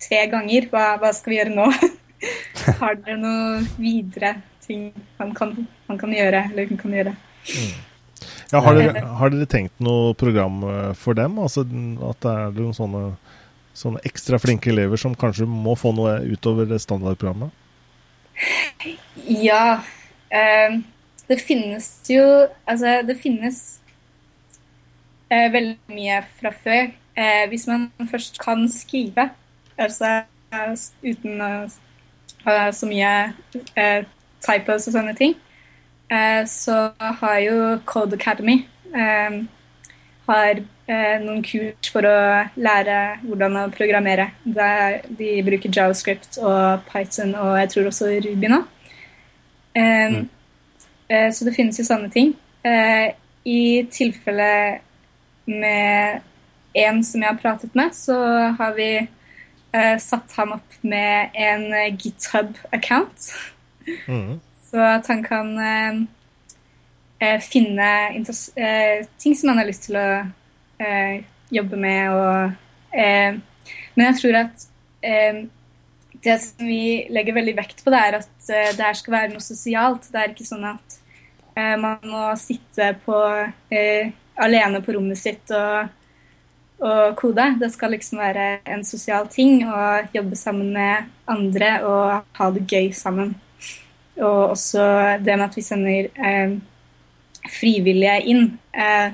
tre, 0.01 0.25
ganger. 0.31 0.67
Hva, 0.71 0.95
hva, 1.01 1.11
skal 1.15 1.33
vi 1.33 1.39
gjøre 1.41 1.55
nå? 1.55 1.67
Har 2.81 2.97
dere 3.01 3.17
noe 3.19 3.61
videre 3.77 4.35
ting 4.61 4.91
han 5.17 5.31
kan, 5.35 5.55
han 5.87 5.97
kan 6.01 6.13
gjøre, 6.13 6.43
eller 6.51 6.69
hun 6.69 6.79
kan 6.79 6.93
gjøre? 6.95 7.15
Mm. 7.49 7.79
Ja, 8.51 8.59
har, 8.59 8.75
dere, 8.77 9.01
har, 9.17 9.31
dere, 9.33 9.47
tenkt 9.49 9.79
noe 9.81 10.13
program 10.19 10.61
eh, 10.67 10.91
for 10.99 11.17
dem? 11.17 11.39
Altså 11.41 11.63
At 11.63 12.21
det 12.21 12.31
er 12.31 12.57
noen 12.59 12.75
sånne, 12.77 13.03
sånne 13.77 14.03
ekstra 14.07 14.37
flinke 14.43 14.69
elever 14.73 14.99
som 14.99 15.15
kanskje 15.17 15.47
må 15.49 15.73
få 15.79 15.93
noe 15.95 16.19
utover 16.27 16.69
standardprogrammet? 16.77 17.49
Ja. 19.25 19.81
Eh, 20.29 20.81
det 21.31 21.39
finnes 21.41 21.87
jo 22.11 22.23
Altså, 22.67 22.99
det 23.07 23.17
finnes 23.23 23.61
eh, 25.31 25.47
veldig 25.53 25.95
mye 25.95 26.19
fra 26.39 26.51
før. 26.51 26.91
Eh, 27.15 27.45
hvis 27.49 27.67
man 27.67 27.89
først 28.11 28.39
kan 28.39 28.67
skrive, 28.71 29.29
altså 29.77 30.21
eh, 30.51 30.75
uten 31.03 31.41
å 31.41 31.51
så 32.45 32.89
mye 32.89 33.13
eh, 33.75 34.03
typos 34.41 34.87
og 34.87 34.95
sånne 34.95 35.15
ting, 35.17 35.35
eh, 36.11 36.43
så 36.49 36.91
har 37.21 37.39
jo 37.43 37.57
Code 37.85 38.17
Academy 38.19 38.61
eh, 38.93 39.41
har 40.29 40.63
noen 40.91 41.39
kurs 41.45 41.87
for 41.87 42.03
å 42.03 42.15
lære 42.59 42.95
hvordan 43.23 43.53
å 43.61 43.69
programmere. 43.71 44.25
Der 44.43 44.97
de 45.07 45.29
bruker 45.47 45.71
JavaScript 45.71 46.35
og 46.41 46.83
Python 46.89 47.31
og 47.39 47.53
jeg 47.61 47.69
tror 47.71 47.87
også 47.87 48.09
Ruby 48.25 48.49
nå. 48.51 48.57
Mm. 49.77 50.25
Så 51.07 51.47
det 51.47 51.53
finnes 51.55 51.79
jo 51.79 51.85
sånne 51.87 52.11
ting. 52.11 52.33
I 53.47 53.61
tilfelle 53.87 54.51
med 55.47 56.27
en 56.83 57.01
som 57.07 57.23
jeg 57.23 57.29
har 57.29 57.39
pratet 57.39 57.75
med, 57.75 57.95
så 57.95 58.19
har 58.59 58.75
vi 58.75 58.91
uh, 59.75 59.97
satt 60.01 60.33
han 60.37 60.55
opp 60.57 60.77
med 60.81 61.35
en 61.37 61.67
uh, 61.73 61.89
GitHub-account. 61.95 63.31
Mm. 64.07 64.39
Så 64.69 64.81
at 64.85 65.07
han 65.11 65.23
kan 65.25 65.51
uh, 65.59 67.37
finne 67.43 67.89
ting 69.21 69.35
som 69.37 69.51
han 69.51 69.61
har 69.61 69.69
lyst 69.69 69.85
til 69.89 69.97
å 69.99 70.07
jobbe 71.53 71.77
med. 71.77 72.15
Og, 72.17 72.55
men 72.97 74.01
jeg 74.07 74.15
tror 74.17 74.37
at 74.39 74.63
det 76.25 76.37
som 76.41 76.65
vi 76.65 77.05
legger 77.13 77.37
veldig 77.37 77.53
vekt 77.59 77.83
på, 77.85 77.93
det 77.93 77.99
er 78.01 78.17
at 78.23 78.49
det 78.49 78.81
her 78.81 78.97
skal 78.97 79.13
være 79.13 79.29
noe 79.35 79.45
sosialt. 79.45 80.09
Det 80.09 80.17
er 80.17 80.33
ikke 80.33 80.47
sånn 80.49 80.65
at 80.71 80.97
man 81.83 82.01
må 82.09 82.23
sitte 82.41 82.95
på 83.05 83.19
alene 84.41 84.81
på 84.81 84.97
rommet 84.97 85.21
sitt 85.21 85.53
og, 85.53 85.93
og 86.81 87.15
kode. 87.19 87.45
Det 87.61 87.69
skal 87.73 87.93
liksom 87.95 88.19
være 88.21 88.47
en 88.73 88.83
sosial 88.85 89.27
ting 89.29 89.61
å 89.69 90.01
jobbe 90.13 90.37
sammen 90.39 90.73
med 90.73 91.11
andre 91.29 91.71
og 91.85 92.35
ha 92.39 92.49
det 92.55 92.65
gøy 92.67 92.91
sammen. 92.97 93.35
Og 94.21 94.51
også 94.55 94.83
det 95.23 95.37
med 95.37 95.47
at 95.47 95.57
vi 95.57 95.65
sender 95.65 96.09
eh, 96.17 96.57
frivillige 97.49 98.17
inn 98.29 98.43
eh, 98.73 99.13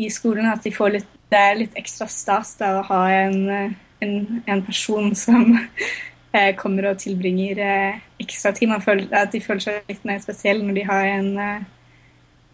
i 0.00 0.08
skolen, 0.10 0.46
at 0.50 0.64
de 0.64 0.72
får 0.74 0.96
litt, 0.96 1.10
det 1.30 1.40
er 1.40 1.58
litt 1.58 1.76
ekstra 1.78 2.08
stas 2.10 2.54
da, 2.58 2.78
å 2.80 2.86
ha 2.88 3.02
en, 3.14 3.74
en, 4.02 4.16
en 4.50 4.62
person 4.66 5.12
som 5.18 5.54
eh, 6.34 6.54
kommer 6.58 6.90
og 6.90 7.02
tilbringer 7.02 7.62
eh, 7.62 8.00
ekstra 8.22 8.54
tid. 8.54 8.70
Man 8.72 8.82
føler 8.82 9.10
at 9.14 9.34
de 9.34 9.42
føler 9.44 9.62
seg 9.66 9.90
litt 9.90 10.06
mer 10.06 10.22
spesielle 10.22 10.66
når 10.66 10.80
de 10.80 10.86
har 10.88 11.10
en 11.12 11.30
eh, 11.44 11.68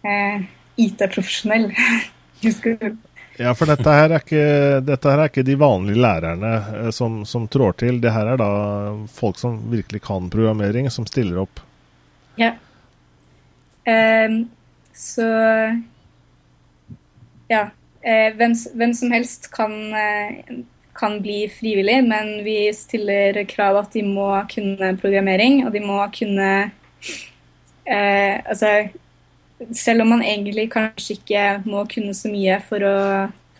eh, 0.05 0.49
IT-profesjonell 0.85 1.71
i 2.45 2.53
skolen. 2.53 2.99
Ja, 3.39 3.53
for 3.55 3.69
dette 3.69 3.93
her, 3.95 4.11
er 4.11 4.23
ikke, 4.23 4.41
her 4.83 5.21
er 5.21 5.29
ikke 5.29 5.45
de 5.47 5.55
vanlige 5.59 6.01
lærerne 6.03 6.51
eh, 6.81 6.89
som, 6.95 7.21
som, 7.25 7.47
trår 7.51 7.77
til. 7.79 8.01
Det 8.03 8.11
her 8.13 8.33
er 8.33 8.41
da 8.41 8.49
folk 9.15 9.39
som 9.39 9.59
virkelig 9.71 10.03
kan 10.03 10.29
programmering, 10.33 10.89
som 10.91 11.07
stiller 11.07 11.41
opp. 11.45 11.61
Ja. 12.39 12.55
Um, 13.87 14.43
så 14.93 15.27
Ja. 17.51 17.69
Uh, 18.01 18.29
hvem, 18.35 18.53
hvem, 18.75 18.93
som 18.97 19.11
helst 19.13 19.51
kan, 19.53 19.73
uh, 19.93 20.61
kan, 20.97 21.19
bli 21.21 21.45
frivillig, 21.53 21.99
men 22.07 22.39
vi 22.45 22.71
stiller 22.73 23.43
krav 23.49 23.77
at 23.83 23.93
de 23.93 24.01
må 24.05 24.29
kunne 24.49 24.95
programmering, 25.01 25.65
og 25.67 25.73
de 25.73 25.83
må 25.85 25.99
kunne 26.15 26.49
uh, 26.65 28.37
Altså 28.49 28.89
selv 29.75 30.03
om 30.05 30.15
man 30.15 30.23
egentlig 30.25 30.69
kanskje 30.73 31.19
ikke 31.19 31.45
må 31.67 31.85
kunne 31.91 32.15
så 32.17 32.31
mye 32.31 32.57
for 32.65 32.87
å 32.87 32.97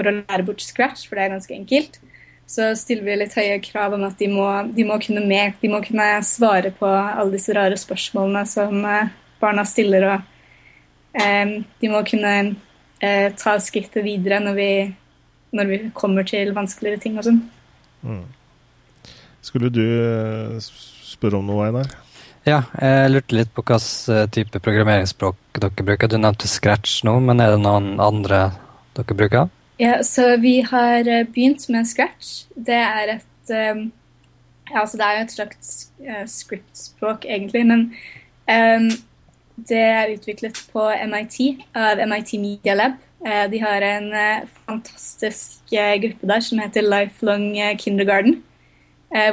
for 0.02 0.10
å 0.10 0.16
lære 0.22 0.48
bort 0.48 0.64
scratch, 0.64 1.06
for 1.08 1.18
det 1.18 1.26
er 1.26 1.36
ganske 1.36 1.56
enkelt, 1.56 2.00
så 2.50 2.72
stiller 2.76 3.06
vi 3.06 3.20
litt 3.22 3.38
høye 3.38 3.60
krav 3.64 3.96
om 3.96 4.04
at 4.08 4.18
de 4.20 4.28
må, 4.32 4.48
de 4.76 4.86
må 4.88 4.98
kunne 5.04 5.24
med, 5.24 5.56
de 5.62 5.72
må 5.72 5.80
kunne 5.86 6.08
svare 6.28 6.74
på 6.76 6.90
alle 6.90 7.32
disse 7.36 7.56
rare 7.56 7.78
spørsmålene 7.80 8.44
som 8.50 8.84
eh, 8.88 9.14
barna 9.42 9.64
stiller, 9.68 10.08
og 10.10 11.22
eh, 11.22 11.56
de 11.64 11.92
må 11.92 12.04
kunne 12.08 12.34
eh, 12.42 13.28
ta 13.40 13.56
skrittet 13.64 14.04
videre 14.08 14.42
når 14.44 14.60
vi, 14.60 14.70
når 15.56 15.72
vi 15.72 15.82
kommer 15.96 16.28
til 16.28 16.52
vanskeligere 16.58 17.04
ting 17.06 17.20
og 17.22 17.30
sånn. 17.30 17.42
Mm. 18.04 18.26
Skulle 19.46 19.72
du 19.74 19.86
eh, 19.86 20.72
spørre 21.14 21.40
om 21.40 21.48
noe, 21.48 21.70
Einar? 21.70 21.94
Ja, 22.42 22.64
jeg 22.82 23.12
lurte 23.14 23.38
litt 23.38 23.52
på 23.54 23.62
hvilken 23.62 24.30
type 24.34 24.60
programmeringsspråk 24.66 25.60
dere 25.62 25.86
bruker. 25.86 26.10
Du 26.10 26.18
nevnte 26.18 26.50
Scratch 26.50 27.04
nå, 27.06 27.20
men 27.22 27.42
er 27.44 27.54
det 27.54 27.62
noen 27.62 28.00
andre 28.02 28.48
dere 28.98 29.18
bruker? 29.18 29.52
Ja, 29.82 30.00
så 30.04 30.38
vi 30.42 30.62
har 30.66 31.06
eh, 31.06 31.28
begynt 31.30 31.68
med 31.70 31.86
Scratch. 31.90 32.48
Det 32.56 32.78
er 32.78 33.16
et 33.18 33.54
um, 33.54 33.92
ja, 34.72 34.82
altså 34.82 34.98
Det 34.98 35.06
er 35.06 35.16
jo 35.18 35.24
et 35.24 35.36
slags 35.36 35.72
uh, 36.02 36.26
script-språk, 36.26 37.26
egentlig, 37.30 37.64
men 37.68 37.88
um, 38.50 38.92
det 39.70 39.82
er 39.86 40.14
utviklet 40.16 40.58
på 40.74 40.86
MIT 41.14 41.66
av 41.78 42.02
MIT 42.08 42.38
Media 42.42 42.78
Lab. 42.78 43.00
De 43.22 43.60
har 43.62 43.84
en 43.86 44.08
fantastisk 44.66 45.70
gruppe 45.70 46.28
der 46.28 46.40
som 46.42 46.58
heter 46.58 46.82
Lifelong 46.82 47.54
Kindergarten. 47.78 48.40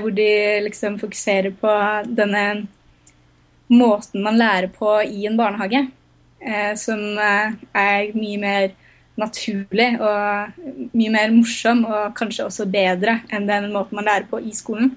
hvor 0.01 0.11
de 0.11 0.61
liksom 0.61 0.99
fokuserer 0.99 1.51
på 1.51 1.73
denne 2.05 2.67
måten 3.73 4.23
man 4.25 4.39
lærer 4.41 4.71
på 4.73 4.99
i 5.05 5.27
en 5.29 5.39
barnehage. 5.39 5.89
som 6.79 7.01
er 7.19 8.13
mye 8.15 8.39
mer 8.39 8.69
naturlig 9.19 9.89
og 9.99 10.93
mye 10.95 11.11
mer 11.11 11.33
morsom 11.35 11.83
og 11.89 12.15
kanskje 12.19 12.47
også 12.47 12.67
bedre 12.71 13.19
enn 13.35 13.49
den 13.49 13.73
måten 13.75 13.99
man 13.99 14.07
lærer 14.07 14.29
på 14.31 14.39
i 14.39 14.55
skolen. 14.55 14.93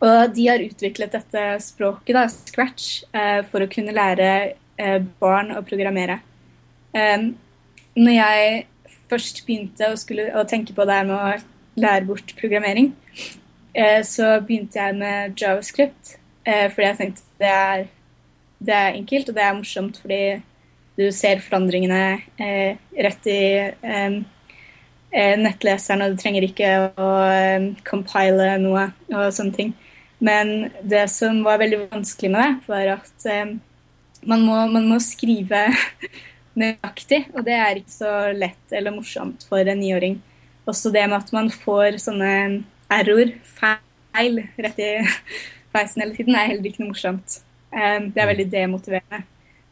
Og 0.00 0.32
de 0.34 0.46
har 0.48 0.62
utviklet 0.64 1.12
dette 1.12 1.44
språket, 1.60 2.14
da, 2.16 2.24
scratch, 2.32 3.02
eh, 3.12 3.42
for 3.50 3.60
å 3.60 3.68
kunne 3.70 3.92
lære 3.92 4.28
eh, 4.80 4.98
barn 5.20 5.52
å 5.52 5.60
programmere. 5.66 6.16
Eh, 6.96 7.26
når 7.98 8.16
jeg 8.16 8.62
først 9.10 9.42
begynte 9.44 9.90
å, 9.90 9.98
skulle, 10.00 10.30
å, 10.32 10.46
tenke 10.48 10.72
på 10.72 10.86
det 10.88 10.96
her 10.96 11.10
med 11.10 11.18
å 11.18 11.84
lære 11.84 12.08
bort 12.08 12.32
programmering, 12.40 12.94
eh, 13.74 14.00
så 14.08 14.38
begynte 14.40 14.80
jeg 14.80 14.96
med 15.02 15.36
javascript, 15.36 16.14
eh, 16.16 16.19
fordi 16.44 16.86
jeg 16.86 16.96
tenkte 16.96 17.22
det 17.40 17.48
er, 17.52 17.82
det 18.64 18.74
er 18.74 18.94
enkelt 18.96 19.28
og 19.28 19.36
det 19.36 19.42
er 19.44 19.56
morsomt 19.58 19.98
fordi 20.00 20.20
du 21.00 21.08
ser 21.14 21.40
forandringene 21.44 22.02
eh, 22.40 22.76
rett 23.06 23.28
i 23.30 23.40
eh, 23.60 24.16
eh, 25.10 25.36
nettleseren, 25.40 26.04
og 26.04 26.14
du 26.14 26.20
trenger 26.20 26.46
ikke 26.46 26.72
å 26.90 27.10
eh, 27.30 27.70
compile 27.86 28.56
noe 28.62 28.90
og 29.12 29.30
sånne 29.34 29.56
ting. 29.56 29.74
Men 30.20 30.68
det 30.84 31.06
som 31.12 31.40
var 31.46 31.62
veldig 31.62 31.86
vanskelig 31.86 32.32
med 32.34 32.42
det, 32.42 32.68
var 32.68 32.92
at 32.98 33.28
eh, 33.30 33.54
man 34.28 34.44
må, 34.44 34.58
man, 34.72 34.90
må, 34.90 34.98
skrive 35.00 35.68
nøyaktig, 36.60 37.22
og 37.32 37.46
det 37.46 37.56
er 37.56 37.80
ikke 37.80 37.96
så 37.96 38.16
lett 38.36 38.76
eller 38.76 38.94
morsomt 38.96 39.46
for 39.48 39.64
en 39.64 39.80
niåring. 39.80 40.18
Også 40.68 40.92
det 40.92 41.06
med 41.08 41.20
at 41.22 41.32
man 41.32 41.48
får 41.52 41.96
sånne 42.02 42.34
error, 42.92 43.32
feil, 43.56 44.42
rett 44.60 44.84
i 44.84 44.92
feisen 45.72 46.04
hele 46.04 46.16
tiden, 46.16 46.36
er 46.36 46.52
heller 46.52 46.70
ikke 46.70 46.84
noe 46.84 46.92
morsomt. 46.92 47.40
Eh, 47.72 47.98
det 48.10 48.22
er 48.22 48.30
veldig 48.32 48.48
demotiverende. 48.52 49.24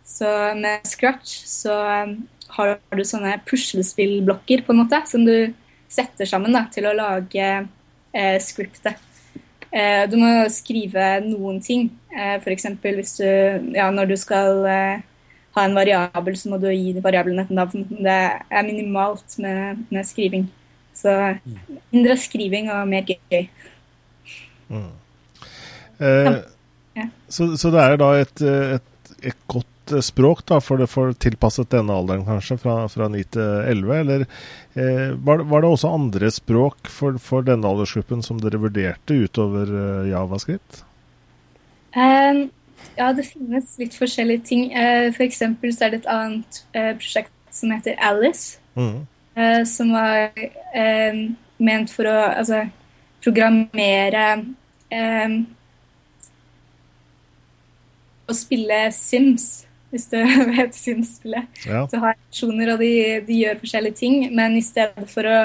Så 0.09 0.29
med 0.57 0.87
Scratch 0.89 1.43
så 1.45 1.75
um, 2.09 2.15
har 2.57 2.79
du 2.97 3.03
sånne 3.05 3.35
puslespillblokker 3.49 4.65
på 4.65 4.73
en 4.73 4.81
måte, 4.81 5.03
som 5.11 5.27
du 5.27 5.53
setter 5.93 6.29
sammen 6.29 6.57
da, 6.57 6.65
til 6.73 6.89
å 6.89 6.95
lage 6.97 7.45
eh, 7.45 8.39
scriptet. 8.41 8.97
Eh, 9.69 10.05
du 10.09 10.17
må 10.21 10.31
skrive 10.53 11.19
noen 11.27 11.61
ting. 11.65 11.91
Eh, 12.15 12.39
F.eks. 12.39 12.71
hvis 12.85 13.19
du 13.21 13.27
ja, 13.77 13.91
når 13.93 14.13
du 14.13 14.17
skal 14.21 14.65
eh, 14.69 15.05
ha 15.57 15.65
en 15.65 15.77
variabel, 15.77 16.37
så 16.41 16.53
må 16.53 16.61
du 16.63 16.71
gi 16.73 16.97
variabelen 17.05 17.45
et 17.45 17.53
navn. 17.53 17.85
Det 17.91 18.17
er 18.49 18.67
minimalt 18.69 19.37
med, 19.43 19.85
med 19.93 20.09
skriving. 20.09 20.49
Så 20.97 21.13
mindre 21.93 22.17
skriving 22.19 22.73
og 22.75 22.89
mer 22.91 23.05
gøy. 23.07 23.45
Mm. 24.69 24.91
Eh, 25.99 26.31
ja. 26.99 27.09
så, 27.29 27.51
så, 27.57 27.73
det 27.75 27.83
er 27.83 27.99
da 28.01 28.13
et, 28.21 28.43
et, 28.43 29.13
et 29.33 29.43
godt 29.51 29.79
Eh, 29.93 30.01
språk 30.01 30.45
da, 30.47 30.61
for, 30.61 30.85
for 30.91 31.15
tilpasset 31.21 31.71
denne 31.73 31.95
alderen, 31.95 32.25
kanskje, 32.27 32.59
fra, 32.63 32.77
fra 32.93 33.09
9 33.13 33.25
til 33.35 33.49
11? 33.73 33.95
Eller 34.03 34.25
eh, 34.75 35.15
var, 35.25 35.45
var, 35.49 35.65
det 35.65 35.71
også 35.71 35.93
andre 35.95 36.31
språk 36.35 36.91
for, 36.93 37.19
for, 37.23 37.47
denne 37.47 37.69
aldersgruppen 37.69 38.23
som 38.25 38.41
dere 38.43 38.61
vurderte 38.61 39.17
utover 39.25 39.71
uh, 39.73 40.09
javascript? 40.09 40.83
Um, 41.97 42.49
ja, 42.99 43.11
det 43.17 43.27
finnes 43.31 43.77
litt 43.81 43.97
forskjellige 43.99 44.45
ting. 44.49 44.69
Uh, 44.75 45.09
for 45.17 45.27
eksempel 45.27 45.75
så 45.75 45.87
er 45.87 45.95
det 45.95 46.03
et 46.03 46.11
annet 46.13 46.63
uh, 46.77 46.93
prosjekt 46.99 47.35
som 47.55 47.73
heter 47.75 47.99
Alice. 48.05 48.59
Mm. 48.79 49.07
Uh, 49.39 49.63
som 49.69 49.95
var 49.95 50.35
ment 51.59 51.91
for 51.91 52.07
å 52.07 52.17
altså, 52.39 52.65
programmere 53.23 54.27
um, 54.39 55.41
å 58.29 58.37
spille 58.37 58.85
Sims 58.95 59.49
hvis 59.93 60.09
du 60.13 60.19
vet 60.53 60.75
Sims-spillet. 60.77 61.61
Ja. 61.67 61.85
Du 61.89 61.99
har 62.03 62.17
aksjoner, 62.17 62.75
og 62.75 62.83
de, 62.83 62.93
de, 63.27 63.43
gjør 63.43 63.61
forskjellige 63.63 64.01
ting, 64.03 64.17
men 64.37 64.59
i 64.59 64.65
stedet 64.65 65.07
for 65.11 65.29
å 65.29 65.39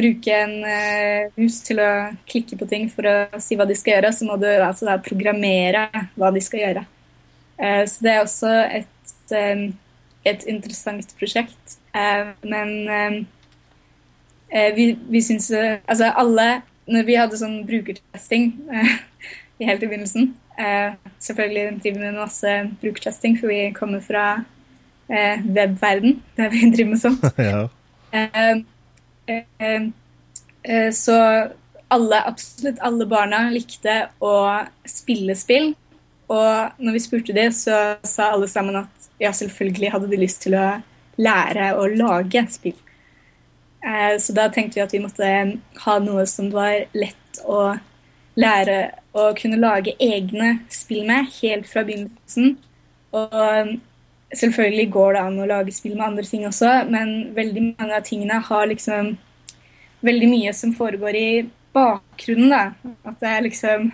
bruke 0.00 0.34
en 0.34 0.56
uh, 0.64 1.28
mus 1.38 1.60
til 1.66 1.82
å 1.82 1.90
klikke 2.30 2.58
på 2.58 2.68
ting 2.70 2.88
for 2.92 3.06
å 3.06 3.42
si 3.42 3.58
hva 3.58 3.66
de 3.68 3.76
skal 3.78 3.98
gjøre, 3.98 4.14
så 4.16 4.26
må 4.26 4.38
du 4.40 4.48
altså 4.48 4.88
da 4.88 4.96
programmere 5.02 5.88
hva 6.18 6.32
de 6.34 6.42
skal 6.44 6.64
gjøre. 6.64 6.86
Uh, 7.60 7.84
så 7.90 8.06
det 8.06 8.14
er 8.14 8.24
også 8.24 8.54
et, 8.80 9.12
um, 9.36 9.66
et 10.26 10.48
interessant 10.50 11.14
prosjekt. 11.20 11.78
Men 12.46 13.24
vi, 14.76 14.84
vi 15.10 15.20
syns 15.26 15.48
Altså 15.50 16.06
alle 16.06 16.44
Når 16.86 17.08
vi 17.08 17.16
hadde 17.18 17.40
sånn 17.40 17.56
brukertesting 17.66 18.44
helt 19.66 19.82
i 19.82 19.88
begynnelsen, 19.88 20.28
Eh, 20.60 20.92
selvfølgelig 21.18 21.80
driver 21.82 21.98
vi 21.98 22.04
med 22.04 22.18
masse 22.18 22.56
brukertesting, 22.80 23.38
for 23.40 23.48
vi 23.48 23.70
kommer 23.72 24.00
fra 24.04 24.44
eh, 25.08 25.40
webverden, 25.46 26.22
der 26.36 26.50
vi 26.52 26.70
driver 26.74 26.90
med 26.90 26.98
sånt. 27.00 27.24
ja. 27.50 27.68
Eh, 28.12 28.56
eh, 29.28 29.82
eh, 30.64 30.92
så 30.92 31.16
alle, 31.90 32.26
absolutt 32.26 32.82
alle 32.86 33.06
barna 33.06 33.46
likte 33.50 34.02
å 34.20 34.34
spille 34.86 35.34
spill. 35.38 35.72
Og 36.30 36.78
når 36.78 36.94
vi 36.94 37.02
spurte 37.02 37.34
dem, 37.34 37.50
så 37.52 37.96
sa 38.06 38.30
alle 38.30 38.46
sammen 38.48 38.78
at 38.84 39.10
ja, 39.18 39.32
selvfølgelig 39.34 39.90
hadde 39.90 40.10
de 40.12 40.20
lyst 40.20 40.44
til 40.44 40.54
å 40.54 40.68
lære 41.20 41.72
å 41.74 41.88
lage 41.90 42.44
spill. 42.52 42.76
Eh, 43.80 44.16
så 44.20 44.36
da 44.36 44.46
tenkte 44.52 44.78
vi 44.78 44.84
at 44.84 44.94
vi 44.94 45.02
måtte 45.02 45.30
ha 45.84 45.98
noe 46.04 46.26
som 46.30 46.52
var 46.52 46.84
lett 46.94 47.42
å 47.48 47.72
lære 48.38 48.78
å 49.16 49.30
kunne 49.38 49.58
lage 49.60 49.96
egne 49.98 50.60
spill 50.70 51.06
med 51.08 51.30
helt 51.40 51.68
fra 51.70 51.82
begynnelsen. 51.86 52.56
Og 53.16 53.34
um, 53.34 53.72
selvfølgelig 54.34 54.90
går 54.94 55.16
det 55.16 55.22
an 55.24 55.40
å 55.42 55.48
lage 55.50 55.74
spill 55.74 55.96
med 55.96 56.06
andre 56.06 56.26
ting 56.26 56.46
også, 56.46 56.84
men 56.90 57.32
veldig 57.34 57.64
mange 57.72 57.96
av 57.96 58.06
tingene 58.06 58.38
har 58.46 58.68
liksom 58.70 59.16
veldig 60.06 60.28
mye 60.30 60.52
som 60.56 60.74
foregår 60.76 61.18
i 61.18 61.30
bakgrunnen. 61.74 62.52
da. 62.54 62.92
At 63.04 63.18
det 63.20 63.32
er 63.32 63.42
liksom 63.46 63.90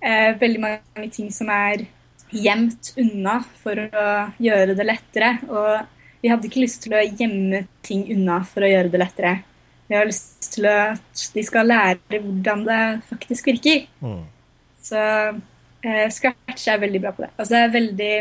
eh, 0.00 0.32
veldig 0.40 0.62
mange 0.62 1.10
ting 1.12 1.28
som 1.34 1.50
er 1.52 1.86
gjemt 2.32 2.94
unna 2.98 3.38
for 3.62 3.78
å 3.86 4.06
gjøre 4.42 4.74
det 4.78 4.88
lettere. 4.88 5.36
Og 5.48 6.22
vi 6.22 6.32
hadde 6.32 6.48
ikke 6.48 6.64
lyst 6.64 6.82
til 6.84 6.96
å 6.96 7.04
gjemme 7.04 7.66
ting 7.86 8.06
unna 8.16 8.40
for 8.48 8.66
å 8.66 8.72
gjøre 8.72 8.92
det 8.92 9.02
lettere. 9.02 9.36
Vi 9.86 9.94
har 9.94 10.08
lyst 10.08 10.50
til 10.54 10.66
at 10.66 11.26
de 11.34 11.44
skal 11.46 11.68
lære 11.70 12.20
hvordan 12.22 12.64
det 12.66 12.80
faktisk 13.08 13.46
virker. 13.46 13.86
Mm. 14.00 14.24
Så 14.82 15.02
eh, 15.84 16.08
Scratch 16.10 16.68
er 16.68 16.82
veldig 16.82 17.00
bra 17.04 17.12
på 17.14 17.22
det. 17.22 17.30
Altså, 17.38 17.54
det 17.54 17.62
er 17.62 17.76
veldig 17.76 18.14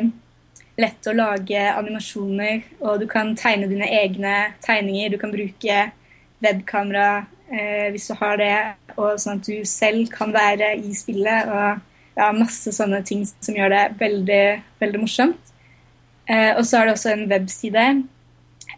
lett 0.82 1.08
å 1.08 1.16
lage 1.16 1.62
animasjoner, 1.72 2.66
og 2.84 3.00
du 3.02 3.08
kan 3.08 3.34
tegne 3.40 3.70
dine 3.72 3.88
egne 3.88 4.36
tegninger. 4.66 5.14
Du 5.14 5.18
kan 5.22 5.34
bruke 5.34 5.80
webkamera 6.44 7.26
eh, 7.50 7.92
hvis 7.94 8.10
du 8.12 8.16
har 8.20 8.38
det, 8.42 8.56
og 8.96 9.20
sånn 9.22 9.40
at 9.40 9.50
du 9.50 9.66
selv 9.68 10.10
kan 10.14 10.34
være 10.36 10.76
i 10.82 10.94
spillet. 10.98 11.50
Og 11.50 11.94
ja, 12.16 12.32
masse 12.36 12.72
sånne 12.76 13.02
ting 13.08 13.26
som 13.28 13.56
gjør 13.58 13.74
det 13.74 13.86
veldig, 14.00 14.44
veldig 14.84 15.04
morsomt. 15.04 15.54
Eh, 16.30 16.52
og 16.56 16.66
så 16.66 16.80
er 16.80 16.88
det 16.88 16.96
også 16.96 17.14
en 17.14 17.28
webside, 17.30 17.86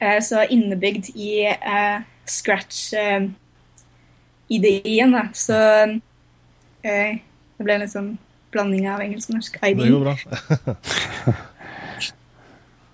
eh, 0.02 0.20
så 0.24 0.44
innebygd 0.52 1.14
i 1.16 1.46
eh, 1.48 2.00
scratch-ideen. 2.30 5.16
Eh, 5.16 5.32
så 5.34 5.54
eh, 6.82 7.18
det 7.58 7.64
ble 7.64 7.74
en 7.76 7.82
litt 7.84 7.94
sånn 7.94 8.18
blanding 8.54 8.90
av 8.90 9.02
engelsk 9.04 9.30
og 9.32 9.36
norsk. 9.40 9.54
ID. 9.62 9.78
Det 9.82 9.94
går 9.94 10.04
bra. 10.06 10.16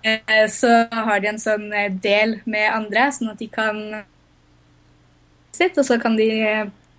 eh, 0.10 0.46
så 0.52 0.70
har 0.90 1.20
de 1.20 1.26
en 1.32 1.42
sånn 1.42 1.66
del 2.02 2.30
med 2.44 2.72
andre, 2.72 3.12
sånn 3.14 3.32
at 3.34 3.40
de 3.42 3.48
kan 3.52 3.76
sitt, 5.54 5.78
og 5.78 5.84
så 5.86 5.94
kan 6.02 6.16
de 6.18 6.28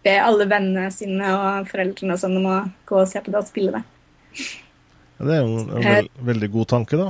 be 0.06 0.16
alle 0.22 0.46
vennene 0.48 0.92
sine 0.94 1.28
og 1.34 1.68
foreldrene 1.72 2.14
og 2.16 2.20
sånn 2.22 2.38
om 2.40 2.46
å 2.48 2.70
gå 2.88 2.96
og 3.02 3.10
se 3.10 3.20
på 3.26 3.32
det 3.34 3.42
og 3.42 3.50
spille 3.50 3.72
det. 3.76 3.84
Ja, 5.18 5.22
det 5.26 5.34
er 5.34 5.40
jo 5.42 5.48
en, 5.50 5.70
en 5.72 5.88
veld, 5.88 6.10
veldig 6.30 6.50
god 6.54 6.68
tanke, 6.72 6.96
da. 7.00 7.08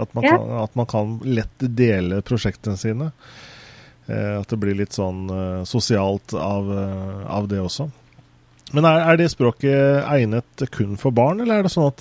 At 0.00 0.14
man, 0.16 0.24
kan, 0.24 0.44
at 0.62 0.76
man 0.78 0.88
kan 0.88 1.18
lett 1.24 1.64
dele 1.76 2.22
prosjektene 2.24 2.78
sine. 2.80 3.10
Eh, 4.10 4.36
at 4.40 4.50
det 4.50 4.58
blir 4.58 4.78
litt 4.78 4.96
sånn 4.96 5.26
eh, 5.30 5.64
sosialt 5.68 6.34
av, 6.34 6.70
eh, 6.74 7.24
av 7.30 7.48
det 7.50 7.60
også. 7.62 7.88
Men 8.72 8.86
er, 8.88 9.02
er 9.12 9.18
det 9.20 9.28
språket 9.30 10.06
egnet 10.08 10.64
kun 10.72 10.96
for 11.00 11.14
barn, 11.14 11.42
eller 11.42 11.60
er 11.60 11.66
det 11.66 11.72
sånn 11.74 11.90
at 11.90 12.00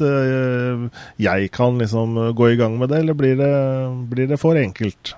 jeg 1.20 1.50
kan 1.52 1.76
liksom 1.76 2.16
gå 2.38 2.48
i 2.54 2.56
gang 2.56 2.78
med 2.80 2.94
det, 2.94 3.02
eller 3.04 3.18
blir 3.18 3.36
det, 3.36 3.56
blir 4.08 4.30
det 4.32 4.40
for 4.40 4.56
enkelt? 4.56 5.12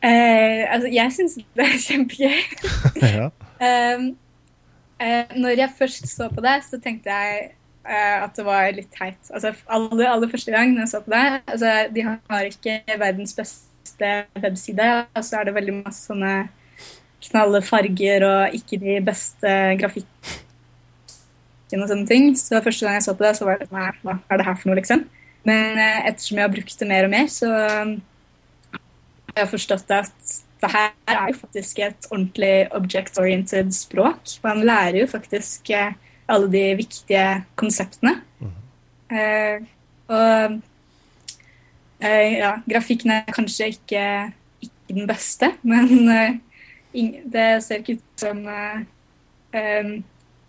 Eh, 0.00 0.64
altså, 0.64 0.88
jeg 0.88 1.12
syns 1.12 1.36
det 1.36 1.66
er 1.66 1.80
kjempegøy. 1.88 2.42
ja. 3.18 3.28
Um, 3.60 4.06
eh, 4.96 5.34
når 5.36 5.58
jeg 5.60 5.74
først 5.78 6.08
så 6.08 6.30
på 6.32 6.40
det, 6.44 6.56
så 6.70 6.80
tenkte 6.80 7.12
jeg 7.12 7.50
eh, 7.84 8.16
at 8.24 8.32
det 8.36 8.46
var 8.46 8.70
litt 8.72 8.88
teit. 8.96 9.20
Altså, 9.28 9.52
aller, 9.68 10.06
aller 10.08 10.32
første 10.32 10.54
gang 10.56 10.72
når 10.72 10.86
jeg 10.86 10.94
så 10.94 11.02
på 11.04 11.12
det 11.12 11.26
altså, 11.44 11.74
De 11.92 12.06
har 12.06 12.48
ikke 12.48 12.80
verdens 12.96 13.36
beste 13.36 13.69
webside, 13.98 14.88
og 15.16 15.26
så 15.26 15.40
er 15.40 15.48
det 15.48 15.56
veldig 15.56 15.76
masse 15.80 16.06
sånne 16.08 16.34
knalle 17.20 17.60
farger 17.64 18.24
og 18.24 18.54
ikke 18.56 18.78
de 18.80 18.98
beste 19.04 19.54
grafikkene 19.80 21.84
og 21.84 21.90
sånne 21.90 22.08
ting. 22.08 22.30
Så 22.38 22.60
første 22.64 22.86
gang 22.86 22.98
jeg 22.98 23.08
så 23.08 23.16
på 23.16 23.26
det, 23.26 23.34
så 23.38 23.48
var 23.48 23.60
det 23.60 23.68
sånn 23.68 24.04
hva 24.06 24.18
er 24.18 24.40
det 24.40 24.46
her 24.48 24.60
for 24.60 24.70
noe, 24.70 24.78
liksom? 24.80 25.04
Men 25.48 25.80
eh, 25.80 26.06
ettersom 26.10 26.38
jeg 26.38 26.46
har 26.46 26.52
brukt 26.52 26.80
det 26.80 26.88
mer 26.88 27.08
og 27.08 27.12
mer, 27.12 27.28
så 27.32 27.50
har 27.50 29.44
jeg 29.44 29.52
forstått 29.54 29.92
at 29.96 30.34
det 30.60 30.70
her 30.74 30.90
er 31.08 31.30
jo 31.30 31.38
faktisk 31.40 31.78
et 31.80 32.08
ordentlig 32.10 32.54
object-oriented 32.76 33.72
språk. 33.72 34.34
Man 34.44 34.60
lærer 34.68 35.02
jo 35.02 35.08
faktisk 35.08 35.72
eh, 35.72 35.94
alle 36.30 36.50
de 36.52 36.64
viktige 36.78 37.26
konseptene. 37.60 38.18
Eh, 39.10 39.62
og 40.10 40.20
eh, 40.20 40.58
ja, 42.08 42.54
grafikken 42.68 43.10
er 43.12 43.34
kanskje 43.34 43.72
ikke, 43.74 44.04
ikke 44.62 44.94
den 44.94 45.08
beste, 45.08 45.52
men 45.70 46.08
eh, 46.08 46.38
det 47.32 47.48
ser 47.64 47.82
ikke 47.82 47.98
ut 47.98 48.22
som 48.22 48.40
eh, 48.48 48.80
eh, 49.54 49.90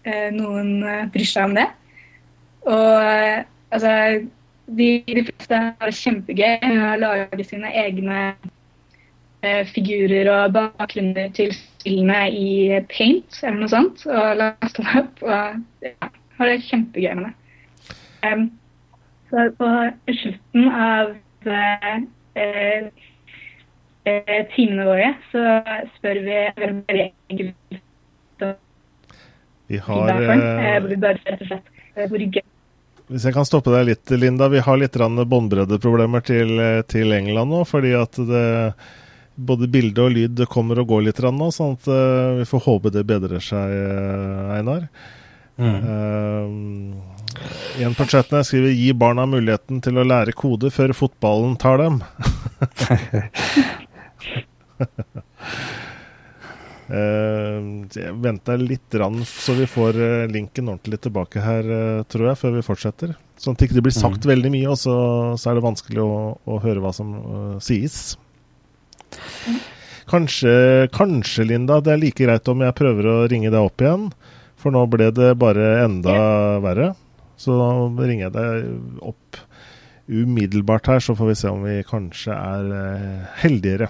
eh, 0.06 0.30
noen 0.36 0.84
eh, 0.84 1.08
bryr 1.12 1.28
seg 1.28 1.50
om 1.50 1.58
det. 1.58 1.68
Og 2.70 3.04
eh, 3.04 3.44
altså 3.72 3.94
de, 4.72 4.90
de 5.08 5.26
fleste 5.28 5.60
har 5.60 5.90
det 5.90 5.98
kjempegøy 5.98 6.58
med 6.64 6.88
å 6.88 7.00
lage 7.02 7.46
sine 7.48 7.72
egne 7.84 8.20
eh, 9.44 9.64
figurer 9.74 10.30
og 10.32 10.56
bakgrunner 10.56 11.32
til 11.36 11.54
spillene 11.56 12.24
i 12.30 12.80
paint 12.92 13.42
eller 13.44 13.64
noe 13.64 13.72
sånt, 13.72 14.06
og 14.08 14.40
laste 14.40 14.86
dem 14.86 15.04
opp. 15.04 15.26
Og 15.26 15.88
ja, 15.90 16.12
har 16.38 16.52
det 16.52 16.64
kjempegøy 16.70 17.14
med 17.20 17.30
det. 17.30 17.36
Um, 18.22 18.48
så 19.32 19.48
på 19.58 19.68
slutten 20.14 20.68
av 20.70 21.16
eh, 21.48 21.98
eh, 22.42 22.88
eh, 24.06 24.42
timene 24.56 24.86
våre 24.88 25.10
så 25.32 25.44
spør 25.98 26.22
vi 26.26 26.40
veldig 26.58 27.08
enkelt 27.32 27.78
Vi 29.72 29.80
har 29.80 30.10
eh, 30.10 30.82
Hvis 33.12 33.26
jeg 33.28 33.36
kan 33.36 33.48
stoppe 33.48 33.72
deg 33.72 33.88
litt, 33.88 34.12
Linda. 34.12 34.50
Vi 34.52 34.60
har 34.64 34.80
litt 34.80 34.98
båndbreddeproblemer 34.98 36.22
til, 36.28 36.60
til 36.92 37.16
England 37.16 37.52
nå, 37.52 37.64
fordi 37.68 37.94
at 37.96 38.20
det 38.20 38.74
både 39.42 39.68
bilde 39.72 40.04
og 40.04 40.12
lyd 40.12 40.44
kommer 40.52 40.80
og 40.82 40.92
går 40.92 41.08
litt 41.08 41.22
nå, 41.24 41.48
sånn 41.56 41.78
at 41.80 41.88
vi 42.42 42.46
får 42.46 42.66
håpe 42.68 42.92
det 42.94 43.08
bedrer 43.08 43.40
seg, 43.44 43.72
eh, 43.72 44.52
Einar. 45.62 45.86
Uh, 45.86 47.12
en 47.80 47.96
på 47.96 48.06
chatten 48.06 48.44
skriver 48.44 48.74
'gi 48.76 48.94
barna 48.94 49.26
muligheten 49.26 49.82
til 49.82 49.98
å 49.98 50.06
lære 50.06 50.36
kode 50.38 50.72
før 50.74 50.94
fotballen 50.98 51.56
tar 51.62 51.80
dem'. 51.82 52.02
Uh, 56.92 57.88
jeg 57.96 58.16
venter 58.24 58.58
litt, 58.62 58.90
rann, 59.00 59.22
så 59.26 59.56
vi 59.58 59.70
får 59.70 60.02
uh, 60.02 60.28
linken 60.32 60.74
ordentlig 60.74 61.00
tilbake 61.06 61.44
her, 61.44 61.64
uh, 61.72 62.04
tror 62.12 62.32
jeg, 62.32 62.42
før 62.42 62.58
vi 62.58 62.66
fortsetter. 62.68 63.16
Sånn 63.40 63.56
at 63.56 63.64
det 63.64 63.70
ikke 63.70 63.86
blir 63.88 63.96
sagt 63.96 64.28
veldig 64.28 64.52
mye, 64.54 64.68
og 64.74 64.78
så, 64.82 64.98
så 65.40 65.50
er 65.52 65.58
det 65.58 65.66
vanskelig 65.66 66.04
å, 66.04 66.12
å 66.46 66.60
høre 66.62 66.84
hva 66.84 66.92
som 66.94 67.16
sies. 67.64 68.18
Kanskje, 70.12 70.52
kanskje, 70.94 71.48
Linda, 71.48 71.80
det 71.82 71.96
er 71.96 72.04
like 72.04 72.22
greit 72.22 72.52
om 72.52 72.62
jeg 72.62 72.78
prøver 72.78 73.08
å 73.08 73.16
ringe 73.32 73.50
deg 73.50 73.72
opp 73.72 73.82
igjen. 73.82 74.12
For 74.62 74.74
nå 74.74 74.84
ble 74.94 75.10
det 75.18 75.32
bare 75.42 75.72
enda 75.86 76.14
verre. 76.62 76.92
Så 77.42 77.56
da 77.58 77.72
ringer 78.06 78.28
jeg 78.28 78.36
deg 78.36 79.08
opp 79.10 79.40
umiddelbart 80.12 80.90
her, 80.92 81.00
så 81.02 81.16
får 81.18 81.30
vi 81.32 81.36
se 81.40 81.50
om 81.50 81.64
vi 81.66 81.80
kanskje 81.88 82.36
er 82.36 82.72
eh, 82.78 83.28
heldigere. 83.42 83.88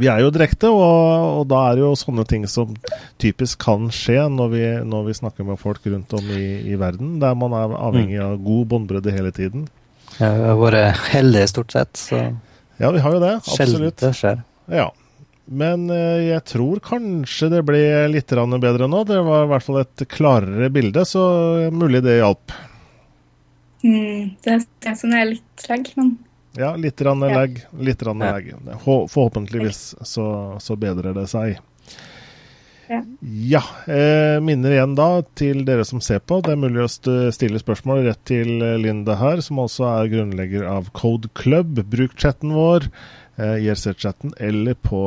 Vi 0.00 0.06
er 0.08 0.20
jo 0.22 0.30
direkte, 0.32 0.68
og, 0.70 1.40
og 1.40 1.48
da 1.50 1.64
er 1.68 1.76
det 1.76 1.82
jo 1.82 1.90
sånne 1.98 2.24
ting 2.28 2.44
som 2.48 2.76
typisk 3.20 3.58
kan 3.64 3.88
skje 3.92 4.22
når 4.32 4.52
vi, 4.52 4.62
når 4.86 5.08
vi 5.08 5.16
snakker 5.18 5.44
med 5.48 5.58
folk 5.60 5.84
rundt 5.90 6.14
om 6.16 6.30
i, 6.32 6.44
i 6.72 6.78
verden, 6.80 7.18
der 7.20 7.34
man 7.36 7.56
er 7.58 7.74
avhengig 7.76 8.20
av 8.22 8.38
god 8.44 8.68
båndbredde 8.70 9.12
hele 9.12 9.32
tiden. 9.36 9.66
Ja, 10.20 10.30
vi 10.36 10.46
har 10.46 10.60
vært 10.62 11.02
heldige 11.10 11.50
stort 11.50 11.74
sett, 11.76 11.92
så 12.00 12.22
Ja, 12.80 12.88
vi 12.94 13.02
har 13.04 13.12
jo 13.12 13.20
det. 13.20 13.34
sjelden 13.44 13.74
Absolutt. 13.90 13.98
det 14.00 14.12
skjer. 14.16 14.40
Ja. 14.72 14.86
Men 15.50 15.88
eh, 15.90 16.28
jeg 16.30 16.44
tror 16.46 16.78
kanskje 16.84 17.48
det 17.50 17.64
ble 17.66 17.80
litt 18.12 18.30
bedre 18.30 18.86
nå. 18.86 19.04
Det 19.08 19.18
var 19.26 19.44
i 19.44 19.50
hvert 19.50 19.66
fall 19.66 19.80
et 19.82 20.04
klarere 20.08 20.70
bilde, 20.70 21.02
så 21.04 21.24
mulig 21.74 22.02
det 22.06 22.20
hjalp. 22.20 22.54
Mm, 23.82 24.36
det 24.44 24.60
ser 24.62 24.92
ut 24.92 24.98
som 25.00 25.10
det 25.14 25.18
er 25.22 25.30
litt 25.34 25.56
treg, 25.58 25.88
men 25.96 26.18
Ja, 26.58 26.74
litt 26.76 26.96
grann 26.98 27.20
Ja. 27.22 27.34
lag. 27.34 27.60
Litt 27.78 28.02
Ja. 28.02 28.12
lag. 28.12 28.52
Forhåpentligvis 28.84 29.94
så, 30.02 30.58
så 30.60 30.76
bedrer 30.76 31.14
det 31.14 31.28
seg. 31.30 31.58
Ja. 32.90 33.02
Ja. 33.22 33.62
Eh, 33.86 34.40
minner 34.42 34.72
igjen 34.74 34.96
da 34.98 35.22
til 35.38 35.64
dere 35.64 35.84
som 35.86 36.00
ser 36.02 36.18
på. 36.18 36.40
Det 36.42 36.50
er 36.56 36.58
mulig 36.58 36.82
å 36.82 37.30
stille 37.30 37.60
spørsmål 37.62 38.02
rett 38.08 38.24
til 38.26 38.60
eh, 38.66 38.76
Linda 38.82 39.14
her, 39.20 39.40
som 39.46 39.60
også 39.62 39.86
er 39.86 40.10
grunnlegger 40.10 40.66
av 40.66 40.90
Code 40.92 41.30
Club. 41.38 41.78
Bruk 41.88 42.16
chatten 42.18 42.50
vår, 42.52 42.88
IRC-chatten, 43.60 44.34
eller 44.38 44.74
på 44.74 45.00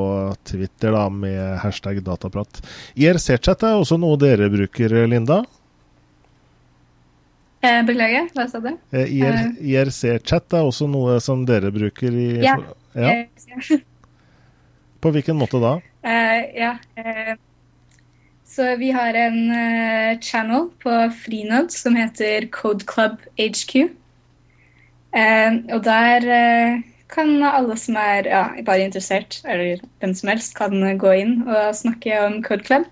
Twitter 0.48 0.92
da 0.96 1.08
med 1.10 1.60
hashtag 1.64 2.02
dataprat. 2.06 2.62
IRC-chat 2.96 3.64
er 3.68 3.80
også 3.82 3.98
noe 4.02 4.18
dere 4.22 4.50
bruker, 4.54 4.96
Linda. 5.08 5.44
eh, 7.64 7.80
Beklager, 7.88 8.28
hva 8.36 8.48
sa 8.52 8.60
du? 8.64 8.72
Eh, 8.92 9.08
IR, 9.20 9.40
IRC-chat 9.62 10.54
er 10.60 10.68
også 10.68 10.90
noe 10.92 11.20
som 11.24 11.46
dere 11.48 11.72
bruker 11.72 12.12
i 12.12 12.28
Ja. 12.44 12.58
ja. 12.96 13.10
Eh, 13.24 13.80
På 15.04 15.12
hvilken 15.12 15.36
måte 15.36 15.60
da? 15.60 15.78
Uh, 16.04 16.42
ja. 16.56 16.78
eh, 16.96 17.36
så 18.54 18.76
vi 18.78 18.92
har 18.94 19.16
en 19.18 19.38
eh, 19.52 20.20
channel 20.22 20.68
på 20.84 20.92
Frinod 21.24 21.72
som 21.74 21.96
heter 21.98 22.46
Code 22.54 22.86
Club 22.86 23.18
HQ. 23.40 23.88
Eh, 25.14 25.56
og 25.74 25.82
der 25.88 26.28
eh, 26.36 26.84
kan 27.14 27.32
alle 27.46 27.78
som 27.80 27.98
er 28.00 28.28
ja, 28.30 28.42
bare 28.66 28.88
interessert, 28.88 29.40
eller 29.46 29.84
hvem 30.02 30.16
som 30.18 30.32
helst, 30.34 30.56
kan 30.58 30.76
gå 31.00 31.14
inn 31.22 31.36
og 31.46 31.78
snakke 31.78 32.18
om 32.26 32.42
Code 32.46 32.66
Club. 32.68 32.90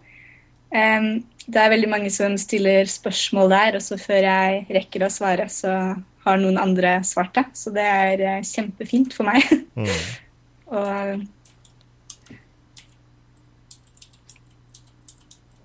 Um, 0.71 1.23
det 1.51 1.59
er 1.59 1.73
veldig 1.73 1.89
mange 1.91 2.11
som 2.13 2.37
stiller 2.39 2.87
spørsmål 2.87 3.51
der, 3.51 3.77
og 3.79 3.83
så 3.83 3.97
før 3.99 4.27
jeg 4.27 4.63
rekker 4.77 5.03
å 5.07 5.11
svare, 5.11 5.49
så 5.51 5.73
har 6.21 6.41
noen 6.41 6.61
andre 6.61 6.99
svart 7.07 7.33
det. 7.35 7.47
Så 7.57 7.73
det 7.73 7.83
er 7.83 8.21
eh, 8.21 8.43
kjempefint 8.45 9.17
for 9.17 9.29
meg. 9.31 9.45
Mm. 9.71 9.87
og 10.67 11.21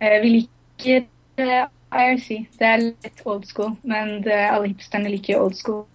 Eh, 0.00 0.20
Vi 0.22 0.28
liker 0.28 1.06
eh, 1.36 1.66
IRC. 1.92 2.28
Det 2.58 2.66
er 2.66 2.82
litt 2.84 3.22
old 3.24 3.46
school, 3.48 3.76
men 3.82 4.20
det, 4.24 4.36
alle 4.36 4.72
hipsterne 4.72 5.12
liker 5.12 5.40
old 5.40 5.56
school. 5.56 5.86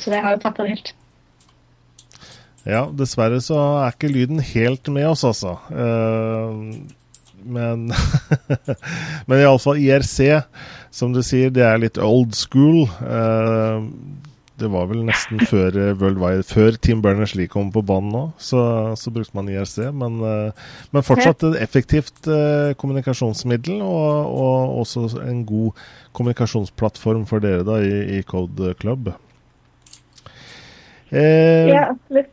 Så 0.00 0.12
det 0.12 0.20
har 0.24 0.36
jo 0.36 0.44
tatt 0.44 0.60
av 0.60 0.70
helt. 0.70 0.94
Ja, 2.64 2.86
dessverre 2.96 3.42
så 3.44 3.58
er 3.84 3.92
ikke 3.92 4.12
lyden 4.12 4.40
helt 4.40 4.88
med 4.92 5.10
oss, 5.10 5.24
altså. 5.28 5.58
Eh, 5.68 7.10
men 7.44 7.90
Men 9.28 9.40
iallfall 9.40 9.80
IRC, 9.82 10.46
som 10.94 11.12
du 11.12 11.20
sier, 11.24 11.52
det 11.52 11.64
er 11.66 11.82
litt 11.82 12.00
old 12.00 12.32
school. 12.38 12.86
Eh, 13.04 13.84
det 14.62 14.70
var 14.72 14.88
vel 14.88 15.02
nesten 15.04 15.42
før 15.52 15.76
eh, 15.76 15.92
Worldwide, 16.00 16.46
før 16.48 16.78
Team 16.80 17.02
Berners-Lee 17.04 17.52
kom 17.52 17.68
på 17.74 17.84
banen 17.84 18.14
nå, 18.16 18.24
så, 18.40 18.62
så, 18.96 19.12
brukte 19.12 19.36
man 19.36 19.50
IRC. 19.52 19.90
Men, 19.92 20.16
men 20.24 21.04
fortsatt 21.04 21.44
et 21.50 21.60
effektivt 21.66 22.30
kommunikasjonsmiddel, 22.80 23.84
og, 23.84 24.32
og, 24.40 24.80
også 24.86 25.20
en 25.26 25.44
god 25.44 25.84
kommunikasjonsplattform 26.16 27.28
for 27.28 27.44
dere 27.44 27.66
da 27.68 27.76
i, 27.84 27.92
i 28.16 28.24
Code 28.24 28.72
Club. 28.80 29.12
Eh, 31.10 31.72
ja, 31.72 31.88
absolutt. 31.94 32.30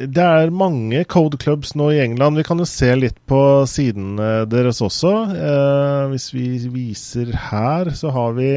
Det 0.00 0.24
er 0.24 0.52
mange 0.56 1.02
code 1.04 1.36
clubs 1.36 1.74
nå 1.76 1.90
i 1.92 2.00
England. 2.00 2.38
Vi 2.40 2.44
kan 2.46 2.62
jo 2.62 2.68
se 2.68 2.88
litt 2.96 3.18
på 3.28 3.40
siden 3.68 4.14
deres 4.48 4.80
også. 4.80 5.12
Eh, 5.36 6.04
hvis 6.14 6.30
vi 6.32 6.46
viser 6.72 7.34
her, 7.50 7.92
så 7.98 8.14
har 8.14 8.38
vi 8.38 8.52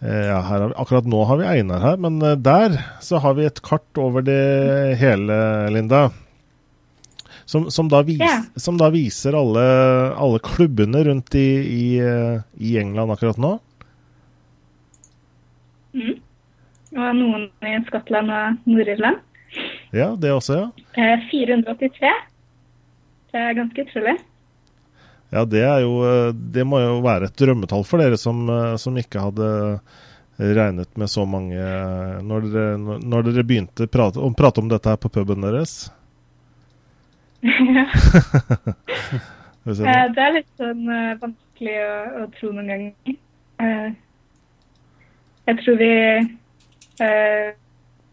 Eh, 0.00 0.26
ja, 0.26 0.38
har, 0.40 0.72
akkurat 0.80 1.04
nå 1.04 1.24
har 1.28 1.36
vi 1.36 1.44
Einar 1.44 1.82
her, 1.84 1.96
men 2.00 2.22
eh, 2.24 2.38
der 2.40 2.78
så 3.04 3.20
har 3.20 3.34
vi 3.36 3.44
et 3.44 3.60
kart 3.60 3.98
over 4.00 4.24
det 4.24 4.96
hele, 4.96 5.34
Linda. 5.74 6.08
Som, 7.44 7.66
som, 7.74 7.90
da, 7.90 8.00
vis, 8.06 8.22
yeah. 8.22 8.46
som 8.56 8.78
da, 8.80 8.88
viser 8.94 9.34
alle, 9.36 9.64
alle 10.14 10.38
klubbene 10.46 11.02
rundt 11.04 11.34
i, 11.36 11.48
i, 11.66 11.86
eh, 11.98 12.40
i, 12.56 12.76
England 12.80 13.12
akkurat 13.12 13.40
nå. 13.42 13.56
Mm. 15.98 16.14
Og 16.96 17.12
noen 17.16 17.46
i 17.62 17.76
Skottland 17.86 18.32
og 18.34 18.70
Nord-Irland. 18.70 19.20
Ja, 19.94 20.12
det 20.18 20.32
også, 20.34 20.58
ja. 20.96 21.14
483. 21.30 22.10
Det 23.30 23.38
er 23.38 23.56
ganske 23.58 23.86
utrolig. 23.86 24.16
Ja, 25.30 25.44
det, 25.44 25.62
jo, 25.82 25.92
eh, 26.06 26.32
det 26.34 26.64
må 26.66 26.80
jo 26.82 26.98
være 27.04 27.28
et 27.30 27.38
drømmetall 27.38 27.84
for 27.86 28.02
dere 28.02 28.18
som, 28.18 28.42
eh, 28.50 28.74
som 28.82 28.96
ikke 28.98 29.22
hadde 29.22 29.50
regnet 30.40 30.90
med 30.98 31.10
så 31.12 31.26
mange 31.28 31.54
eh, 31.54 32.16
når 32.26 32.48
dere, 32.50 32.98
når 33.04 33.28
dere 33.28 33.44
begynte 33.46 33.86
å 33.86 33.90
prate, 33.92 34.30
prate, 34.38 34.62
om 34.62 34.70
dette 34.70 34.90
her 34.90 34.98
på 34.98 35.12
puben 35.14 35.46
deres? 35.46 35.84
Ja. 39.70 40.06
det 40.08 40.22
er 40.24 40.32
litt 40.32 40.48
sånn 40.56 40.86
vanskelig 41.20 41.74
å, 41.84 41.96
å, 42.16 42.26
tro 42.32 42.48
noen 42.56 42.70
ganger. 42.72 43.90
Jeg 45.46 45.58
tror 45.60 45.76
vi 45.76 45.90
uh, 47.00 47.50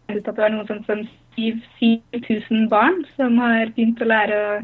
at 0.08 0.24
det 0.24 0.36
var 0.36 0.52
noe 0.54 0.66
sånt 0.68 0.88
som 0.88 1.04
7000 1.36 2.68
barn 2.72 3.02
som 3.16 3.38
har 3.42 3.70
begynt 3.76 4.00
å 4.02 4.08
lære 4.08 4.38
å, 4.38 4.56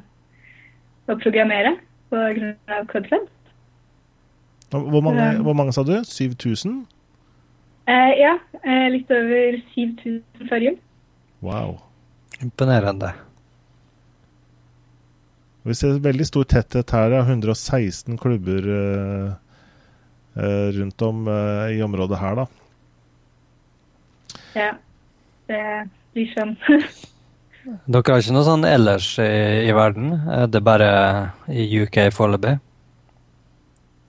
å 1.12 1.18
programmere 1.20 1.76
på 2.10 2.24
grunn 2.38 2.74
av 2.74 2.88
Codefed. 2.90 3.28
Hvor 4.74 5.04
mange, 5.04 5.26
hvor 5.44 5.54
mange 5.54 5.74
sa 5.76 5.84
du? 5.86 5.94
7000? 6.02 6.80
Eh, 7.86 8.12
ja, 8.18 8.32
eh, 8.64 8.88
litt 8.90 9.10
over 9.12 9.60
7000 9.74 10.48
før 10.48 10.66
jul. 10.66 10.80
Wow. 11.44 11.76
Imponerende. 12.42 13.12
Vi 15.64 15.76
ser 15.76 16.00
veldig 16.02 16.26
stor 16.28 16.48
tetthet 16.48 16.90
her. 16.92 17.12
Det 17.12 17.20
er 17.20 17.30
116 17.30 18.18
klubber 18.20 18.66
eh, 18.80 19.30
eh, 20.36 20.68
rundt 20.80 21.06
om 21.06 21.28
eh, 21.28 21.76
i 21.78 21.82
området 21.84 22.20
her, 22.20 22.42
da. 22.42 22.63
Ja, 24.54 24.70
det 25.50 25.64
blir 26.14 26.30
sånn. 26.34 26.54
Dere 27.88 28.12
har 28.12 28.20
ikke 28.20 28.34
noe 28.36 28.44
sånn 28.44 28.66
ellers 28.68 29.06
i, 29.22 29.30
i 29.64 29.72
verden? 29.72 30.12
Det 30.52 30.60
er 30.60 30.64
bare 30.66 30.88
i 31.48 31.64
UK 31.80 32.10
foreløpig? 32.12 32.58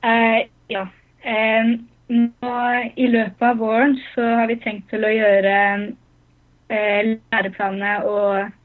Uh, 0.06 0.43
ja. 0.70 0.84
Uh, 1.24 1.72
nå, 2.12 2.56
I 3.00 3.08
løpet 3.14 3.46
av 3.48 3.62
våren 3.64 3.96
så 4.12 4.26
har 4.41 4.52
vi 4.52 4.60
tenkt 4.62 4.89
til 4.91 5.08
å 5.08 5.14
gjøre 5.14 5.56
uh, 5.88 7.16
læreplanene 7.16 7.98
og 8.10 8.62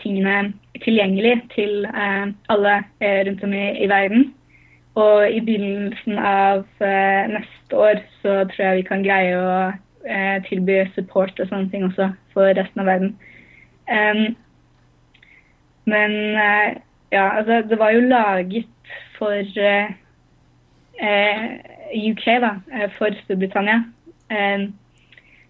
tingene 0.00 0.54
tilgjengelig 0.80 1.34
til 1.52 1.82
alle 1.92 2.76
rundt 3.04 3.42
om 3.44 3.50
i, 3.52 3.66
i, 3.84 3.88
verden. 3.90 4.22
Og 4.96 5.26
i 5.28 5.42
begynnelsen 5.44 6.16
av 6.16 6.62
neste 7.28 7.76
år 7.76 8.00
så 8.22 8.38
tror 8.48 8.62
jeg 8.62 8.78
vi 8.78 8.86
kan 8.88 9.04
greie 9.04 9.34
å 9.36 9.50
tilby 10.48 10.78
support 10.94 11.40
og 11.40 11.50
sånne 11.50 11.70
ting 11.72 11.84
også 11.84 12.10
for 12.32 12.48
resten 12.56 12.80
av 12.80 12.88
verden. 12.88 13.16
Um, 13.88 14.36
men 15.88 16.12
eh, 16.36 16.76
ja, 17.12 17.28
altså 17.38 17.62
det 17.68 17.78
var 17.78 17.90
jo 17.90 18.00
laget 18.00 18.66
for 19.18 19.32
uh, 19.40 19.88
uh, 21.02 21.44
UK, 22.10 22.26
da. 22.44 22.50
for 22.98 23.08
Storbritannia. 23.24 23.82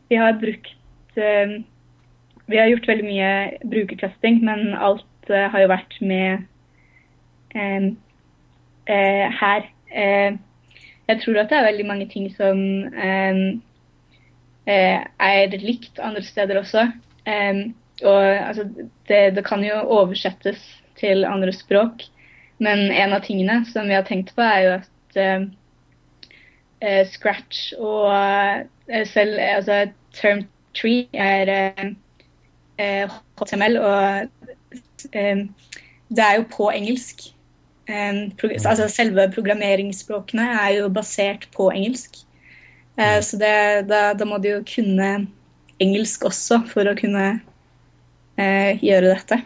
Vi 0.09 0.15
har 0.15 0.39
brukt 0.41 0.75
Vi 2.47 2.57
har 2.57 2.67
gjort 2.67 2.89
veldig 2.89 3.05
mye 3.05 3.31
brukertesting, 3.71 4.45
men 4.45 4.75
alt 4.75 5.29
har 5.29 5.61
jo 5.61 5.69
vært 5.69 5.97
med 6.01 6.39
her. 9.41 9.67
jeg 11.09 11.21
tror 11.21 11.39
at 11.39 11.51
det 11.51 11.59
er 11.59 11.67
veldig 11.67 11.87
mange 11.87 12.09
ting 12.09 12.31
som 12.37 12.63
er 14.69 15.55
likt 15.63 16.01
andre 16.03 16.23
steder 16.23 16.61
også. 16.61 16.89
Og 18.05 18.25
altså, 18.25 18.65
det, 19.09 19.35
det, 19.37 19.45
kan 19.47 19.65
jo 19.65 19.81
oversettes 19.83 20.61
til 21.01 21.25
andre 21.25 21.53
språk. 21.53 22.05
Men 22.59 22.91
en 22.91 23.15
av 23.15 23.23
tingene 23.27 23.63
som 23.71 23.89
vi 23.89 23.97
har 23.97 24.07
tenkt 24.07 24.35
på, 24.35 24.43
er 24.43 24.61
jo 24.67 24.75
at 24.77 25.19
uh, 25.23 25.47
uh, 26.83 27.05
Scratch 27.07 27.73
og 27.79 28.13
selv 29.07 29.39
altså, 29.41 29.89
Term 30.15 30.45
Tree 30.75 31.07
er 31.13 31.95
HTML, 32.79 33.79
og 33.79 34.29
det 36.09 36.25
er 36.25 36.35
jo 36.39 36.47
på 36.51 36.71
engelsk. 36.71 37.29
Altså 37.89 38.89
Selve 38.93 39.27
programmeringsspråkene 39.35 40.47
er 40.63 40.75
jo 40.79 40.89
basert 40.93 41.49
på 41.57 41.71
engelsk. 41.71 42.21
Så 42.99 43.39
det, 43.39 43.55
da, 43.87 44.13
da 44.19 44.27
må 44.27 44.41
du 44.43 44.49
jo 44.51 44.63
kunne 44.67 45.29
engelsk 45.83 46.27
også 46.27 46.63
for 46.67 46.91
å 46.91 46.97
kunne 46.99 47.27
eh, 48.41 48.79
gjøre 48.83 49.13
dette. 49.15 49.39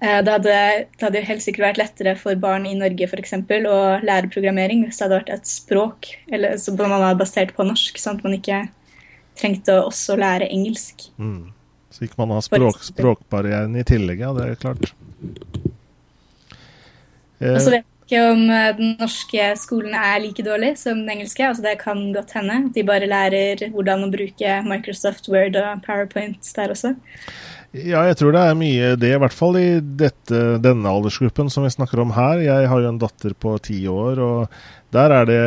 Eh, 0.00 0.20
det, 0.24 0.30
hadde, 0.30 0.56
det 0.92 1.06
hadde 1.06 1.24
helt 1.24 1.44
sikkert 1.44 1.70
vært 1.70 1.80
lettere 1.80 2.16
for 2.20 2.36
barn 2.40 2.68
i 2.68 2.76
Norge 2.76 3.08
for 3.08 3.22
eksempel, 3.22 3.68
å 3.68 3.96
lære 4.04 4.32
programmering 4.32 4.84
hvis 4.84 4.98
det 4.98 5.06
hadde 5.06 5.20
vært 5.22 5.34
et 5.38 5.48
språk 5.48 6.10
eller, 6.28 6.58
som 6.60 6.76
man 6.80 6.92
var 7.00 7.16
basert 7.20 7.54
på 7.56 7.64
norsk, 7.64 8.00
sånn 8.00 8.20
at 8.20 8.26
man 8.26 8.36
ikke 8.36 8.66
trengte 9.40 9.78
å 9.78 9.86
også 9.88 10.18
lære 10.20 10.50
engelsk. 10.52 11.08
Mm. 11.16 11.52
Så 11.92 12.04
ikke 12.04 12.20
man 12.20 12.36
har 12.36 12.44
språk, 12.44 12.82
språkbarrieren 12.84 13.76
i 13.78 13.84
tillegg, 13.88 14.20
ja. 14.20 14.32
Det 14.36 14.50
er 14.50 14.60
klart. 14.60 14.90
Og 17.40 17.60
så 17.60 17.72
vet 17.72 17.86
ikke 18.06 18.22
om 18.30 18.44
eh, 18.54 18.70
den 18.78 18.94
norske 19.00 19.50
skolen 19.58 19.96
er 19.98 20.20
like 20.22 20.44
dårlig 20.46 20.76
som 20.78 21.02
den 21.02 21.16
engelske. 21.16 21.42
altså 21.42 21.62
Det 21.66 21.78
kan 21.82 22.06
godt 22.14 22.36
hende. 22.38 22.62
De 22.74 22.86
bare 22.86 23.10
lærer 23.10 23.66
hvordan 23.74 24.06
å 24.06 24.12
bruke 24.12 24.60
Microsoft 24.66 25.28
Word 25.32 25.58
og 25.58 25.84
PowerPoint 25.86 26.54
der 26.56 26.74
også. 26.74 26.94
Ja, 27.76 28.06
jeg 28.06 28.16
tror 28.16 28.32
det 28.32 28.40
er 28.46 28.56
mye 28.56 28.94
det, 28.96 29.10
i 29.12 29.18
hvert 29.20 29.34
fall 29.34 29.58
i 29.58 29.66
dette, 29.82 30.38
denne 30.64 30.88
aldersgruppen 30.88 31.50
som 31.52 31.66
vi 31.66 31.72
snakker 31.74 32.00
om 32.00 32.14
her. 32.16 32.40
Jeg 32.40 32.70
har 32.70 32.80
jo 32.80 32.92
en 32.92 33.00
datter 33.02 33.34
på 33.36 33.56
ti 33.60 33.82
år, 33.90 34.20
og 34.22 34.94
der 34.94 35.12
er 35.12 35.26
det 35.28 35.40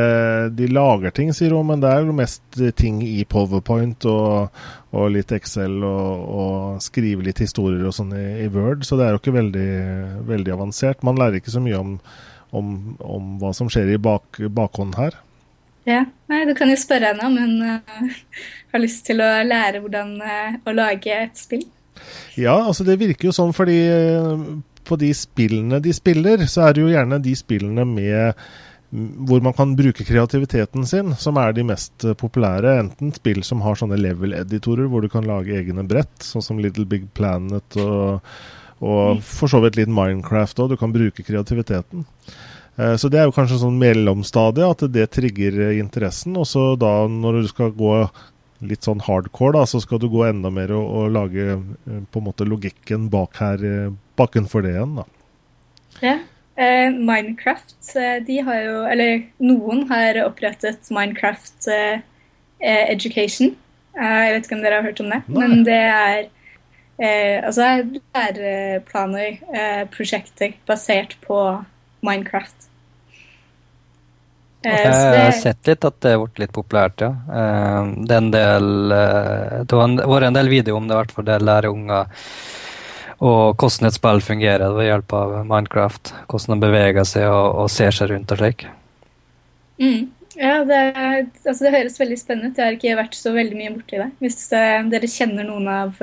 De 0.60 0.68
lager 0.70 1.16
ting, 1.16 1.32
sier 1.34 1.56
hun, 1.56 1.72
men 1.72 1.82
det 1.82 1.90
er 1.90 2.04
jo 2.04 2.14
mest 2.14 2.60
ting 2.78 3.00
i 3.06 3.24
Powerpoint 3.26 4.06
og, 4.12 4.52
og 4.92 5.14
litt 5.16 5.32
Excel 5.34 5.80
og, 5.80 6.28
og, 6.44 6.84
skrive 6.84 7.26
litt 7.26 7.40
historier 7.42 7.88
og 7.88 7.96
sånn 7.96 8.12
i, 8.14 8.28
i, 8.44 8.50
Word, 8.54 8.84
så 8.86 9.00
det 9.00 9.08
er 9.08 9.16
jo 9.16 9.24
ikke 9.24 9.38
veldig, 9.40 9.70
veldig 10.30 10.58
avansert. 10.60 11.08
Man 11.08 11.18
lærer 11.18 11.40
ikke 11.40 11.56
så 11.56 11.64
mye 11.64 11.80
om 11.80 11.96
om, 12.56 12.96
om 13.00 13.34
hva 13.42 13.54
som 13.56 13.70
skjer 13.72 13.94
i 13.94 14.00
bak, 14.02 14.42
bakhånd 14.54 14.98
her. 15.00 15.18
Ja, 15.90 16.04
nei, 16.30 16.44
Du 16.46 16.54
kan 16.58 16.70
jo 16.70 16.78
spørre 16.80 17.14
henne 17.14 17.28
om 17.30 17.38
hun 17.40 17.60
uh, 17.66 18.16
har 18.74 18.84
lyst 18.84 19.06
til 19.08 19.22
å 19.24 19.30
lære 19.46 19.82
hvordan 19.84 20.16
uh, 20.22 20.58
å 20.68 20.76
lage 20.76 21.14
et 21.16 21.38
spill. 21.40 21.66
Ja, 22.40 22.56
altså 22.62 22.86
det 22.88 23.00
virker 23.02 23.30
jo 23.30 23.36
sånn 23.36 23.54
fordi 23.56 23.80
uh, 23.90 24.44
på 24.88 24.98
de 25.00 25.12
spillene 25.16 25.82
de 25.84 25.94
spiller, 25.96 26.46
så 26.50 26.68
er 26.68 26.76
det 26.76 26.84
jo 26.84 26.92
gjerne 26.92 27.22
de 27.24 27.36
spillene 27.38 27.86
med 27.88 28.44
hvor 28.90 29.44
man 29.46 29.54
kan 29.54 29.76
bruke 29.78 30.02
kreativiteten 30.02 30.88
sin, 30.90 31.12
som 31.22 31.38
er 31.38 31.54
de 31.54 31.62
mest 31.62 32.08
populære. 32.18 32.72
Enten 32.82 33.12
spill 33.14 33.44
som 33.46 33.62
har 33.62 33.78
sånne 33.78 34.00
level-editorer, 34.02 34.88
hvor 34.90 35.06
du 35.06 35.12
kan 35.14 35.28
lage 35.30 35.54
egne 35.60 35.84
brett, 35.86 36.16
sånn 36.26 36.42
som 36.42 36.58
Little 36.58 36.88
Big 36.90 37.06
Planet 37.14 37.78
og 37.78 38.26
og 38.80 39.20
for 39.26 39.52
så 39.52 39.62
vidt 39.64 39.80
litt 39.80 39.92
Minecraft 39.92 40.64
òg. 40.64 40.74
Du 40.74 40.80
kan 40.80 40.94
bruke 40.96 41.26
kreativiteten. 41.26 42.06
Eh, 42.80 42.96
så 42.96 43.12
det 43.12 43.22
er 43.22 43.30
jo 43.30 43.36
kanskje 43.36 43.62
sånn 43.62 43.80
mellomstadie, 43.82 44.68
at 44.68 44.86
det 44.94 45.10
trigger 45.16 45.62
eh, 45.68 45.78
interessen. 45.82 46.38
Og 46.40 46.48
så 46.50 46.74
da, 46.80 46.94
når 47.12 47.42
du 47.42 47.52
skal 47.52 47.74
gå 47.76 47.94
litt 48.70 48.88
sånn 48.88 49.04
hardcore, 49.06 49.56
da, 49.60 49.68
så 49.68 49.80
skal 49.84 50.02
du 50.02 50.10
gå 50.12 50.26
enda 50.28 50.52
mer 50.52 50.74
og, 50.76 50.90
og 51.02 51.14
lage 51.16 51.46
eh, 51.54 52.02
på 52.12 52.22
en 52.22 52.28
måte 52.28 52.48
logikken 52.48 53.08
bak 53.12 53.40
her, 53.44 53.64
bakenfor 54.20 54.66
det 54.66 54.76
igjen, 54.76 55.00
da. 55.00 55.08
Ja. 56.04 56.20
Eh, 56.60 56.90
Minecraft, 56.92 57.78
de 58.28 58.36
har 58.44 58.58
jo 58.60 58.80
Eller 58.92 59.22
noen 59.40 59.86
har 59.88 60.18
opprettet 60.26 60.90
Minecraft 60.92 61.70
eh, 61.72 62.02
eh, 62.60 62.84
Education. 62.92 63.54
Eh, 63.96 64.18
jeg 64.26 64.34
vet 64.36 64.48
ikke 64.48 64.58
om 64.58 64.66
dere 64.66 64.82
har 64.82 64.90
hørt 64.90 65.00
om 65.04 65.12
det, 65.12 65.22
Nei. 65.28 65.40
men 65.40 65.64
det 65.68 65.80
er 65.80 66.28
eh, 67.02 67.40
altså 67.46 67.68
læreplaner, 68.16 69.40
eh, 69.54 69.84
prosjekter 69.94 70.54
basert 70.68 71.16
på 71.26 71.40
Minecraft. 72.06 72.66
Eh, 74.66 74.72
Jeg 74.76 75.24
har 75.24 75.32
sett 75.40 75.68
litt 75.70 75.86
at 75.88 76.00
det 76.04 76.12
er 76.12 76.20
blitt 76.20 76.40
litt 76.42 76.52
populært, 76.56 77.00
ja. 77.00 77.14
Eh, 77.32 77.92
Det 78.10 78.32
del 78.34 78.92
eh, 78.92 79.64
Det 79.64 79.72
har 79.72 79.84
en- 79.88 79.98
vært 80.04 80.28
en 80.28 80.34
del 80.34 80.50
video 80.50 80.76
om 80.76 80.88
det, 80.88 80.94
i 80.96 81.00
hvert 81.00 81.12
fall 81.12 81.26
det 81.26 81.42
lærer 81.42 81.72
unger 81.72 82.08
og 83.22 83.58
hvordan 83.58 83.88
et 83.88 83.94
spill 83.94 84.22
fungerer 84.22 84.72
ved 84.76 84.86
hjelp 84.88 85.12
av 85.14 85.46
Minecraft. 85.46 86.14
Hvordan 86.30 86.56
de 86.60 86.68
beveger 86.68 87.04
seg 87.04 87.24
og, 87.28 87.56
og 87.56 87.70
ser 87.70 87.92
seg 87.92 88.12
rundt 88.12 88.32
og 88.32 88.38
slik. 88.38 88.66
mm, 89.80 90.08
ja, 90.38 90.64
det, 90.64 90.96
altså 91.46 91.60
det 91.66 91.74
høres 91.74 92.00
veldig 92.00 92.18
spennende 92.18 92.52
ut. 92.52 92.58
Jeg 92.58 92.66
har 92.66 92.78
ikke 92.78 92.96
vært 92.96 93.16
så 93.20 93.34
veldig 93.36 93.58
mye 93.58 93.74
borti 93.76 93.98
det. 94.00 94.12
Hvis 94.22 94.50
dere 94.50 95.08
kjenner 95.12 95.44
noen 95.50 95.68
av 95.68 96.00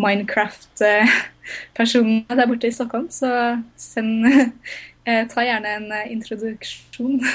Minecraft-personene 0.00 2.38
der 2.38 2.50
borte 2.50 2.66
i 2.70 2.74
Stockholm, 2.74 3.08
så 3.12 3.28
send, 3.80 4.26
eh, 5.04 5.22
ta 5.30 5.40
gjerne 5.44 5.68
en 5.76 5.86
eh, 5.96 6.12
introduksjon. 6.14 7.14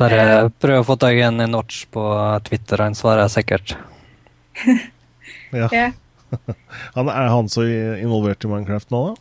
Bare 0.00 0.20
prøv 0.62 0.76
å 0.80 0.86
få 0.86 0.94
tak 1.00 1.14
i 1.18 1.26
en 1.26 1.40
notch 1.50 1.76
på 1.92 2.02
Twitter, 2.46 2.76
han 2.84 2.98
svarer 2.98 3.28
sikkert. 3.32 3.68
Ja. 5.52 5.68
Ja. 5.68 5.92
Han, 6.96 7.12
er 7.12 7.28
han 7.28 7.44
så 7.52 7.60
involvert 8.00 8.44
i 8.44 8.48
Minecraft 8.48 8.88
nå, 8.88 9.00
da? 9.10 9.14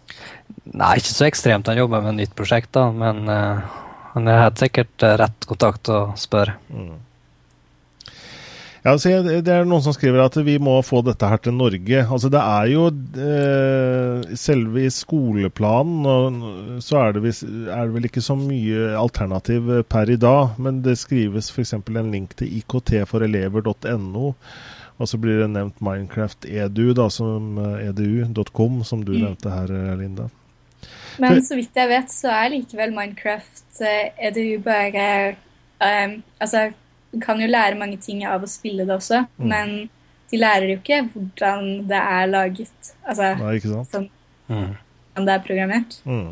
Nei, 0.80 0.94
ikke 1.02 1.12
så 1.12 1.26
ekstremt. 1.28 1.68
Han 1.68 1.82
jobber 1.82 2.00
med 2.06 2.12
et 2.14 2.20
nytt 2.22 2.36
prosjekt, 2.40 2.72
da, 2.72 2.86
men 2.96 3.28
uh, 3.28 3.60
han 4.14 4.28
er 4.28 4.44
helt 4.46 4.62
sikkert 4.62 5.06
eh, 5.06 5.16
rett 5.20 5.48
kontakt 5.48 5.90
å 5.92 6.02
spørre. 6.20 6.58
Ja, 8.84 8.96
så 8.98 9.10
jeg- 9.12 9.44
Det 9.46 9.48
er 9.54 9.64
noen 9.66 9.82
som 9.84 9.94
skriver 9.94 10.24
at 10.26 10.34
vi 10.44 10.58
må 10.58 10.82
få 10.84 11.04
dette 11.06 11.28
her 11.30 11.38
til 11.38 11.54
Norge. 11.54 12.02
Altså 12.10 12.30
Det 12.32 12.42
er 12.42 12.66
jo 12.72 12.88
eh, 12.88 14.36
Selve 14.36 14.86
i 14.86 14.90
skoleplanen 14.90 16.06
og, 16.06 16.82
så 16.82 16.98
er 16.98 17.12
det, 17.14 17.22
vis, 17.24 17.44
er 17.44 17.86
det 17.86 17.94
vel 17.94 18.04
ikke 18.10 18.24
så 18.26 18.36
mye 18.36 18.96
alternativ 18.98 19.84
per 19.88 20.10
i 20.10 20.16
dag. 20.18 20.58
Men 20.58 20.82
det 20.82 20.98
skrives 20.98 21.52
f.eks. 21.52 21.74
en 21.74 22.12
link 22.12 22.36
til 22.36 22.48
iktforelever.no. 22.58 24.34
Og 25.02 25.08
så 25.10 25.18
blir 25.18 25.40
det 25.42 25.50
nevnt 25.50 25.80
Minecraft 25.82 26.46
edu, 26.46 26.94
da, 26.94 27.08
som 27.10 27.58
eh, 27.58 27.88
edu.com, 27.90 28.84
som 28.84 29.04
du 29.04 29.14
Mm. 29.14 29.22
nevnte 29.24 29.50
her, 29.50 29.72
eh, 29.72 29.96
Linda. 29.98 30.30
Men 31.20 31.36
For- 31.36 31.42
så 31.42 31.56
vidt 31.56 31.76
jeg 31.76 31.90
vet, 31.90 32.10
så 32.10 32.30
er 32.30 32.50
likevel 32.50 32.94
Minecraft 32.94 33.82
eh, 33.82 34.10
er 34.20 34.32
det 34.32 34.46
jo 34.54 34.60
bare 34.60 35.36
um, 35.82 36.24
Altså, 36.40 36.72
du 37.12 37.20
kan 37.20 37.40
jo 37.42 37.48
lære 37.48 37.78
mange 37.80 37.98
ting 38.02 38.24
av 38.26 38.44
å 38.44 38.48
spille 38.50 38.86
det 38.88 38.96
også, 38.96 39.26
Mm. 39.40 39.48
men 39.48 39.90
de 40.32 40.38
lærer 40.40 40.70
jo 40.72 40.78
ikke 40.80 41.02
hvordan 41.14 41.88
det 41.88 41.98
er 42.00 42.28
laget. 42.32 42.94
Altså, 43.08 43.34
Nei, 43.40 43.56
ikke 43.60 43.74
sant? 43.74 43.92
sånn, 43.92 44.10
hvordan 44.48 45.26
det 45.28 45.34
er 45.34 45.44
programmert. 45.48 45.98
Mm. 46.06 46.32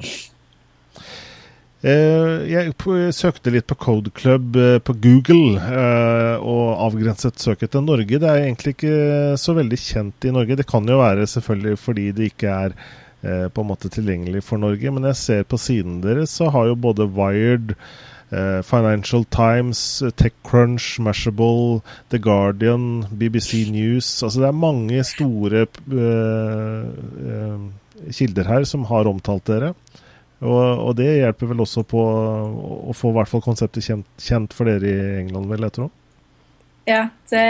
Eh, 1.80 2.42
jeg 2.52 2.74
søkte 3.16 3.52
litt 3.54 3.68
på 3.72 3.78
Code 3.80 4.12
Club 4.12 4.58
eh, 4.60 4.80
på 4.84 4.96
Google, 5.00 5.56
eh, 5.64 6.36
og 6.44 6.74
avgrenset 6.90 7.40
søket 7.40 7.72
til 7.72 7.86
Norge. 7.88 8.20
Det 8.20 8.28
er 8.28 8.42
egentlig 8.44 8.74
ikke 8.76 9.38
så 9.40 9.56
veldig 9.56 9.80
kjent 9.80 10.28
i 10.28 10.34
Norge. 10.36 10.58
Det 10.60 10.68
kan 10.68 10.88
jo 10.92 11.00
være 11.00 11.28
selvfølgelig 11.32 11.80
fordi 11.80 12.10
det 12.18 12.34
ikke 12.34 12.56
er 12.66 12.76
på 13.20 13.60
en 13.60 13.68
måte 13.68 13.90
tilgjengelig 13.92 14.40
for 14.48 14.56
Norge, 14.62 14.92
men 14.96 15.04
jeg 15.10 15.18
ser 15.20 15.42
på 15.44 15.58
siden 15.60 15.98
deres, 16.00 16.32
så 16.40 16.48
har 16.56 16.70
jo 16.70 16.76
både 16.80 17.04
Wired, 17.12 17.74
Financial 18.66 19.26
Times, 19.26 20.02
eh, 20.06 20.14
TechCrunch, 20.14 21.00
Mashable, 21.02 21.82
The 22.10 22.20
Guardian, 22.22 23.06
BBC 23.12 23.66
News 23.72 24.12
Altså 24.24 24.44
det 24.44 24.50
er 24.50 24.60
mange 24.66 25.04
store 25.08 25.66
uh, 25.90 26.90
uh, 27.26 28.12
kilder 28.14 28.48
her 28.48 28.68
som 28.70 28.86
har 28.90 29.10
omtalt 29.10 29.48
dere. 29.50 29.74
Og, 30.40 30.60
og 30.88 30.94
det 30.96 31.10
hjelper 31.18 31.50
vel 31.52 31.64
også 31.66 31.84
på 31.88 32.00
å, 32.00 32.94
få 32.96 33.12
i 33.12 33.18
hvert 33.18 33.32
fall 33.32 33.44
konseptet 33.44 33.84
kjent, 33.84 34.08
kjent 34.24 34.56
for 34.56 34.70
dere 34.70 34.88
i 34.88 35.24
England, 35.24 35.50
vil 35.52 35.66
jeg 35.68 35.76
tro. 35.76 35.90
Ja, 36.88 37.04
det 37.30 37.42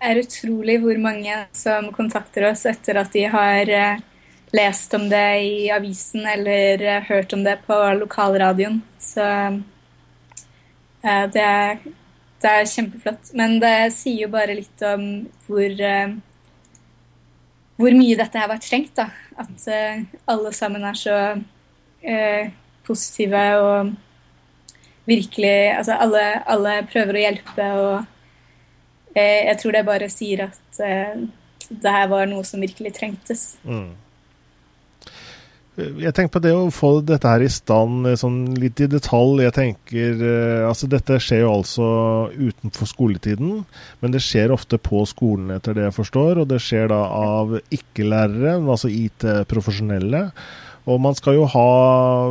er 0.00 0.20
utrolig 0.22 0.78
hvor 0.82 0.98
mange 1.02 1.42
som 1.54 1.90
kontakter 1.94 2.48
oss 2.48 2.64
etter 2.66 2.98
at 3.02 3.12
de 3.14 3.26
har 3.30 3.70
eh, 3.70 4.00
lest 4.56 4.96
om 4.96 5.04
det 5.10 5.26
i 5.44 5.68
avisen 5.70 6.24
eller 6.26 6.82
eh, 6.82 7.04
hørt 7.06 7.34
om 7.36 7.44
det 7.44 7.60
på 7.68 7.76
lokalradioen. 8.00 8.80
Så 8.98 9.22
eh, 9.22 9.60
det, 11.02 11.42
er, 11.42 11.78
det 12.42 12.54
er 12.54 12.70
kjempeflott. 12.72 13.34
Men 13.38 13.58
det 13.62 13.76
sier 13.96 14.24
jo 14.26 14.32
bare 14.32 14.56
litt 14.58 14.82
om 14.86 15.04
hvor 15.46 15.84
eh, 15.90 16.16
hvor 17.78 17.94
mye 17.94 18.18
dette 18.18 18.40
har 18.40 18.50
vært 18.50 18.66
trengt. 18.66 18.94
da. 18.98 19.08
At 19.38 19.68
eh, 19.70 20.02
alle 20.30 20.52
sammen 20.56 20.84
er 20.84 20.98
så 20.98 21.16
eh, 22.02 22.50
positive 22.86 23.44
og 23.62 23.94
virkelig 25.08 25.72
Altså 25.72 25.94
alle, 25.96 26.22
alle 26.44 26.72
prøver 26.90 27.16
å 27.16 27.20
hjelpe 27.22 27.66
og 27.80 27.94
eh, 29.14 29.46
jeg 29.46 29.56
tror 29.62 29.72
det 29.72 29.86
bare 29.86 30.10
sier 30.12 30.42
at 30.50 30.80
eh, 30.84 31.22
det 31.68 31.94
her 31.94 32.10
var 32.10 32.28
noe 32.28 32.44
som 32.44 32.60
virkelig 32.60 32.92
trengtes. 32.98 33.44
Mm. 33.64 33.94
Jeg 35.78 36.10
tenker 36.10 36.32
på 36.34 36.40
det 36.42 36.50
å 36.56 36.70
få 36.74 36.88
dette 37.06 37.30
her 37.30 37.42
i 37.44 37.50
stand 37.52 38.08
eh, 38.10 38.16
sånn 38.18 38.40
litt 38.58 38.80
i 38.82 38.88
detalj. 38.90 39.44
Jeg 39.44 39.54
tenker, 39.54 40.22
eh, 40.26 40.62
altså 40.66 40.88
Dette 40.90 41.20
skjer 41.22 41.44
jo 41.44 41.52
altså 41.52 41.90
utenfor 42.34 42.90
skoletiden, 42.90 43.60
men 44.02 44.14
det 44.14 44.24
skjer 44.24 44.54
ofte 44.54 44.80
på 44.82 45.04
skolen, 45.06 45.52
etter 45.54 45.78
det 45.78 45.86
jeg 45.86 45.98
forstår. 46.00 46.42
Og 46.42 46.48
det 46.50 46.58
skjer 46.64 46.90
da 46.90 47.04
av 47.14 47.54
ikke-lærere, 47.62 48.56
altså 48.58 48.90
IT-profesjonelle. 48.90 50.24
Og 50.88 51.00
man 51.04 51.14
skal 51.14 51.36
jo 51.36 51.46
ha 51.52 51.70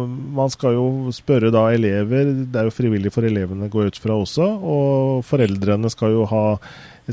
Man 0.08 0.50
skal 0.50 0.74
jo 0.74 1.12
spørre 1.14 1.52
da 1.54 1.68
elever, 1.76 2.34
det 2.52 2.60
er 2.60 2.68
jo 2.68 2.74
frivillig 2.74 3.14
for 3.14 3.28
elevene 3.28 3.70
går 3.72 3.92
ut 3.94 4.00
fra 4.02 4.18
også, 4.18 4.48
og 4.76 5.26
foreldrene 5.28 5.92
skal 5.94 6.18
jo 6.18 6.28
ha 6.34 6.46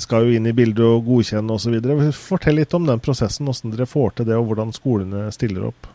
skal 0.02 0.26
jo 0.26 0.34
inn 0.34 0.48
i 0.50 0.56
bildet 0.56 0.82
og 0.82 1.04
godkjenne 1.06 1.54
osv. 1.54 1.76
Fortell 2.18 2.58
litt 2.58 2.74
om 2.74 2.88
den 2.88 3.02
prosessen, 3.02 3.46
hvordan 3.46 3.76
dere 3.76 3.86
får 3.86 4.16
til 4.16 4.32
det, 4.32 4.40
og 4.40 4.48
hvordan 4.48 4.74
skolene 4.74 5.28
stiller 5.30 5.68
opp. 5.70 5.93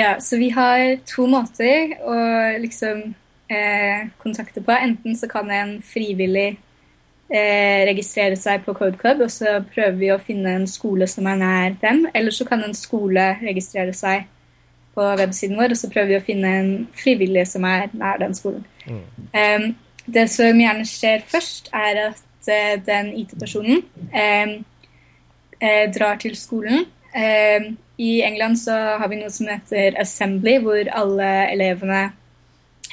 Ja, 0.00 0.14
så 0.20 0.38
vi 0.40 0.48
har 0.54 0.96
to 1.04 1.26
måter 1.28 1.92
å 2.08 2.16
liksom 2.62 3.02
eh, 3.52 4.08
kontakte 4.22 4.62
på. 4.64 4.72
Enten 4.72 5.16
så 5.18 5.28
kan 5.28 5.50
en 5.52 5.74
frivillig 5.84 6.54
eh, 7.28 7.82
registrere 7.90 8.38
seg 8.40 8.64
på 8.64 8.74
Code 8.78 8.96
Club, 9.00 9.20
og 9.26 9.32
så 9.34 9.58
prøver 9.74 9.98
vi 10.00 10.12
å 10.14 10.20
finne 10.22 10.54
en 10.56 10.64
skole 10.70 11.08
som 11.10 11.28
er 11.28 11.40
nær 11.42 11.76
dem. 11.82 12.06
Eller 12.14 12.32
så 12.32 12.46
kan 12.48 12.64
en 12.64 12.76
skole 12.76 13.26
registrere 13.42 13.92
seg 13.96 14.24
på 14.94 15.10
websiden 15.20 15.60
vår, 15.60 15.74
og 15.74 15.82
så 15.82 15.90
prøver 15.92 16.14
vi 16.14 16.18
å 16.18 16.26
finne 16.30 16.54
en 16.62 16.72
frivillig 16.96 17.44
som 17.50 17.66
er 17.68 17.92
nær 17.92 18.22
den 18.22 18.34
skolen. 18.38 18.64
Um, 19.36 19.68
det 20.10 20.26
som 20.32 20.64
gjerne 20.64 20.86
skjer 20.88 21.22
først, 21.28 21.68
er 21.76 22.00
at 22.08 22.48
eh, 22.50 22.78
den 22.86 23.12
IT-personen 23.20 23.84
um, 23.84 24.56
eh, 25.60 25.84
drar 25.92 26.16
til 26.24 26.34
skolen. 26.38 26.88
Um, 27.10 27.76
I 28.00 28.22
England 28.22 28.56
så 28.56 28.72
har 28.72 29.08
vi 29.08 29.18
noe 29.18 29.30
som 29.34 29.48
heter 29.50 29.96
Assembly, 30.00 30.56
hvor 30.64 30.88
alle 30.96 31.28
elevene 31.50 32.02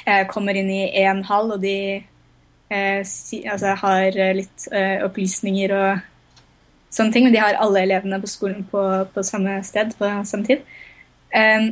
eh, 0.04 0.24
kommer 0.28 0.56
inn 0.58 0.68
i 0.68 0.88
én 1.00 1.22
hall, 1.28 1.52
og 1.54 1.62
de 1.62 1.76
eh, 1.96 2.98
altså, 3.00 3.74
har 3.80 4.18
litt 4.36 4.66
eh, 4.68 4.98
opplysninger 5.06 5.72
og 5.72 6.02
sånne 6.92 7.14
ting. 7.14 7.24
Men 7.24 7.36
de 7.36 7.40
har 7.40 7.56
alle 7.56 7.86
elevene 7.86 8.18
på 8.20 8.28
skolen 8.28 8.66
på, 8.68 8.82
på 9.14 9.24
samme 9.24 9.60
sted 9.64 9.94
på 9.96 10.10
samme 10.28 10.48
tid. 10.48 10.66
Um, 11.32 11.70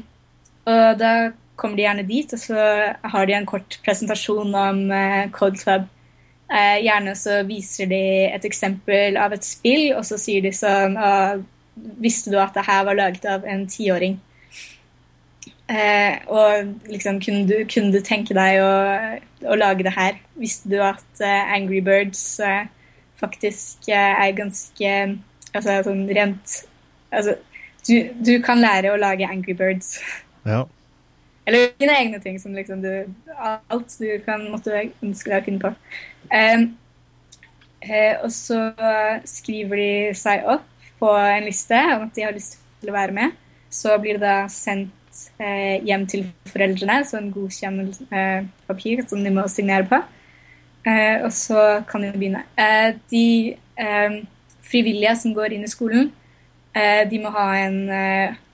og 0.69 0.97
da 1.01 1.11
kommer 1.57 1.77
de 1.77 1.85
gjerne 1.85 2.07
dit, 2.09 2.33
og 2.33 2.41
så 2.41 2.65
har 3.13 3.29
de 3.29 3.37
en 3.37 3.49
kort 3.49 3.79
presentasjon 3.85 4.57
om 4.61 4.81
Code 5.33 5.61
Club. 5.61 5.87
Gjerne 6.49 7.15
så 7.17 7.39
viser 7.49 7.89
de 7.91 8.01
et 8.29 8.45
eksempel 8.49 9.17
av 9.21 9.33
et 9.37 9.45
spill, 9.47 9.95
og 9.97 10.05
så 10.09 10.19
sier 10.21 10.45
de 10.45 10.53
sånn 10.55 10.99
Visste 11.77 12.33
du 12.33 12.39
at 12.41 12.55
det 12.57 12.65
her 12.67 12.85
var 12.89 12.97
laget 12.97 13.27
av 13.29 13.45
en 13.45 13.67
tiåring? 13.69 14.21
Eh, 15.69 16.19
og 16.31 16.75
liksom, 16.87 17.19
kunne 17.21 17.43
du, 17.49 17.57
kunne 17.67 17.91
du 17.91 17.99
tenke 18.05 18.35
deg 18.37 18.61
å, 18.63 18.71
å, 19.51 19.57
lage 19.59 19.83
det 19.83 19.97
her? 19.97 20.21
Visste 20.39 20.71
du 20.71 20.77
at 20.79 21.23
eh, 21.25 21.55
Angry 21.57 21.81
Birds 21.83 22.23
eh, 22.39 22.69
faktisk 23.19 23.89
eh, 23.91 24.13
er 24.15 24.37
ganske 24.37 24.93
Altså 25.57 25.81
sånn 25.87 26.05
rent 26.13 26.55
Altså, 27.11 27.35
du, 27.89 28.13
du 28.23 28.37
kan 28.45 28.63
lære 28.63 28.93
å 28.93 28.99
lage 29.01 29.27
Angry 29.27 29.55
Birds. 29.59 29.97
Ja. 30.47 30.65
Eller 31.47 31.71
dine 31.81 31.99
egne 31.99 32.21
ting 32.23 32.39
som 32.43 32.55
liksom 32.55 32.83
du 32.85 32.93
Alt 33.35 33.99
du 33.99 34.09
kan 34.27 34.47
måtte 34.53 34.75
ønske 35.03 35.33
deg 35.33 35.41
å 35.41 35.47
finne 35.47 35.63
på. 35.63 35.73
Um, 36.31 36.65
eh, 37.83 38.15
og 38.21 38.31
så 38.35 38.61
skriver 39.27 39.83
de 39.83 39.91
seg 40.19 40.47
opp 40.55 40.71
på 41.01 41.09
en 41.13 41.45
liste 41.45 41.79
om 41.95 42.03
at 42.07 42.15
de 42.17 42.25
har 42.25 42.37
lyst 42.37 42.59
til 42.81 42.91
å 42.91 42.97
være 42.97 43.13
med. 43.17 43.29
Så 43.73 43.97
blir 44.01 44.13
det 44.17 44.25
da 44.25 44.49
sendt 44.53 44.93
eh, 45.43 45.85
hjem 45.87 46.07
til 46.09 46.27
foreldrene, 46.49 47.05
så 47.07 47.17
en 47.21 47.35
godkjennelsespapir 47.35 48.99
eh, 49.03 49.09
som 49.09 49.25
de 49.25 49.31
må 49.35 49.43
signere 49.53 49.87
på. 49.91 49.99
Eh, 50.87 51.17
og 51.25 51.33
så 51.35 51.83
kan 51.89 52.03
de 52.05 52.13
begynne. 52.15 52.43
Eh, 52.59 52.95
de 53.11 53.57
eh, 53.79 54.11
frivillige 54.67 55.17
som 55.23 55.35
går 55.35 55.53
inn 55.57 55.65
i 55.67 55.71
skolen, 55.71 56.13
eh, 56.77 57.03
de 57.11 57.19
må 57.23 57.29
ha 57.35 57.47
en 57.59 57.79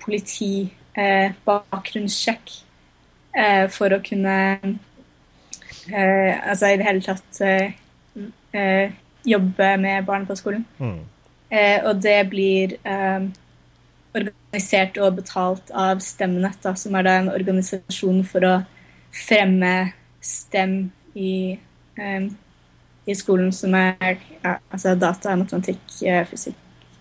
politibakgrunnssjekk 0.03 2.47
for 3.73 3.89
å 3.97 4.05
kunne 4.05 4.37
Altså 5.83 6.67
i 6.69 6.77
det 6.79 6.87
hele 6.87 7.03
tatt 7.03 7.41
jobbe 9.27 9.69
med 9.83 10.07
barn 10.07 10.27
på 10.29 10.35
skolen. 10.39 10.63
Mm. 10.79 11.03
Og 11.53 11.99
det 12.01 12.19
blir 12.33 12.79
organisert 14.17 14.99
og 15.01 15.17
betalt 15.19 15.73
av 15.77 16.01
Stemnett, 16.05 16.61
da, 16.65 16.75
som 16.79 16.95
er 16.97 17.07
da 17.07 17.17
en 17.21 17.33
organisasjon 17.33 18.23
for 18.29 18.47
å 18.49 18.55
fremme 19.13 19.93
STEM 20.23 20.91
i, 21.15 21.59
eh, 21.99 22.27
i 23.07 23.15
skolen, 23.15 23.53
som 23.53 23.75
er 23.75 24.19
ja, 24.43 24.59
altså 24.71 24.95
data, 24.95 25.37
matematikk, 25.37 25.83
uh, 26.07 26.23
fysikk, 26.29 26.59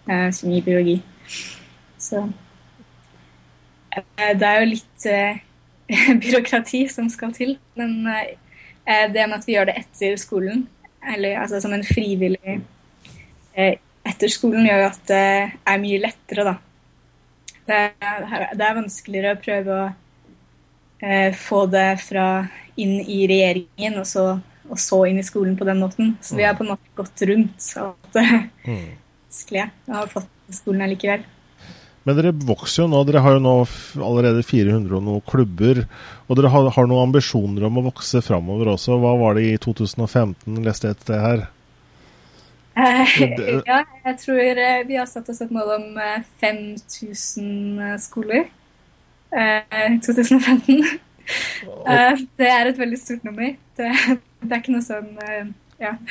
uh, 0.10 0.32
kjemi, 0.34 0.62
biologi. 0.66 0.98
Så 2.02 2.24
uh, 3.94 4.02
det 4.18 4.48
er 4.48 4.60
jo 4.60 4.72
litt 4.72 5.08
byråkrati 6.24 6.88
som 6.90 7.10
skal 7.10 7.34
til. 7.36 7.58
Men 7.76 8.02
det 9.14 9.28
med 9.30 9.38
at 9.38 9.46
vi 9.46 9.54
gjør 9.54 9.70
det 9.70 9.78
etter 9.78 10.18
skolen, 10.18 10.66
eller 11.14 11.38
altså 11.44 11.62
som 11.62 11.74
en 11.74 11.86
frivillig 11.86 12.60
etter 14.08 14.32
skolen, 14.34 14.66
gjør 14.68 14.84
jo 14.84 14.90
at 14.90 15.02
det 15.12 15.26
er 15.74 15.82
mye 15.82 16.02
lettere, 16.02 16.46
da. 16.48 16.56
Det 17.68 17.82
er, 18.04 18.48
det 18.58 18.66
er 18.66 18.78
vanskeligere 18.80 19.36
å 19.36 19.42
prøve 19.42 19.76
å 19.76 19.84
eh, 21.06 21.36
få 21.38 21.66
det 21.72 21.90
fra 22.04 22.28
inn 22.82 22.98
i 23.02 23.20
regjeringen 23.30 24.00
og 24.02 24.08
så, 24.10 24.26
og 24.72 24.80
så, 24.82 25.04
inn 25.10 25.22
i 25.22 25.28
skolen 25.28 25.58
på 25.60 25.68
den 25.68 25.84
måten. 25.84 26.16
Så 26.24 26.40
vi 26.40 26.48
har 26.48 26.58
på 26.58 26.66
en 26.66 26.74
måte 26.74 26.96
gått 26.98 27.22
rundt 27.30 27.70
alt 27.80 28.18
det 28.18 28.26
mm. 28.66 28.90
vanskelige 29.28 29.70
og 29.88 29.96
har 30.00 30.12
fått 30.16 30.58
skolen 30.58 30.88
allikevel. 30.88 31.24
Men 32.02 32.18
dere 32.18 32.34
vokser 32.34 32.84
jo 32.84 32.90
nå. 32.90 33.04
Dere 33.06 33.22
har 33.22 33.36
jo 33.38 33.44
nå 33.46 33.56
allerede 34.02 34.42
400 34.46 34.98
og 34.98 35.04
noen 35.06 35.26
klubber. 35.30 35.84
Og 36.26 36.38
dere 36.40 36.50
har, 36.50 36.70
har 36.74 36.88
noen 36.90 37.12
ambisjoner 37.12 37.68
om 37.68 37.78
å 37.78 37.88
vokse 37.92 38.24
framover 38.26 38.74
også. 38.74 38.98
Hva 39.02 39.14
var 39.22 39.38
det 39.38 39.46
i 39.52 39.58
2015? 39.62 40.64
Leste 40.66 40.90
jeg 40.90 40.98
et 40.98 41.06
sted 41.06 41.22
her? 41.22 41.44
Eh, 42.78 43.18
ja, 43.68 43.84
jeg 44.06 44.18
tror 44.22 44.40
eh, 44.40 44.82
vi 44.88 44.96
har 44.96 45.08
satt 45.10 45.30
oss 45.30 45.42
et 45.44 45.52
mål 45.52 45.74
om 45.76 45.88
5000 46.40 47.80
eh, 47.80 47.96
skoler 48.00 48.46
i 49.32 49.98
2015. 50.04 50.84
det 52.36 52.48
er 52.48 52.68
et 52.68 52.80
veldig 52.80 53.00
stort 53.00 53.24
nummer. 53.24 53.54
Det, 53.80 53.88
det 54.44 54.52
er 54.52 54.60
ikke 54.60 54.76
noe 54.76 54.84
sånn 54.84 55.18
Ja. 55.80 55.96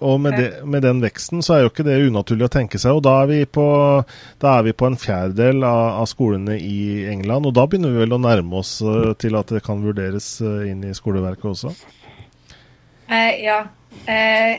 Og 0.00 0.16
med, 0.16 0.32
det, 0.32 0.62
med, 0.64 0.80
den 0.80 1.02
veksten 1.04 1.42
så 1.44 1.52
er 1.52 1.58
jo 1.60 1.68
ikke 1.68 1.84
det 1.84 1.98
unaturlig 2.08 2.46
å 2.46 2.52
tenke 2.54 2.78
seg. 2.80 2.96
Og 2.96 3.02
da 3.04 3.18
er 3.20 3.26
vi 3.28 3.40
på, 3.44 3.64
er 4.00 4.62
vi 4.64 4.72
på 4.72 4.86
en 4.88 4.96
fjerdedel 4.96 5.60
av, 5.60 5.98
av, 5.98 6.06
skolene 6.08 6.56
i 6.56 7.04
England. 7.10 7.44
Og 7.44 7.52
da 7.52 7.66
begynner 7.68 7.92
vi 7.92 8.00
vel 8.06 8.16
å 8.16 8.20
nærme 8.24 8.62
oss 8.62 8.78
til 9.20 9.36
at 9.36 9.52
det 9.52 9.60
kan 9.66 9.84
vurderes 9.84 10.30
inn 10.40 10.86
i 10.88 10.94
skoleverket 10.96 11.44
også? 11.52 11.74
Eh, 13.12 13.44
ja. 13.44 13.60
Uh, 14.08 14.56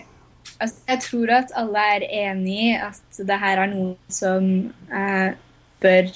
Altså, 0.60 0.76
jeg 0.88 1.00
tror 1.06 1.32
at 1.38 1.54
alle 1.58 1.86
er 1.96 2.08
enig 2.28 2.58
i 2.68 2.74
at 2.78 3.22
det 3.28 3.40
her 3.42 3.64
er 3.64 3.72
noe 3.72 3.96
som 4.12 4.50
eh, 4.94 5.34
bør 5.82 6.12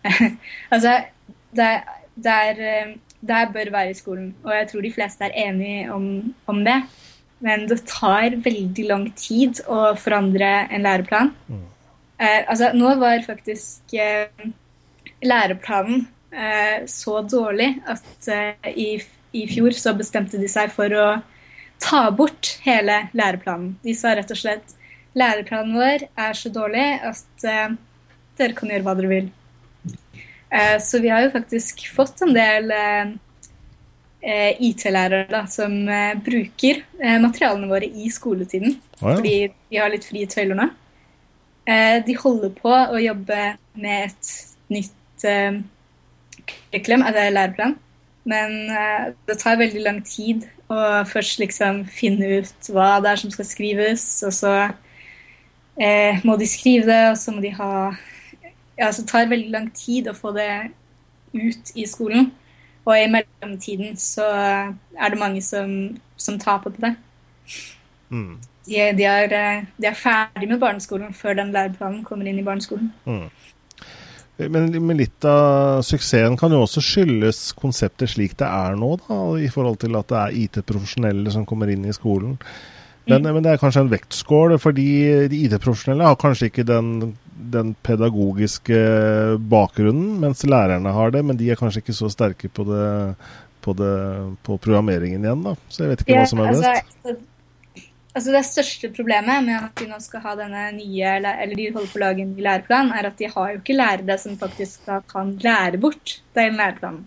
Altså, 0.74 1.00
det, 1.56 1.70
det, 2.14 2.34
er, 2.34 2.60
eh, 2.60 2.94
det 3.20 3.42
bør 3.54 3.72
være 3.74 3.90
i 3.90 3.98
skolen, 3.98 4.34
og 4.44 4.54
jeg 4.54 4.68
tror 4.70 4.86
de 4.86 4.92
fleste 4.94 5.26
er 5.26 5.36
enige 5.48 5.92
om, 5.92 6.06
om, 6.46 6.64
det. 6.64 6.78
Men 7.40 7.66
det 7.68 7.82
tar 7.88 8.36
veldig 8.44 8.86
lang 8.88 9.06
tid 9.16 9.62
å 9.68 9.94
forandre 9.96 10.48
en 10.70 10.86
læreplan. 10.86 11.34
Mm. 11.48 11.66
Eh, 12.20 12.40
altså, 12.46 12.72
nå 12.76 12.94
var 13.00 13.24
faktisk 13.26 13.94
eh, 13.96 14.48
læreplanen 15.24 16.06
eh, 16.32 16.86
så 16.88 17.20
dårlig 17.24 17.74
at 17.88 18.28
eh, 18.28 18.70
i, 18.72 18.90
i 19.36 19.46
fjor 19.50 19.76
så 19.76 19.94
bestemte 19.96 20.40
de 20.40 20.48
seg 20.50 20.72
for 20.74 20.96
å 20.96 21.06
ta 21.80 22.10
bort 22.14 22.58
hele 22.64 23.06
læreplanen. 23.16 23.74
De 23.82 23.94
sa 23.96 24.14
rett 24.16 24.30
og 24.30 24.38
slett 24.38 24.76
læreplanen 25.18 25.74
vår 25.74 26.04
er 26.08 26.36
så 26.38 26.52
dårlig 26.54 26.86
at 27.06 27.46
uh, 27.48 27.72
dere 28.38 28.56
kan 28.56 28.70
gjøre 28.70 28.86
hva 28.86 28.94
dere 28.98 29.10
vil. 29.10 29.30
Uh, 30.50 30.76
så 30.82 31.00
vi 31.02 31.10
har 31.12 31.24
jo 31.24 31.34
faktisk 31.34 31.86
fått 31.94 32.22
en 32.26 32.34
del 32.36 32.70
uh, 32.74 33.10
IT-lærere 34.60 35.46
som 35.48 35.72
bruker 36.20 36.82
materialene 37.22 37.70
våre 37.70 37.88
i 37.88 38.10
skoletiden. 38.12 38.74
Oh, 39.00 39.08
ja. 39.08 39.14
Fordi 39.16 39.36
de 39.48 39.78
har 39.80 39.88
litt 39.88 40.04
frie 40.04 40.28
tøyler 40.28 40.58
nå. 40.58 40.66
de 42.04 42.16
holder 42.20 42.52
på 42.58 42.68
å 42.68 43.00
jobbe 43.00 43.38
med 43.80 44.10
et 44.10 44.32
nytt 44.76 45.24
curriculum, 45.24 47.06
altså 47.08 47.24
læreplan. 47.32 47.78
Men 48.28 48.52
det 49.24 49.38
tar 49.40 49.56
veldig 49.56 49.86
lang 49.86 50.02
tid 50.04 50.44
og 50.70 51.08
først 51.10 51.40
liksom 51.42 51.82
finne 51.90 52.40
ut 52.40 52.70
hva 52.70 53.00
det 53.02 53.10
er 53.10 53.20
som 53.22 53.32
skal 53.34 53.48
skrives, 53.48 54.04
og 54.26 54.34
så 54.34 54.52
eh, 55.80 56.20
må 56.24 56.36
de 56.38 56.46
skrive 56.46 56.86
det, 56.86 57.00
og 57.10 57.18
så 57.18 57.34
må 57.34 57.42
de 57.42 57.54
ha 57.58 57.72
Ja, 58.80 58.88
så 58.96 59.04
tar 59.04 59.26
det 59.26 59.34
veldig 59.34 59.50
lang 59.52 59.66
tid 59.76 60.06
å 60.08 60.16
få 60.16 60.30
det 60.32 60.70
ut 61.34 61.72
i 61.76 61.84
skolen. 61.84 62.30
Og 62.88 62.94
i 62.96 63.10
mellomtiden 63.12 63.98
så 64.00 64.24
er 64.96 65.12
det 65.12 65.18
mange 65.20 65.42
som, 65.44 65.98
som 66.16 66.38
taper 66.40 66.72
på 66.72 66.80
det. 66.86 66.94
Mm. 68.08 68.38
De, 68.64 68.78
de, 68.96 69.04
er, 69.04 69.28
de, 69.76 69.86
er, 69.86 69.98
ferdig 69.98 70.48
med 70.48 70.62
barneskolen 70.62 71.12
før 71.14 71.36
den 71.36 71.52
læreplanen 71.52 72.04
kommer 72.08 72.30
inn 72.30 72.40
i 72.40 72.46
barneskolen. 72.46 72.88
Mm. 73.04 73.28
Men, 74.48 74.70
men, 74.72 74.96
litt 75.00 75.24
av 75.28 75.82
suksessen 75.86 76.36
kan 76.40 76.52
jo 76.54 76.62
også 76.64 76.82
skyldes 76.84 77.50
konseptet 77.58 78.14
slik 78.14 78.36
det 78.40 78.48
er 78.48 78.76
nå, 78.78 78.94
da, 79.06 79.20
i 79.42 79.50
forhold 79.52 79.80
til 79.82 79.98
at 79.98 80.08
det 80.10 80.20
er 80.20 80.36
IT-profesjonelle 80.44 81.32
som 81.34 81.46
kommer 81.48 81.72
inn 81.72 81.84
i 81.88 81.96
skolen. 81.96 82.38
Men, 83.08 83.24
mm. 83.24 83.32
men, 83.34 83.42
det 83.44 83.52
er 83.52 83.60
kanskje 83.60 83.84
en 83.84 83.92
vektskål, 83.92 84.56
fordi 84.62 84.88
de 85.32 85.42
IT-profesjonelle 85.46 86.08
har 86.08 86.18
kanskje 86.20 86.50
ikke 86.50 86.66
den, 86.68 87.14
den, 87.52 87.74
pedagogiske 87.86 88.80
bakgrunnen, 89.50 90.18
mens 90.22 90.44
lærerne 90.46 90.94
har 90.94 91.14
det. 91.16 91.24
Men 91.26 91.40
de 91.40 91.50
er 91.50 91.60
kanskje 91.60 91.84
ikke 91.84 91.96
så 91.96 92.12
sterke 92.12 92.52
på, 92.52 92.66
det, 92.68 93.16
på, 93.64 93.74
det, 93.78 93.96
på 94.46 94.60
programmeringen 94.60 95.26
igjen, 95.26 95.44
da. 95.48 95.56
Så 95.68 95.84
jeg 95.84 95.94
vet 95.94 96.06
ikke 96.06 96.16
ja, 96.16 96.22
hva 96.24 96.32
som 96.32 96.44
er 96.44 96.54
best. 96.54 96.70
Altså, 96.70 97.18
Altså 98.10 98.32
Det 98.34 98.42
største 98.46 98.90
problemet 98.90 99.44
med 99.46 99.54
at 99.54 99.76
de 99.78 99.86
nå 99.86 99.98
skal 100.02 100.24
ha 100.24 100.32
denne 100.38 100.64
nye, 100.74 101.12
eller 101.20 101.54
de 101.54 101.68
holder 101.70 101.92
på 101.92 101.98
å 102.00 102.02
lage 102.02 102.24
en 102.24 102.32
ny 102.34 102.42
læreplan, 102.42 102.90
er 102.90 103.06
at 103.06 103.20
de 103.20 103.28
har 103.30 103.52
jo 103.52 103.60
ikke 103.60 103.76
lærere 103.76 104.16
som 104.18 104.38
faktisk 104.40 104.90
kan 105.12 105.36
lære 105.44 105.78
bort 105.78 106.16
den 106.34 106.58
læreplanen. 106.58 107.04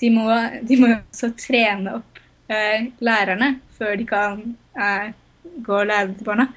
De 0.00 0.10
må, 0.12 0.28
må 0.28 0.92
også 0.92 1.32
trene 1.38 1.96
opp 1.98 2.22
eh, 2.52 2.90
lærerne 3.02 3.54
før 3.78 3.94
de 3.98 4.06
kan 4.06 4.40
eh, 4.76 5.12
gå 5.64 5.76
og 5.80 5.86
lære 5.90 6.14
til 6.14 6.28
barna. 6.28 6.48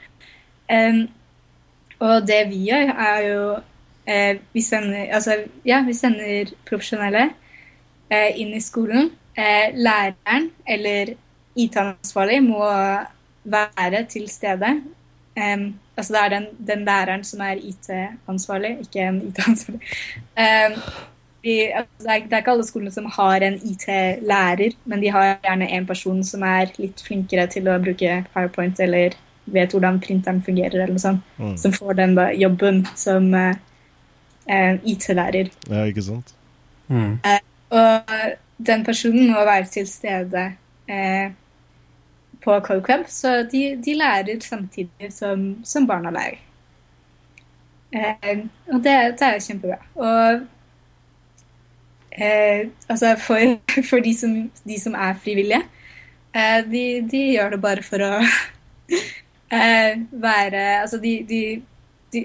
Og 1.97 2.27
det 2.27 2.41
vi 2.51 2.63
gjør, 2.67 2.91
er 2.93 3.21
jo 3.25 3.43
eh, 4.05 4.41
vi 4.53 4.61
sender, 4.61 5.13
altså, 5.17 5.39
ja, 5.65 5.81
vi 5.87 5.97
sender 5.97 6.51
profesjonelle 6.67 7.29
inn 8.11 8.53
i 8.55 8.61
skolen. 8.63 9.09
Læreren 9.37 10.51
eller 10.65 11.17
IT-ansvarlig 11.57 12.39
må 12.45 12.63
være 13.47 14.03
til 14.09 14.29
stede. 14.29 14.71
Um, 15.37 15.75
altså 15.97 16.13
det 16.13 16.21
er 16.23 16.29
den, 16.29 16.47
den, 16.67 16.85
læreren 16.85 17.23
som 17.23 17.41
er 17.45 17.59
IT-ansvarlig, 17.61 18.77
ikke 18.81 19.05
en 19.05 19.21
IT-ansvarlig. 19.27 19.81
Um, 20.37 20.79
de, 21.43 21.53
altså 21.75 22.03
det, 22.03 22.09
er, 22.09 22.19
det, 22.23 22.33
er, 22.33 22.37
ikke 22.37 22.51
alle 22.51 22.65
skolene 22.67 22.91
som 22.91 23.05
har 23.17 23.45
en 23.45 23.59
IT-lærer, 23.71 24.75
men 24.85 25.01
de 25.03 25.11
har 25.11 25.37
gjerne 25.43 25.69
en 25.69 25.87
person 25.87 26.23
som 26.23 26.43
er 26.43 26.73
litt 26.81 27.03
flinkere 27.05 27.47
til 27.53 27.69
å 27.69 27.77
bruke 27.83 28.23
PowerPoint 28.33 28.79
eller 28.83 29.15
vet 29.47 29.71
hvordan 29.71 30.01
printeren 30.03 30.41
fungerer, 30.43 30.73
eller 30.73 30.95
noe 30.95 31.03
sånt, 31.03 31.23
mm. 31.37 31.55
som 31.61 31.73
får 31.75 31.99
den 32.01 32.17
da, 32.17 32.27
jobben 32.35 32.81
som 32.99 33.29
uh, 33.31 33.53
IT-lærer. 34.83 35.53
Ja, 35.69 35.85
ikke 35.87 36.03
sant? 36.03 36.33
Mm. 36.87 37.19
Uh, 37.23 37.39
og 37.77 38.17
den 38.67 38.83
personen 38.87 39.31
må 39.31 39.45
være 39.47 39.69
til 39.71 39.87
stede 39.87 40.49
uh, 40.89 41.29
på 42.47 42.81
Club, 42.85 43.07
så 43.11 43.41
de, 43.51 43.63
de 43.83 43.95
lærer 43.99 44.39
samtidig 44.43 45.11
som, 45.13 45.49
som 45.67 45.87
barna 45.87 46.13
lærer. 46.15 46.39
Eh, 47.91 48.45
og 48.71 48.83
det, 48.83 48.93
det, 49.19 49.27
er 49.27 49.43
kjempebra. 49.43 49.77
Og 49.95 50.41
eh, 52.11 52.67
altså 52.89 53.15
for, 53.19 53.57
for 53.89 54.03
de, 54.03 54.13
som, 54.15 54.35
de, 54.63 54.79
som, 54.79 54.95
er 54.95 55.19
frivillige, 55.23 55.63
eh, 56.35 56.59
de, 56.71 56.83
de, 57.11 57.23
gjør 57.35 57.55
det 57.55 57.61
bare 57.61 57.83
for 57.83 58.03
å 58.05 58.11
eh, 59.59 59.99
være 60.11 60.63
Altså, 60.81 60.99
de, 61.03 61.13
de, 61.29 62.23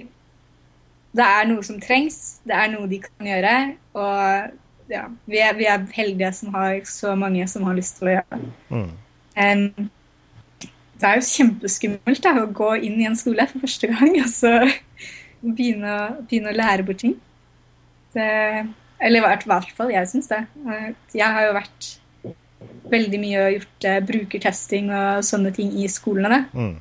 Det 1.12 1.24
er 1.26 1.48
noe 1.50 1.66
som 1.66 1.80
trengs, 1.82 2.40
det 2.46 2.54
er 2.56 2.70
noe 2.72 2.88
de 2.88 3.02
kan 3.02 3.26
gjøre, 3.28 3.56
og 3.98 4.52
ja, 4.92 5.02
vi, 5.26 5.40
er, 5.42 5.56
vi 5.58 5.66
er 5.68 5.82
heldige 5.94 6.30
som 6.36 6.54
har 6.54 6.78
så 6.88 7.14
mange 7.18 7.44
som 7.48 7.66
har 7.66 7.76
lyst 7.76 7.98
til 7.98 8.08
å 8.08 8.14
gjøre 8.16 8.38
det. 8.38 8.46
Mm. 8.70 9.90
Det 11.02 11.08
er 11.08 11.18
jo 11.18 11.26
kjempeskummelt 11.26 12.22
da, 12.22 12.32
å 12.38 12.50
gå 12.54 12.68
inn 12.86 13.00
i 13.02 13.08
en 13.08 13.18
skole 13.18 13.46
for 13.50 13.64
første 13.64 13.90
gang 13.90 14.14
og 14.22 14.28
så 14.30 14.52
begynne, 15.42 15.96
begynne 16.28 16.52
å 16.52 16.58
lære 16.60 16.86
bort 16.86 17.02
ting. 17.02 17.16
Det, 18.14 18.28
eller 19.02 19.18
i 19.18 19.24
hvert 19.50 19.74
fall 19.74 19.90
jeg 19.90 20.10
syns 20.12 20.30
det. 20.30 20.44
Jeg 21.16 21.26
har 21.26 21.48
jo 21.48 21.58
vært 21.58 21.90
veldig 22.92 23.18
mye 23.18 23.42
og 23.42 23.54
gjort 23.56 23.88
uh, 23.88 23.98
brukertesting 24.12 24.90
og 24.94 25.26
sånne 25.26 25.50
ting 25.56 25.72
i 25.82 25.88
skolene. 25.90 26.44
Mm. 26.54 26.74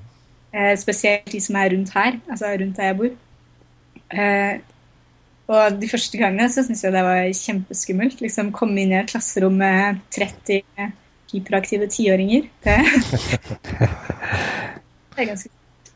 Uh, 0.52 0.74
spesielt 0.78 1.32
de 1.32 1.42
som 1.42 1.58
er 1.58 1.72
rundt 1.74 1.94
her, 1.96 2.20
altså 2.30 2.52
rundt 2.62 2.78
der 2.78 2.92
jeg 2.92 3.00
bor. 3.00 3.16
Uh, 4.12 4.56
og 5.52 5.82
de 5.82 5.90
første 5.90 6.20
gangene 6.20 6.48
så 6.52 6.64
syntes 6.64 6.84
jeg 6.86 6.94
det 6.94 7.04
var 7.08 7.26
kjempeskummelt. 7.42 8.22
Liksom 8.22 8.54
komme 8.56 8.84
inn 8.84 8.94
i 8.94 9.00
et 9.02 9.10
klasserom 9.10 9.58
med 9.60 10.04
30 10.14 10.62
hyperaktive 11.32 11.88
tiåringer. 11.92 12.48
Det, 12.64 12.78
det 15.16 15.24
er 15.24 15.32
ganske. 15.32 15.52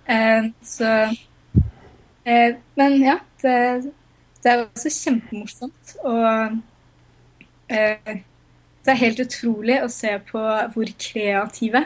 Eh, 0.06 0.44
så 0.62 0.92
eh, 2.26 2.56
Men 2.76 3.04
ja, 3.04 3.18
det, 3.42 3.92
det 4.44 4.52
er 4.52 4.66
også 4.66 4.92
kjempemorsomt. 4.94 5.96
Og 6.04 6.60
eh, 7.70 8.22
det 8.86 8.94
er 8.94 9.02
helt 9.02 9.24
utrolig 9.24 9.80
å 9.82 9.92
se 9.92 10.14
på 10.30 10.44
hvor 10.76 10.92
kreative 11.02 11.86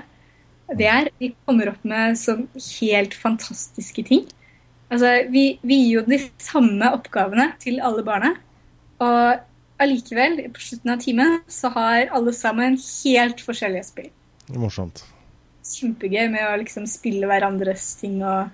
de 0.76 0.90
er. 0.90 1.10
De 1.22 1.32
kommer 1.48 1.72
opp 1.72 1.86
med 1.88 2.20
sånn 2.20 2.48
helt 2.82 3.16
fantastiske 3.18 4.04
ting. 4.10 4.28
Altså, 4.90 5.14
vi, 5.30 5.60
vi 5.62 5.84
gir 5.84 6.00
jo 6.00 6.06
de 6.08 6.20
samme 6.42 6.90
oppgavene 6.98 7.52
til 7.62 7.80
alle 7.86 8.04
barna. 8.06 8.34
Og 9.00 9.49
allikevel, 9.80 10.42
på 10.54 10.62
slutten 10.62 10.94
av 10.94 11.02
timen, 11.04 11.40
så 11.48 11.72
har 11.76 12.10
alle 12.16 12.34
sammen 12.36 12.78
helt 12.78 13.42
forskjellige 13.46 13.88
spill. 13.88 14.10
Morsomt. 14.60 15.04
Kjempegøy 15.70 16.30
med 16.34 16.46
å 16.48 16.58
liksom 16.62 16.88
spille 16.90 17.28
hverandres 17.30 17.94
ting 18.02 18.22
og 18.24 18.50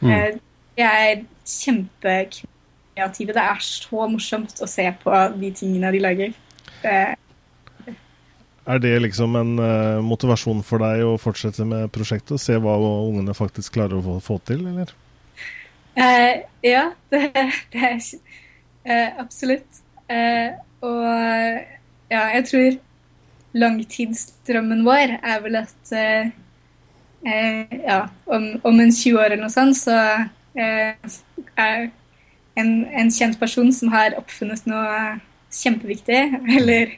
Mm. 0.00 0.10
eh, 0.10 0.38
De 0.76 0.82
er 0.82 1.24
kjempekreative. 1.44 3.34
Det 3.34 3.42
er 3.42 3.58
så 3.60 4.06
morsomt 4.08 4.62
å 4.64 4.68
se 4.70 4.86
på 5.02 5.16
de 5.36 5.50
tingene 5.52 5.90
de 5.92 5.98
lager. 6.00 6.32
Er 6.84 8.78
det 8.80 8.94
liksom 9.02 9.36
en 9.36 9.58
eh, 9.58 10.00
motivasjon 10.00 10.62
for 10.64 10.78
deg 10.78 11.02
å 11.04 11.18
fortsette 11.20 11.66
med 11.68 11.90
prosjektet? 11.92 12.40
Se 12.40 12.56
hva 12.56 12.78
ungene 12.80 13.34
faktisk 13.36 13.74
klarer 13.76 13.98
å 13.98 14.04
få, 14.04 14.16
få 14.24 14.38
til, 14.48 14.66
eller? 14.70 14.94
Eh, 16.00 16.46
ja, 16.64 16.86
det, 17.10 17.28
det 17.74 17.84
er 17.90 17.98
uh, 17.98 19.20
absolutt. 19.20 19.82
Eh, 20.10 20.52
og 20.82 21.04
ja, 22.10 22.22
jeg 22.34 22.46
tror 22.48 22.78
langtidsdrømmen 23.60 24.84
vår 24.86 25.16
er 25.18 25.40
vel 25.44 25.58
at 25.60 25.94
eh, 25.96 26.30
eh, 27.26 27.78
ja, 27.82 28.04
om, 28.30 28.52
om 28.66 28.80
en 28.80 28.92
20 28.92 29.18
år 29.18 29.30
eller 29.30 29.44
noe 29.44 29.54
sånt, 29.54 29.78
så 29.78 29.96
eh, 30.54 30.94
er 31.56 31.90
en, 32.60 32.72
en 32.86 33.12
kjent 33.14 33.38
person 33.40 33.70
som 33.74 33.92
har 33.94 34.16
oppfunnet 34.18 34.66
noe 34.70 35.18
kjempeviktig, 35.54 36.22
eller 36.58 36.96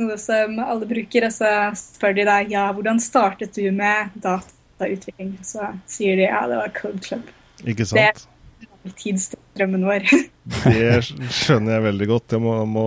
noe 0.00 0.16
som 0.20 0.58
alle 0.62 0.88
bruker, 0.88 1.26
og 1.28 1.34
så 1.34 1.52
spør 1.76 2.16
de 2.16 2.26
deg 2.28 2.54
ja, 2.54 2.68
hvordan 2.74 3.02
startet 3.02 3.56
du 3.58 3.66
med 3.74 4.14
datautvikling? 4.22 5.36
Så 5.44 5.72
sier 5.90 6.18
de 6.20 6.28
ja, 6.28 6.44
det 6.48 6.60
var 6.62 6.76
Code 6.76 7.02
Club. 7.04 7.32
Ikke 7.66 7.86
sant? 7.88 8.00
er 8.00 8.39
langtidsdrømmen 8.84 9.84
vår. 9.86 10.06
Det 10.64 11.02
skjønner 11.30 11.76
jeg 11.76 11.84
veldig 11.84 12.06
godt. 12.10 12.26
Det 12.32 12.40
må, 12.42 12.54
må 12.66 12.84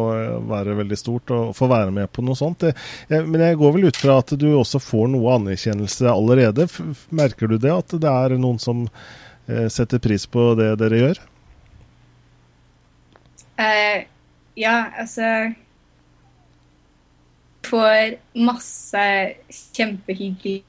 være 0.49 0.77
veldig 0.81 0.97
stort 0.99 1.31
å 1.33 1.41
få 1.55 1.69
være 1.71 1.93
med 1.95 2.11
på 2.11 2.23
noe 2.25 2.35
sånt. 2.37 2.65
Men 3.09 3.43
jeg 3.45 3.59
går 3.61 3.75
vel 3.77 3.87
ut 3.89 3.99
fra 3.99 4.17
at 4.23 4.33
du 4.39 4.47
også 4.57 4.81
får 4.83 5.11
noe 5.13 5.37
anerkjennelse 5.37 6.09
allerede. 6.11 6.67
Merker 7.13 7.51
du 7.51 7.57
det, 7.57 7.71
at 7.71 7.95
det 8.03 8.09
er 8.09 8.37
noen 8.41 8.59
som 8.61 8.87
eh, 9.47 9.69
setter 9.71 10.01
pris 10.03 10.25
på 10.27 10.53
det 10.59 10.73
dere 10.81 11.03
gjør? 11.03 11.21
Uh, 13.53 14.01
ja, 14.57 14.77
altså 14.97 15.53
Får 17.63 18.17
masse 18.43 19.03
kjempehyggelige 19.77 20.65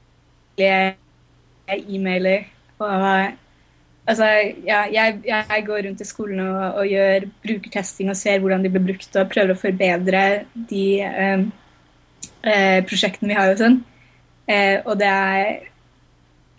e-mailer. 1.75 2.45
Og 2.79 3.44
altså, 4.05 4.29
ja, 4.65 4.83
jeg, 4.91 5.19
jeg 5.27 5.63
går 5.67 5.85
rundt 5.87 6.01
i 6.01 6.07
skolen 6.07 6.41
og, 6.45 6.79
og 6.81 6.89
gjør 6.89 7.27
brukertesting 7.43 8.09
og 8.11 8.17
ser 8.19 8.41
hvordan 8.43 8.65
de 8.65 8.71
blir 8.73 8.85
brukt, 8.89 9.11
og 9.15 9.31
prøver 9.31 9.53
å 9.53 9.59
forbedre 9.59 10.25
de 10.71 10.85
eh, 11.05 11.45
eh, 12.45 12.79
prosjektene 12.87 13.33
vi 13.33 13.39
har 13.39 13.53
og 13.53 13.61
sånn. 13.61 13.79
Eh, 14.49 14.77
og 14.85 14.99
det 15.01 15.09
er 15.09 15.47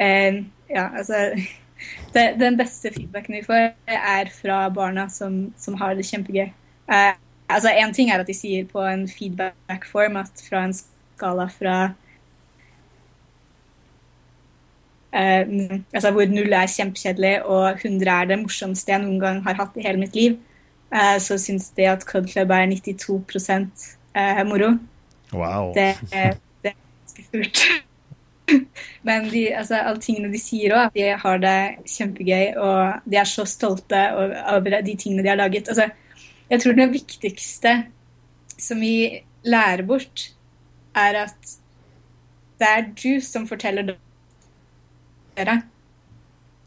eh, 0.02 0.42
Ja, 0.66 0.88
altså 0.98 1.28
det, 2.14 2.24
Den 2.40 2.56
beste 2.58 2.90
feedbacken 2.90 3.36
vi 3.38 3.44
får, 3.46 3.68
er 3.86 4.32
fra 4.34 4.64
barna 4.74 5.06
som, 5.12 5.46
som 5.58 5.76
har 5.78 5.94
det 5.94 6.08
kjempegøy. 6.08 6.48
Eh, 6.90 7.12
altså 7.46 7.70
Én 7.70 7.94
ting 7.94 8.10
er 8.10 8.22
at 8.22 8.30
de 8.30 8.34
sier 8.34 8.66
på 8.66 8.82
en 8.82 9.06
feedback-form 9.08 10.18
at 10.18 10.42
fra 10.48 10.64
en 10.66 10.74
skala 10.74 11.46
fra 11.52 11.76
eh, 15.16 15.80
altså 15.94 16.12
Hvor 16.14 16.28
null 16.30 16.52
er 16.52 16.68
kjempekjedelig 16.70 17.34
og 17.44 17.80
100 17.80 18.12
er 18.12 18.28
det 18.30 18.38
morsomste 18.42 18.92
jeg 18.92 19.02
noen 19.02 19.20
gang 19.22 19.42
har 19.46 19.58
hatt 19.60 19.76
i 19.76 19.86
hele 19.86 20.02
mitt 20.02 20.14
liv, 20.18 20.38
eh, 20.92 21.16
så 21.22 21.38
syns 21.40 21.70
de 21.76 21.88
at 21.90 22.06
Code 22.06 22.28
Club 22.32 22.52
er 22.54 22.66
92 22.76 23.96
eh, 24.14 24.44
moro. 24.46 24.76
Wow. 25.32 25.72
Det, 25.74 25.90
det 26.12 26.72
er 26.72 26.78
ganske 26.78 27.28
kult. 27.32 27.66
Men 29.06 29.28
de, 29.30 29.48
altså, 29.56 29.80
alle 29.80 30.00
tingene 30.02 30.30
de 30.32 30.40
sier 30.40 30.74
òg, 30.76 30.94
de 30.94 31.10
har 31.18 31.42
det 31.42 31.58
kjempegøy, 31.90 32.54
og 32.62 33.02
de 33.10 33.18
er 33.18 33.28
så 33.28 33.44
stolte 33.48 34.02
over 34.14 34.80
de 34.86 34.94
tingene 34.94 35.24
de 35.24 35.32
har 35.32 35.40
laget. 35.40 35.68
Altså, 35.68 35.88
jeg 36.50 36.62
tror 36.62 36.76
det 36.78 36.92
viktigste 36.92 37.72
som 38.58 38.80
vi 38.80 39.22
lærer 39.46 39.82
bort, 39.86 40.30
er 40.96 41.22
at 41.26 41.56
det 42.56 42.68
er 42.70 42.86
du 42.96 43.20
som 43.20 43.44
forteller 43.48 43.96
dere. 45.36 45.60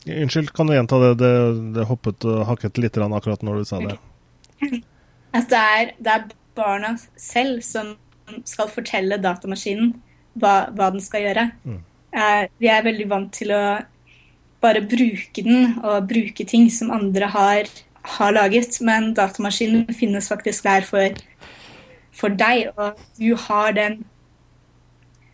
Unnskyld, 0.10 0.54
kan 0.56 0.70
du 0.70 0.74
gjenta 0.74 1.00
det? 1.04 1.14
Det, 1.20 1.34
det 1.76 1.88
hoppet 1.90 2.26
og 2.28 2.46
hakket 2.48 2.80
litt 2.82 2.98
akkurat 2.98 3.44
når 3.46 3.62
du 3.62 3.68
sa 3.68 3.82
det. 3.84 3.98
At 5.38 5.50
det 5.52 5.60
er, 5.60 5.92
det 6.00 6.14
er 6.14 6.30
barna 6.58 6.96
selv 7.20 7.62
som 7.66 7.94
skal 8.48 8.70
fortelle 8.72 9.20
datamaskinen 9.22 9.94
hva, 10.40 10.70
hva 10.76 10.90
den 10.94 11.04
skal 11.04 11.26
gjøre. 11.28 11.46
Mm. 11.66 11.80
Eh, 12.10 12.44
vi 12.62 12.70
er 12.72 12.86
veldig 12.86 13.08
vant 13.10 13.32
til 13.36 13.54
å 13.54 13.64
bare 14.64 14.82
bruke 14.84 15.44
den 15.46 15.78
og 15.78 16.08
bruke 16.10 16.46
ting 16.48 16.68
som 16.74 16.92
andre 16.92 17.30
har, 17.32 17.70
har 18.18 18.34
laget, 18.36 18.80
men 18.86 19.14
datamaskinen 19.18 19.88
finnes 19.96 20.30
faktisk 20.32 20.66
der 20.68 20.88
for, 20.88 21.20
for 22.16 22.34
deg, 22.34 22.72
og 22.76 23.00
du 23.20 23.36
har 23.48 23.76
den 23.78 24.02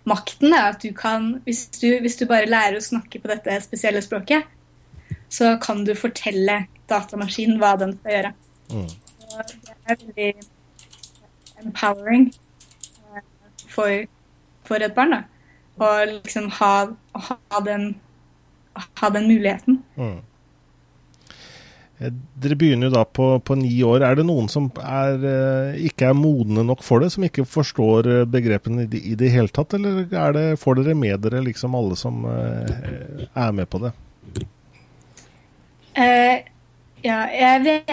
makten. 0.10 0.54
Da, 0.54 0.70
at 0.72 0.84
du 0.84 0.92
kan, 0.96 1.42
hvis 1.46 1.66
du, 1.80 1.88
hvis 2.02 2.18
du 2.20 2.26
bare 2.30 2.50
lærer 2.50 2.80
å 2.80 2.84
snakke 2.84 3.22
på 3.22 3.32
dette 3.32 3.60
spesielle 3.66 4.04
språket, 4.06 4.48
så 5.30 5.56
kan 5.62 5.84
du 5.86 5.94
fortelle 5.98 6.66
datamaskinen 6.90 7.60
hva 7.62 7.76
den 7.82 7.96
skal 8.00 8.18
gjøre. 8.18 8.34
Mm. 8.72 8.90
Det 9.26 9.74
er 9.74 9.80
veldig 9.90 10.30
empowering 11.66 12.28
eh, 12.30 13.24
for, 13.68 14.06
for 14.68 14.86
et 14.86 14.96
barn. 14.96 15.18
da. 15.18 15.24
Å 15.76 15.90
liksom 16.08 16.48
ha, 16.62 16.74
ha, 17.28 17.60
den, 17.66 17.90
ha 19.02 19.10
den 19.12 19.28
muligheten. 19.28 19.82
Mm. 20.00 20.22
Eh, 22.00 22.14
Dere 22.42 22.58
begynner 22.60 22.90
jo 22.90 22.96
da 22.96 23.04
på, 23.06 23.28
på 23.40 23.58
ni 23.60 23.74
år. 23.88 24.04
Er 24.08 24.20
det 24.20 24.28
noen 24.28 24.50
som 24.52 24.72
er, 24.82 25.20
eh, 25.20 25.84
ikke 25.90 26.10
er 26.12 26.18
modne 26.18 26.66
nok 26.68 26.84
for 26.86 27.04
det, 27.04 27.12
som 27.16 27.28
ikke 27.28 27.48
forstår 27.50 28.12
eh, 28.12 28.26
begrepene 28.30 28.86
i 28.86 28.90
det, 28.92 29.04
i 29.14 29.20
det 29.20 29.32
hele 29.36 29.54
tatt, 29.54 29.78
eller 29.78 30.06
er 30.10 30.36
det, 30.36 30.48
får 30.62 30.82
dere 30.82 30.98
med 30.98 31.24
dere 31.26 31.44
liksom 31.46 31.78
alle 31.78 32.00
som 32.00 32.26
er 32.26 33.56
med 33.56 33.70
på 33.72 33.86
det? 33.86 33.96
Uh, 35.96 36.44
ja, 37.04 37.20
jeg 37.32 37.62
vet, 37.64 37.92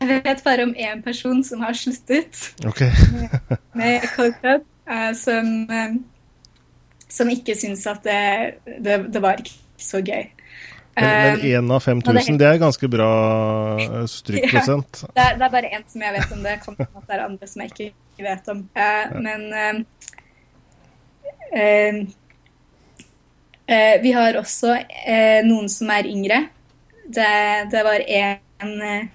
jeg 0.00 0.22
vet 0.24 0.40
bare 0.44 0.64
om 0.66 0.72
én 0.74 1.02
person 1.04 1.44
som 1.46 1.60
har 1.62 1.76
sluttet 1.78 2.40
okay. 2.66 2.90
med 3.78 4.00
med 4.00 4.08
Club, 4.40 4.64
uh, 4.90 5.12
som, 5.14 5.70
eh, 5.70 5.94
som 7.08 7.30
ikke 7.30 7.54
syns 7.54 7.86
at 7.86 8.02
det, 8.02 8.58
det, 8.82 8.98
det 9.14 9.22
var 9.22 9.38
ikke 9.38 9.54
så 9.78 10.02
gøy. 10.02 10.26
Men 10.96 11.40
Eh, 11.40 11.44
én 11.54 11.70
av 11.70 11.80
det 11.80 11.92
er 11.92 12.02
5000, 12.02 12.38
det 12.38 12.46
er 12.46 12.58
ganske 12.60 12.88
bra 12.92 13.10
eh, 13.80 14.06
strykprosent. 14.10 15.02
Ja, 15.06 15.12
det, 15.16 15.26
er, 15.26 15.36
det 15.38 15.46
er 15.46 15.52
bare 15.54 15.72
én 15.76 15.84
som 15.88 16.02
jeg 16.04 16.16
vet 16.16 16.32
om. 16.34 16.42
Det 16.44 16.56
kan 16.64 16.78
hende 16.80 17.04
det 17.06 17.16
er 17.16 17.24
andre 17.24 17.50
som 17.50 17.62
jeg 17.62 17.70
ikke 17.74 18.26
vet 18.26 18.50
om. 18.52 18.64
Eh, 18.74 19.14
men 19.26 19.46
uh, 19.54 20.08
uh, 21.54 22.00
eh, 23.70 23.94
vi 24.02 24.16
har 24.18 24.40
også 24.42 24.74
uh, 24.76 25.40
noen 25.46 25.70
som 25.72 25.94
er 25.94 26.10
yngre. 26.10 26.42
Det, 27.10 27.30
det 27.70 27.82
var 27.82 28.02
en, 28.06 28.82
eh, 28.82 29.06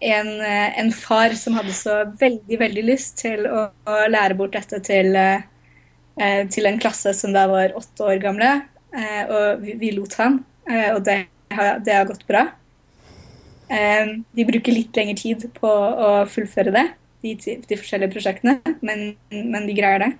en, 0.00 0.40
eh, 0.40 0.80
en, 0.80 0.92
far 0.92 1.30
som 1.30 1.54
hadde 1.56 1.72
så 1.72 2.02
veldig, 2.20 2.58
veldig 2.60 2.84
lyst 2.84 3.22
til 3.22 3.46
å, 3.48 3.68
å 3.88 4.00
lære 4.10 4.36
bort 4.36 4.56
dette 4.56 4.80
til, 4.84 5.16
eh, 5.16 6.42
til, 6.52 6.68
en 6.68 6.80
klasse 6.82 7.14
som 7.16 7.32
da 7.32 7.46
var 7.48 7.76
åtte 7.78 8.04
år 8.04 8.20
gamle. 8.22 8.50
Eh, 8.92 9.22
og 9.24 9.64
vi, 9.64 9.78
vi, 9.80 9.94
lot 9.96 10.18
eh, 10.20 10.36
og 10.68 11.04
det 11.06 11.18
har, 11.54 11.78
det 11.84 11.94
har, 11.94 12.06
gått 12.08 12.26
bra. 12.28 12.46
Eh, 13.72 14.14
de 14.36 14.48
bruker 14.48 14.74
litt 14.74 14.96
lengre 14.96 15.16
tid 15.16 15.46
på 15.56 15.68
å 15.68 16.26
fullføre 16.28 16.74
det, 16.74 16.86
de, 17.24 17.34
de 17.68 17.80
forskjellige 17.80 18.14
prosjektene, 18.14 18.58
men, 18.84 19.14
men, 19.32 19.68
de 19.68 19.76
greier 19.76 20.04
det. 20.04 20.12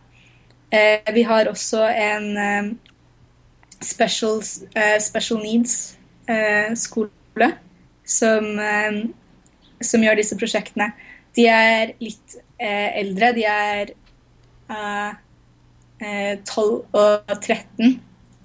Eh, 0.72 1.12
vi 1.16 1.24
har 1.28 1.50
også 1.50 1.84
en 1.88 2.78
special, 3.84 4.42
special 4.42 5.42
needs-skole 5.44 7.52
som 8.08 8.44
som 9.84 10.02
gjør 10.02 10.18
disse 10.18 10.36
prosjektene. 10.38 10.90
De 11.36 11.46
er 11.50 11.94
litt 12.02 12.38
eh, 12.58 12.98
eldre. 13.00 13.32
De 13.36 13.44
er 13.48 13.92
uh, 14.70 15.12
eh, 16.02 16.34
12 16.42 16.98
og 16.98 17.34
13. 17.36 17.98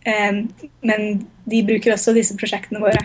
Um, 0.04 0.42
men 0.84 1.24
de 1.52 1.64
bruker 1.68 1.94
også 1.94 2.14
disse 2.16 2.38
prosjektene 2.40 2.82
våre. 2.84 3.02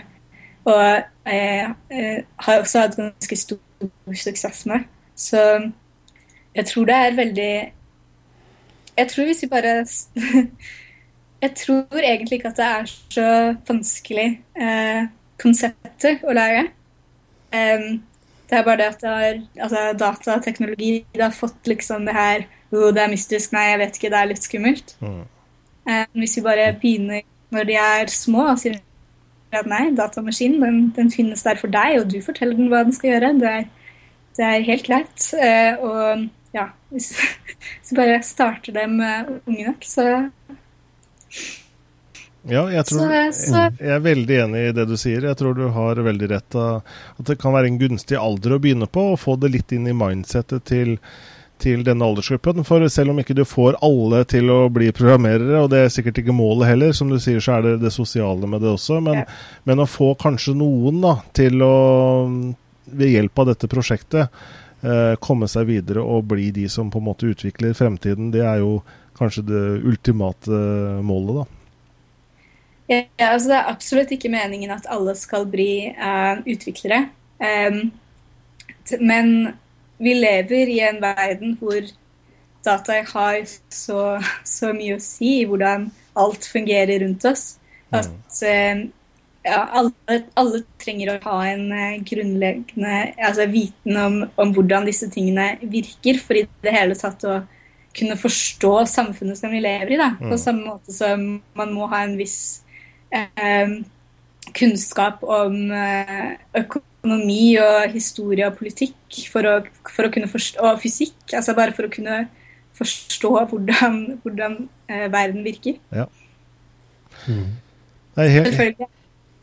Og 0.69 0.83
eh, 1.25 1.69
eh, 1.91 2.19
har 2.45 2.59
også 2.59 2.85
hatt 2.85 2.97
ganske 2.99 3.35
stor 3.35 3.89
suksess 4.15 4.65
med. 4.69 4.87
Så 5.15 5.41
jeg 6.55 6.65
tror 6.65 6.85
det 6.85 6.95
er 6.95 7.15
veldig 7.15 7.71
Jeg 8.97 9.07
tror 9.07 9.25
hvis 9.25 9.41
vi 9.43 9.47
bare 9.47 9.85
Jeg 11.41 11.55
tror 11.55 11.99
egentlig 12.03 12.39
ikke 12.39 12.47
at 12.47 12.57
det 12.57 12.65
er 12.65 12.85
så 13.09 13.55
vanskelig 13.67 14.27
eh, 14.59 15.07
konsepter 15.39 16.19
å 16.27 16.35
lære. 16.35 16.65
Um, 17.55 18.01
det 18.49 18.57
er 18.57 18.65
bare 18.65 18.77
det 18.81 18.87
at 18.89 19.01
det 19.01 19.09
har, 19.09 19.37
altså, 19.63 19.83
datateknologi 19.97 20.91
det 21.15 21.23
har 21.23 21.31
fått 21.33 21.69
liksom 21.69 22.05
det 22.05 22.13
her 22.13 22.43
oh, 22.73 22.89
det 22.93 23.01
er 23.01 23.11
mystisk, 23.13 23.53
nei, 23.55 23.69
jeg 23.71 23.79
vet 23.81 23.97
ikke, 23.97 24.11
det 24.11 24.19
er 24.19 24.29
litt 24.33 24.45
skummelt. 24.45 24.95
Mm. 24.99 25.21
Um, 25.89 26.19
hvis 26.19 26.35
vi 26.37 26.45
bare 26.45 26.67
begynner 26.81 27.23
når 27.55 27.69
de 27.69 27.77
er 27.81 28.11
små 28.13 28.45
og 28.51 28.61
sier 28.61 28.79
at 29.55 29.69
nei, 29.69 29.87
datamaskinen 29.97 30.61
den, 30.61 30.81
den, 30.93 31.09
finnes 31.13 31.41
der 31.45 31.57
for 31.57 31.73
deg, 31.73 32.01
og 32.01 32.11
du 32.11 32.19
forteller 32.21 32.57
den 32.57 32.69
hva 32.69 32.83
den 32.85 32.93
skal 32.93 33.15
gjøre, 33.15 33.31
det 33.41 33.53
er, 33.53 33.63
det 34.37 34.45
er 34.45 34.67
helt 34.67 34.85
greit. 34.85 35.29
Eh, 35.33 35.79
og 35.81 36.27
ja, 36.55 36.67
hvis, 36.93 37.13
hvis 37.15 37.89
du 37.89 37.97
bare 37.97 38.19
starter 38.25 38.75
dem 38.77 38.99
uh, 39.01 39.33
unge 39.49 39.71
nok, 39.71 39.87
så 39.89 40.05
ja, 42.47 42.63
jeg, 42.71 42.85
tror, 42.87 43.11
så. 43.35 43.65
jeg 43.77 43.91
er 43.93 43.99
veldig 44.01 44.37
enig 44.45 44.61
i 44.69 44.75
det 44.77 44.85
du 44.89 44.95
sier. 44.97 45.25
Jeg 45.27 45.37
tror 45.37 45.57
du 45.57 45.65
har 45.75 45.99
veldig 46.01 46.29
rett. 46.31 46.55
At 46.55 47.27
det 47.27 47.35
kan 47.41 47.53
være 47.53 47.69
en 47.69 47.79
gunstig 47.81 48.17
alder 48.17 48.55
å 48.55 48.61
begynne 48.63 48.87
på, 48.89 49.03
og 49.13 49.19
få 49.21 49.35
det 49.41 49.51
litt 49.53 49.75
inn 49.75 49.89
i 49.91 49.95
mindsettet 49.97 50.65
til, 50.71 50.95
til 51.59 51.83
denne 51.85 52.05
aldersgruppen. 52.05 52.63
For 52.67 52.85
selv 52.91 53.13
om 53.13 53.19
ikke 53.21 53.35
du 53.37 53.43
får 53.47 53.77
alle 53.85 54.23
til 54.29 54.49
å 54.53 54.61
bli 54.73 54.89
programmerere, 54.95 55.61
og 55.63 55.69
det 55.73 55.83
er 55.83 55.91
sikkert 55.93 56.21
ikke 56.21 56.35
målet 56.35 56.71
heller, 56.71 56.95
som 56.95 57.11
du 57.11 57.19
sier, 57.21 57.41
så 57.43 57.57
er 57.57 57.67
det 57.67 57.75
det 57.83 57.93
sosiale 57.95 58.49
med 58.49 58.63
det 58.63 58.71
også, 58.73 59.01
men, 59.05 59.21
ja. 59.21 59.27
men 59.69 59.83
å 59.83 59.89
få 59.89 60.13
kanskje 60.19 60.55
noen 60.59 61.03
da, 61.03 61.17
til 61.35 61.61
å, 61.65 61.75
ved 62.89 63.13
hjelp 63.13 63.43
av 63.43 63.51
dette 63.51 63.69
prosjektet, 63.71 64.41
eh, 64.81 65.13
komme 65.23 65.49
seg 65.51 65.69
videre 65.69 66.03
og 66.03 66.27
bli 66.31 66.49
de 66.55 66.65
som 66.71 66.91
på 66.91 67.01
en 67.01 67.09
måte 67.11 67.29
utvikler 67.29 67.77
fremtiden, 67.77 68.31
det 68.35 68.45
er 68.47 68.63
jo 68.63 68.79
kanskje 69.19 69.45
det 69.47 69.63
ultimate 69.83 70.59
målet, 71.03 71.41
da. 71.41 71.55
Ja, 72.89 73.03
altså 73.29 73.51
Det 73.51 73.57
er 73.59 73.67
absolutt 73.69 74.11
ikke 74.15 74.31
meningen 74.33 74.71
at 74.73 74.87
alle 74.89 75.13
skal 75.13 75.43
bli 75.45 75.91
uh, 75.93 76.39
utviklere. 76.41 77.03
Um, 77.37 77.91
men 78.97 79.51
vi 79.99 80.13
lever 80.15 80.71
i 80.71 80.79
en 80.87 81.01
verden 81.03 81.57
hvor 81.59 81.79
data 82.65 83.01
har 83.13 83.41
så, 83.71 84.19
så, 84.47 84.71
mye 84.75 84.97
å 84.97 85.03
si 85.03 85.39
i 85.41 85.47
hvordan 85.47 85.89
alt 86.19 86.47
fungerer 86.51 87.03
rundt 87.03 87.25
oss. 87.27 87.53
Mm. 87.89 87.99
At 87.99 88.41
uh, 88.43 88.81
ja, 89.47 89.61
alle, 89.79 90.17
alle, 90.39 90.63
trenger 90.81 91.13
å 91.13 91.19
ha 91.23 91.37
en 91.51 91.69
uh, 91.71 92.01
grunnleggende 92.07 92.97
altså, 93.15 93.47
viten 93.51 93.99
om, 93.99 94.19
om, 94.35 94.51
hvordan 94.55 94.87
disse 94.89 95.09
tingene 95.11 95.53
virker, 95.61 96.19
for 96.23 96.39
i 96.39 96.45
det 96.65 96.75
hele 96.75 96.97
tatt 96.99 97.23
å 97.27 97.39
kunne 97.95 98.19
forstå 98.19 98.73
samfunnet 98.87 99.39
som 99.39 99.53
vi 99.53 99.63
lever 99.63 99.95
i. 99.95 99.99
Da. 99.99 100.11
På 100.19 100.35
mm. 100.35 100.41
samme 100.41 100.67
måte 100.67 100.95
som 100.95 101.25
man 101.57 101.73
må 101.75 101.87
ha 101.91 102.03
en 102.05 102.19
viss 102.19 102.61
eh, 103.15 103.79
kunnskap 104.55 105.23
om 105.25 105.57
eh, 105.73 106.37
økonomi 106.61 106.88
og 107.03 107.93
historie 107.93 108.47
og 108.47 108.57
politikk 108.59 109.21
for 109.31 109.47
å, 109.47 109.55
for 109.87 110.07
å 110.07 110.11
kunne 110.13 110.27
forstå, 110.27 110.59
og 110.59 110.81
fysikk, 110.81 111.17
altså 111.31 111.55
bare 111.55 111.75
for 111.75 111.87
å 111.87 111.93
kunne 111.93 112.25
forstå 112.79 113.31
hvordan, 113.51 114.19
hvordan 114.23 114.57
eh, 114.89 115.07
verden 115.11 115.43
virker. 115.43 115.79
Ja. 115.95 116.05
Mm. 117.27 117.55
Nei, 118.15 118.27
helt, 118.27 118.47
Selvfølgelig. 118.47 118.89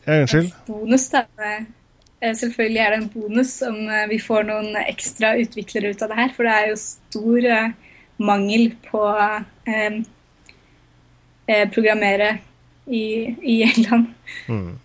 Unnskyld. 0.06 0.52
Bonus, 0.66 1.08
da. 1.10 1.24
Eh, 2.20 2.36
selvfølgelig 2.36 2.80
er 2.80 2.90
det 2.90 2.98
en 3.02 3.08
bonus 3.08 3.62
om 3.66 3.76
eh, 3.88 4.08
vi 4.08 4.18
får 4.22 4.46
noen 4.48 4.76
ekstra 4.86 5.34
utviklere 5.40 5.90
ut 5.92 6.02
av 6.02 6.12
det 6.12 6.18
her. 6.20 6.32
For 6.36 6.48
det 6.48 6.54
er 6.54 6.70
jo 6.70 6.78
stor 6.80 7.48
mangel 8.16 8.70
på 8.86 9.02
eh, 9.68 9.98
programmere 11.74 12.38
i, 12.86 13.04
i 13.42 13.62
England. 13.66 14.12
Mm. 14.48 14.78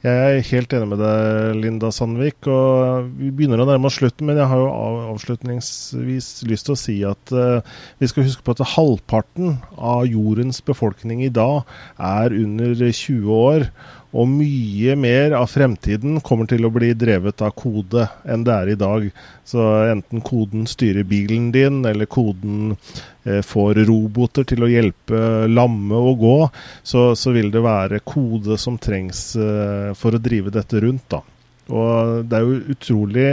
Jeg 0.00 0.16
er 0.16 0.46
helt 0.48 0.72
enig 0.72 0.86
med 0.88 1.00
deg, 1.02 1.56
Linda 1.60 1.90
Sandvik. 1.92 2.46
og 2.48 3.10
Vi 3.18 3.28
begynner 3.36 3.60
å 3.60 3.66
nærme 3.68 3.90
oss 3.90 3.98
slutten, 3.98 4.30
men 4.30 4.38
jeg 4.40 4.48
har 4.48 4.62
jo 4.62 4.70
avslutningsvis 5.12 6.28
lyst 6.48 6.68
til 6.68 6.72
å 6.72 6.80
si 6.80 6.94
at 7.04 7.32
uh, 7.36 7.60
vi 8.00 8.08
skal 8.08 8.24
huske 8.24 8.40
på 8.46 8.54
at 8.56 8.64
halvparten 8.78 9.58
av 9.76 10.06
jordens 10.08 10.62
befolkning 10.64 11.20
i 11.26 11.28
dag 11.28 11.68
er 12.00 12.32
under 12.32 12.72
20 12.80 13.28
år. 13.36 13.68
Og 14.10 14.26
mye 14.26 14.96
mer 14.98 15.36
av 15.38 15.46
fremtiden 15.52 16.18
kommer 16.26 16.48
til 16.50 16.66
å 16.66 16.72
bli 16.74 16.90
drevet 16.98 17.44
av 17.46 17.52
kode 17.54 18.08
enn 18.26 18.42
det 18.46 18.54
er 18.56 18.72
i 18.72 18.78
dag. 18.78 19.06
Så 19.46 19.66
enten 19.86 20.24
koden 20.26 20.66
styrer 20.70 21.06
bilen 21.06 21.50
din, 21.54 21.84
eller 21.86 22.10
koden 22.10 22.74
eh, 22.74 23.38
får 23.46 23.84
roboter 23.86 24.48
til 24.50 24.66
å 24.66 24.70
hjelpe 24.70 25.46
lamme 25.46 25.94
å 25.94 26.16
gå, 26.18 26.38
så, 26.82 27.12
så, 27.14 27.30
vil 27.36 27.52
det 27.54 27.62
være 27.62 28.02
kode 28.02 28.58
som 28.58 28.80
trengs 28.82 29.36
eh, 29.38 29.92
for 29.94 30.18
å 30.18 30.22
drive 30.22 30.50
dette 30.58 30.82
rundt. 30.82 31.06
da. 31.14 31.22
Og 31.70 32.24
Det 32.26 32.34
er 32.34 32.46
jo 32.48 32.74
utrolig 32.74 33.28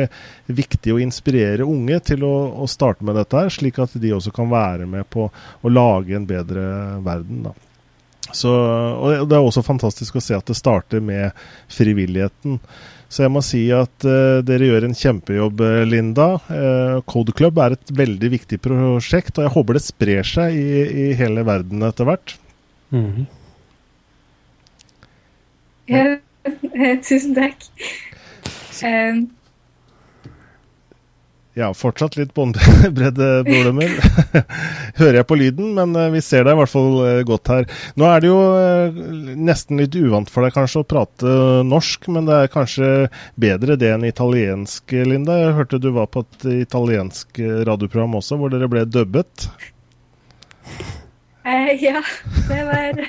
viktig 0.45 0.93
å 0.93 1.01
inspirere 1.01 1.65
unge 1.65 1.97
til 2.05 2.21
å, 2.27 2.35
å 2.61 2.69
starte 2.69 3.01
med 3.01 3.17
dette, 3.17 3.33
her, 3.33 3.49
slik 3.49 3.81
at 3.81 3.97
de 3.97 4.13
også 4.13 4.33
kan 4.35 4.53
være 4.53 4.85
med 4.85 5.09
på 5.09 5.25
å 5.25 5.73
lage 5.73 6.13
en 6.13 6.29
bedre 6.29 6.67
verden. 7.01 7.47
da. 7.49 7.57
Så, 8.35 8.51
og 8.51 9.29
Det 9.29 9.37
er 9.37 9.43
også 9.43 9.63
fantastisk 9.65 10.17
å 10.17 10.23
se 10.23 10.35
at 10.35 10.47
det 10.49 10.57
starter 10.57 11.03
med 11.03 11.35
frivilligheten. 11.71 12.59
Så 13.07 13.23
jeg 13.23 13.31
må 13.31 13.41
si 13.45 13.61
at 13.71 14.03
uh, 14.03 14.43
dere 14.43 14.67
gjør 14.67 14.89
en 14.89 14.97
kjempejobb, 14.97 15.61
eh, 15.63 15.83
Linda. 15.87 16.27
Uh, 16.49 16.99
Code 17.07 17.31
Club 17.37 17.59
er 17.63 17.77
et 17.77 17.93
veldig 17.95 18.31
viktig 18.33 18.59
prosjekt, 18.63 19.37
og 19.37 19.47
jeg 19.47 19.53
håper 19.53 19.77
det 19.77 19.83
sprer 19.85 20.27
seg 20.27 20.57
i, 20.59 20.83
i 20.83 21.07
hele 21.15 21.45
verden 21.47 21.87
etter 21.87 22.09
hvert. 22.09 22.35
Mm 22.91 23.07
-hmm. 23.07 23.25
ja, 25.87 26.05
tusen 27.07 27.35
takk. 27.35 27.63
Um, 28.83 29.23
ja, 31.57 31.73
fortsatt 31.73 32.17
litt 32.19 32.33
båndbreddeproblemer. 32.37 33.95
Hører 34.99 35.19
jeg 35.19 35.27
på 35.29 35.37
lyden, 35.39 35.71
men 35.77 35.95
eh, 35.97 36.11
vi 36.13 36.21
ser 36.21 36.45
deg 36.45 36.53
i 36.53 36.59
hvert 36.61 36.73
fall 36.73 36.99
eh, 37.07 37.21
godt 37.27 37.51
her. 37.53 37.67
Nå 37.97 38.07
er 38.09 38.23
det 38.23 38.29
jo 38.29 38.39
eh, 38.59 38.99
nesten 39.49 39.81
litt 39.81 39.97
uvant 39.97 40.29
for 40.31 40.45
deg 40.45 40.55
kanskje 40.55 40.83
å 40.83 40.87
prate 40.87 41.37
norsk, 41.67 42.09
men 42.13 42.29
det 42.29 42.41
er 42.43 42.53
kanskje 42.53 42.91
bedre 43.39 43.77
det 43.79 43.89
enn 43.95 44.05
italiensk, 44.07 44.93
Linda. 45.07 45.39
Jeg 45.41 45.57
hørte 45.57 45.81
du 45.81 45.89
var 45.95 46.11
på 46.13 46.25
et 46.25 46.47
italiensk 46.67 47.41
radioprogram 47.41 48.19
også, 48.21 48.37
hvor 48.37 48.53
dere 48.53 48.69
ble 48.71 48.85
dubbet. 48.85 49.49
Eh, 51.47 51.73
ja, 51.81 52.03
det 52.49 52.63
var 52.69 53.01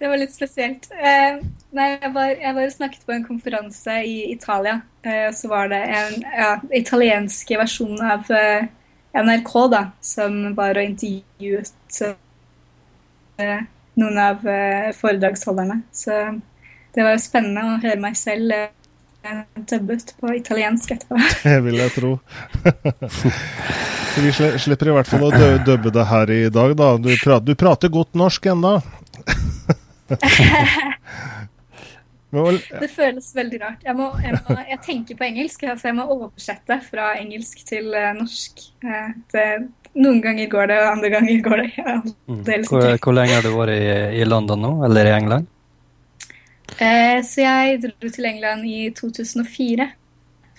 det 0.00 0.08
var 0.08 0.16
litt 0.16 0.32
spesielt. 0.32 0.88
Eh, 0.96 1.40
nei, 1.76 1.88
jeg 2.00 2.12
var, 2.14 2.30
jeg 2.32 2.56
var 2.56 2.70
snakket 2.72 3.02
på 3.04 3.12
en 3.12 3.26
konferanse 3.26 3.98
i 4.08 4.32
Italia. 4.32 4.78
Eh, 5.04 5.28
så 5.36 5.50
var 5.52 5.68
det 5.68 5.80
en 5.92 6.22
ja, 6.24 6.54
italiensk 6.72 7.52
versjon 7.60 8.00
av 8.00 8.30
eh, 8.32 8.64
NRK 9.12 9.52
da, 9.74 9.82
som 10.00 10.38
var 10.56 10.80
og 10.80 10.88
intervjuet 10.88 12.00
eh, 13.44 13.60
noen 14.00 14.20
av 14.24 14.46
eh, 14.48 14.88
foredragsholderne. 14.96 15.82
Så 15.92 16.16
det 16.94 17.04
var 17.04 17.18
jo 17.18 17.22
spennende 17.22 17.66
å 17.66 17.80
høre 17.82 18.00
meg 18.00 18.16
selv 18.16 18.54
eh, 18.56 19.42
dubbet 19.68 20.14
på 20.16 20.32
italiensk 20.38 20.94
etterpå. 20.96 21.20
Det 21.44 21.58
vil 21.66 21.76
jeg 21.82 21.92
tro. 21.98 22.14
Så 24.10 24.24
vi 24.24 24.32
slipper 24.32 24.88
i 24.90 24.94
hvert 24.96 25.06
fall 25.06 25.28
å 25.28 25.50
dubbe 25.62 25.92
det 25.94 26.04
her 26.08 26.32
i 26.34 26.40
dag, 26.50 26.72
da. 26.74 26.88
Du 26.98 27.12
prater, 27.12 27.44
du 27.46 27.54
prater 27.54 27.92
godt 27.94 28.16
norsk 28.18 28.48
ennå. 28.50 28.80
Det 32.30 32.86
føles 32.94 33.32
veldig 33.34 33.58
rart. 33.58 33.80
Jeg, 33.82 33.96
må, 33.98 34.12
jeg, 34.22 34.38
må, 34.46 34.54
jeg, 34.68 34.78
tenker 34.86 35.16
på 35.18 35.26
engelsk, 35.26 35.64
så 35.66 35.88
jeg 35.88 35.96
må 35.98 36.04
oversette 36.14 36.76
fra 36.86 37.08
engelsk 37.18 37.64
til 37.66 37.90
uh, 37.90 38.12
norsk. 38.14 38.60
Uh, 38.84 39.08
det, 39.34 39.46
noen 39.98 40.20
ganger 40.22 40.50
går 40.50 40.70
det, 40.70 40.76
og 40.78 40.90
andre 40.92 41.10
ganger 41.16 41.40
går 41.42 41.62
det. 41.64 41.70
Ja, 41.80 41.96
mm. 42.30 42.42
det 42.46 42.58
hvor, 42.68 42.86
hvor, 43.02 43.16
lenge 43.16 43.34
har 43.34 43.46
du 43.46 43.50
vært 43.56 43.74
i, 43.74 43.88
i, 44.20 44.28
London 44.28 44.62
nå, 44.62 44.74
eller 44.86 45.10
i 45.10 45.14
England? 45.16 45.48
Eh, 46.78 47.18
så 47.26 47.42
jeg 47.42 47.80
dro 47.82 48.12
til 48.14 48.28
England 48.30 48.68
i 48.70 48.92
2004 48.94 49.88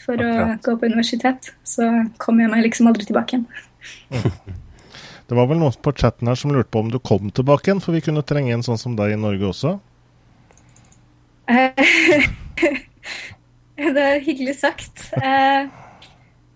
for 0.01 0.19
Akkurat. 0.19 0.57
å 0.59 0.65
gå 0.65 0.75
på 0.81 0.91
universitet. 0.91 1.53
Så 1.63 1.87
kom 2.19 2.41
jeg 2.43 2.51
meg 2.51 2.65
liksom 2.67 2.91
aldri 2.91 3.07
tilbake 3.07 3.39
igjen. 3.39 3.47
Det 5.31 5.37
var 5.37 5.45
vel 5.47 5.61
noen 5.61 5.75
på 5.79 5.93
chatten 5.95 6.27
her 6.27 6.35
som 6.35 6.51
lurte 6.51 6.67
på 6.75 6.81
om 6.83 6.89
du 6.91 6.97
kom 6.99 7.29
tilbake 7.31 7.69
igjen, 7.69 7.79
for 7.79 7.95
vi 7.95 8.01
kunne 8.03 8.19
trenge 8.27 8.51
en 8.51 8.65
sånn 8.65 8.79
som 8.81 8.97
deg 8.97 9.13
i 9.13 9.19
Norge 9.19 9.45
også? 9.47 9.69
det 13.95 14.03
er 14.03 14.25
hyggelig 14.25 14.57
sagt. 14.59 15.05
Eh, 15.15 15.69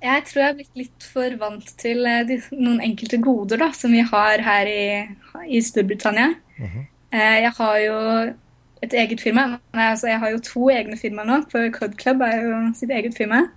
jeg 0.03 0.26
tror 0.28 0.41
jeg 0.41 0.49
har 0.49 0.57
blitt 0.57 0.82
litt 0.82 1.07
for 1.07 1.38
vant 1.39 1.71
til 1.80 2.03
eh, 2.03 2.34
noen 2.51 2.84
enkelte 2.84 3.21
goder 3.23 3.63
da, 3.63 3.69
som 3.71 3.95
vi 3.95 4.03
har 4.09 4.43
her 4.43 4.67
i, 4.67 5.07
i 5.47 5.63
Storbritannia. 5.63 6.34
Mm 6.59 6.67
-hmm. 6.67 6.84
Jeg 7.15 7.53
har 7.55 7.80
jo 7.80 7.95
et 8.84 8.93
eget 8.93 9.21
firma. 9.21 9.47
Nei, 9.71 9.88
altså, 9.88 10.07
jeg 10.07 10.19
har 10.19 10.30
jo 10.32 10.43
to 10.43 10.69
egne 10.69 10.97
firmaer 10.97 11.26
nå, 11.32 11.39
for 11.47 11.71
Code 11.80 11.95
Club 11.95 12.21
er 12.21 12.43
jo 12.43 12.73
sitt 12.73 12.91
eget 12.91 13.15
firma. 13.15 13.47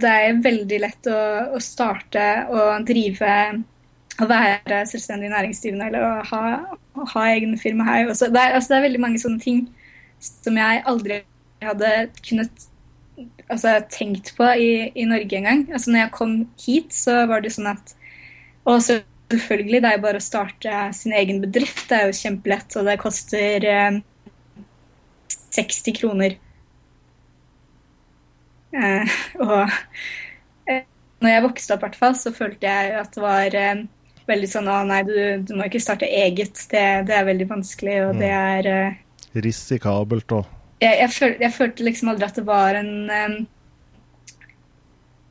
Det 0.00 0.10
er 0.10 0.42
veldig 0.42 0.80
lett 0.80 1.06
å, 1.06 1.20
å 1.54 1.60
starte 1.60 2.46
og 2.48 2.86
drive 2.86 3.60
å 4.22 4.28
være 4.30 4.84
selvstendig 4.90 5.30
næringsdrivende 5.32 5.88
eller 5.90 6.04
å 6.06 6.12
ha, 6.30 6.42
å 6.94 7.06
ha 7.14 7.24
egne 7.32 7.58
firma 7.60 7.86
her. 7.88 8.10
Også. 8.12 8.30
Det, 8.32 8.40
er, 8.40 8.58
altså, 8.58 8.72
det 8.72 8.78
er 8.78 8.86
veldig 8.86 9.02
mange 9.02 9.22
sånne 9.22 9.42
ting 9.42 9.64
som 10.24 10.60
jeg 10.60 10.84
aldri 10.90 11.18
hadde 11.64 11.90
kunnet 12.24 12.68
altså, 13.48 13.78
tenkt 13.92 14.34
på 14.38 14.48
i, 14.60 14.70
i 14.94 15.08
Norge 15.10 15.40
engang. 15.40 15.66
Altså, 15.72 15.90
når 15.90 16.04
jeg 16.04 16.14
kom 16.18 16.36
hit, 16.66 16.94
så 16.94 17.24
var 17.30 17.44
det 17.44 17.54
sånn 17.56 17.72
at 17.74 17.94
Og 18.64 18.80
selvfølgelig, 18.80 19.82
det 19.82 19.88
er 19.90 19.98
jo 19.98 20.04
bare 20.06 20.20
å 20.22 20.24
starte 20.24 20.86
sin 20.96 21.12
egen 21.12 21.42
bedrift. 21.42 21.84
Det 21.90 21.98
er 21.98 22.06
jo 22.08 22.16
kjempelett, 22.16 22.76
og 22.80 22.86
det 22.88 23.00
koster 23.02 23.66
eh, 23.68 23.98
60 25.52 25.98
kroner. 25.98 26.38
Eh, 28.74 29.18
og 29.44 29.68
eh, 30.70 30.86
når 31.22 31.30
jeg 31.30 31.44
vokste 31.44 31.76
opp, 31.76 31.84
hvert 31.84 32.18
så 32.18 32.32
følte 32.34 32.66
jeg 32.66 32.96
at 33.02 33.12
det 33.14 33.22
var 33.22 33.58
eh, 33.58 33.84
veldig 34.28 34.50
sånn 34.50 34.68
å 34.70 34.80
nei, 34.88 35.00
du, 35.06 35.16
du, 35.44 35.54
må 35.56 35.68
ikke 35.68 35.82
starte 35.82 36.08
eget. 36.08 36.66
Det, 36.70 36.84
det 37.08 37.16
er 37.16 37.28
veldig 37.28 37.48
vanskelig, 37.50 37.96
og 38.08 38.14
mm. 38.16 38.22
det 38.22 38.30
er 38.34 38.70
uh, 38.70 39.00
Risikabelt 39.44 40.36
og 40.36 40.44
jeg, 40.82 40.98
jeg, 41.00 41.10
føl, 41.14 41.34
jeg, 41.40 41.52
følte 41.54 41.86
liksom 41.86 42.10
aldri 42.12 42.26
at 42.26 42.38
det 42.38 42.44
var 42.46 42.76
en 42.76 42.92
um, 43.08 43.36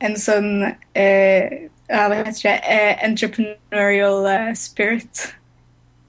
en 0.04 0.16
sånn 0.18 0.50
uh, 0.64 1.54
hva 1.88 2.18
heter 2.18 2.40
det, 2.48 2.54
uh, 2.64 3.04
entrepreneurial 3.06 4.26
spirit. 4.58 5.28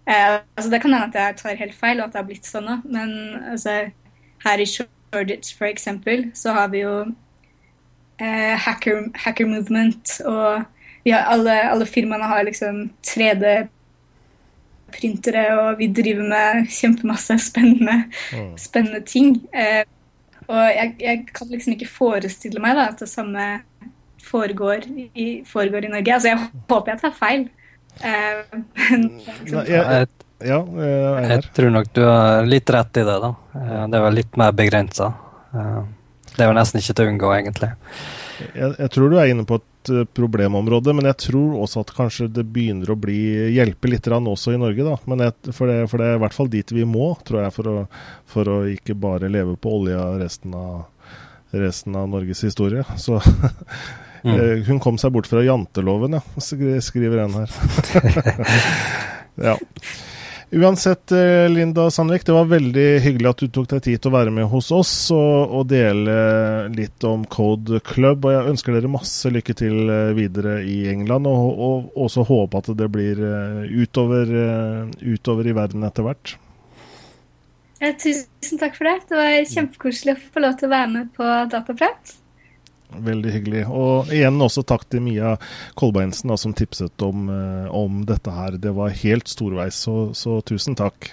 altså 0.07 0.71
Det 0.71 0.79
kan 0.81 0.95
hende 0.95 1.11
at 1.11 1.19
jeg 1.19 1.37
tar 1.41 1.59
helt 1.61 1.77
feil, 1.77 1.99
og 1.99 2.07
at 2.07 2.15
det 2.15 2.21
har 2.21 2.29
blitt 2.29 2.47
sånn 2.49 2.67
nå, 2.67 2.79
men 2.87 3.11
altså, 3.51 3.75
her 4.45 4.63
i 4.63 4.67
Shoreditch 4.69 5.53
for 5.57 5.67
eksempel, 5.69 6.29
så 6.33 6.55
har 6.55 6.71
vi 6.73 6.85
jo 6.85 6.95
hacker, 8.19 9.09
hacker 9.25 9.49
movement 9.51 10.13
og 10.23 10.63
ja, 11.05 11.19
alle, 11.29 11.69
alle 11.69 11.85
firmaene 11.85 12.25
har 12.29 12.43
liksom 12.47 12.89
3D-printere, 13.05 15.57
og 15.59 15.77
vi 15.79 15.87
driver 15.93 16.23
med 16.31 16.67
kjempemasse 16.73 17.37
spennende, 17.49 17.97
mm. 18.33 18.57
spennende 18.61 19.01
ting. 19.05 19.49
Eh, 19.53 19.83
og 20.45 20.65
jeg, 20.69 20.95
jeg, 21.01 21.25
kan 21.33 21.47
liksom 21.49 21.73
ikke 21.75 21.89
forestille 21.89 22.61
meg 22.61 22.75
da, 22.77 22.83
at 22.91 22.99
det 23.01 23.09
samme 23.09 23.59
foregår 24.25 24.85
i, 25.13 25.43
foregår 25.45 25.85
i 25.85 25.91
Norge. 25.93 26.13
Altså, 26.13 26.27
jeg 26.33 26.39
håper 26.69 26.93
jeg 26.93 27.01
tar 27.01 27.13
feil. 27.17 27.47
Eh, 28.01 28.37
men, 28.51 29.05
Nei, 29.53 29.65
jeg, 29.69 30.07
ja, 30.45 30.59
jeg, 30.59 31.25
jeg 31.29 31.39
tror 31.55 31.71
nok 31.73 31.87
du 31.95 32.01
har 32.03 32.49
litt 32.49 32.69
rett 32.73 33.01
i 33.01 33.05
det, 33.07 33.17
da. 33.23 33.31
Eh, 33.61 33.83
det 33.93 33.99
var 34.05 34.17
litt 34.17 34.33
mer 34.41 34.51
begrensa. 34.57 35.07
Eh, 35.53 35.81
det 36.35 36.43
er 36.43 36.51
jo 36.51 36.57
nesten 36.57 36.81
ikke 36.81 36.97
til 36.97 37.05
å 37.05 37.09
unngå, 37.13 37.29
egentlig. 37.37 37.71
Jeg, 38.55 38.71
jeg, 38.79 38.89
tror 38.93 39.11
du 39.11 39.17
er 39.19 39.31
inne 39.31 39.45
på 39.47 39.59
et 39.59 39.91
uh, 39.93 40.03
problemområde, 40.17 40.93
men 40.97 41.07
jeg 41.09 41.17
tror 41.27 41.57
også 41.63 41.83
at 41.85 41.93
kanskje 41.97 42.29
det 42.33 42.45
begynner 42.55 42.91
å 42.91 42.97
bli, 42.99 43.19
hjelpe 43.55 43.91
litt 43.91 44.09
også 44.09 44.55
i 44.55 44.61
Norge. 44.61 44.87
da. 44.87 44.95
Men 45.09 45.25
jeg, 45.27 45.35
for, 45.51 45.71
det, 45.71 45.85
for, 45.91 46.01
det, 46.01 46.09
er 46.09 46.19
i 46.19 46.23
hvert 46.25 46.37
fall 46.37 46.51
dit 46.51 46.75
vi 46.75 46.87
må, 46.89 47.13
tror 47.27 47.43
jeg, 47.45 47.55
for 47.55 47.71
å, 47.71 47.75
for 48.31 48.51
å 48.51 48.57
ikke 48.71 48.97
bare 48.97 49.31
leve 49.31 49.57
på 49.59 49.75
olja 49.79 50.07
resten 50.21 50.55
av, 50.57 50.87
resten 51.55 51.95
av 51.95 52.09
Norges 52.11 52.43
historie. 52.47 52.85
Så 53.01 53.19
mm. 54.25 54.33
Eh, 54.33 54.65
hun 54.67 54.81
kom 54.83 54.99
seg 55.01 55.13
bort 55.15 55.29
fra 55.29 55.45
janteloven, 55.45 56.17
ja, 56.17 56.23
skriver 56.81 57.25
en 57.25 57.39
her. 57.43 57.55
ja. 59.49 59.55
Uansett, 60.51 61.11
eh, 61.11 61.49
Linda 61.49 61.91
Sandvik, 61.91 62.25
det 62.25 62.31
var 62.31 62.45
veldig 62.45 62.85
hyggelig 63.01 63.29
at 63.31 63.41
du 63.41 63.47
tok 63.49 63.69
deg 63.71 63.81
tid 63.83 64.01
til 64.01 64.11
å 64.11 64.15
være 64.15 64.33
med 64.33 64.45
hos 64.51 64.69
oss 64.75 64.93
og, 65.15 65.49
og, 65.49 65.63
dele 65.71 66.17
litt 66.75 67.03
om 67.07 67.23
Code 67.25 67.81
Club. 67.85 68.27
og 68.27 68.35
Jeg 68.35 68.53
ønsker 68.53 68.77
dere 68.77 68.91
masse 68.93 69.31
lykke 69.33 69.55
til 69.57 69.89
eh, 69.89 70.13
videre 70.17 70.59
i 70.61 70.83
England, 70.91 71.25
og, 71.25 71.61
og 71.67 72.03
også 72.05 72.27
håpe 72.29 72.61
at 72.61 72.69
det 72.77 72.89
blir 72.93 73.21
eh, 73.25 73.63
utover, 73.73 74.35
utover 75.01 75.49
i 75.49 75.55
verden 75.57 75.87
etter 75.87 76.05
hvert. 76.05 76.35
Tusen 77.81 78.61
takk 78.61 78.77
for 78.77 78.87
det. 78.87 78.99
Det 79.09 79.17
var 79.17 79.49
kjempekoselig 79.49 80.15
å 80.15 80.21
få 80.37 80.45
lov 80.45 80.55
til 80.59 80.69
å 80.69 80.75
være 80.75 80.91
med 80.93 81.09
på 81.17 81.33
Dataprat. 81.51 82.15
Veldig 82.93 83.31
hyggelig. 83.31 83.65
Og 83.67 84.11
igjen 84.13 84.39
også 84.41 84.63
takk 84.67 84.85
til 84.89 85.03
Mia 85.05 85.35
Kolbeinsen 85.79 86.33
som 86.39 86.53
tipset 86.55 87.05
om, 87.05 87.27
eh, 87.29 87.67
om, 87.73 88.03
dette 88.07 88.31
her. 88.31 88.57
Det 88.61 88.71
var 88.75 88.95
helt 89.03 89.27
storveis, 89.27 89.75
så, 89.87 90.13
så, 90.13 90.39
tusen 90.41 90.77
takk. 90.79 91.11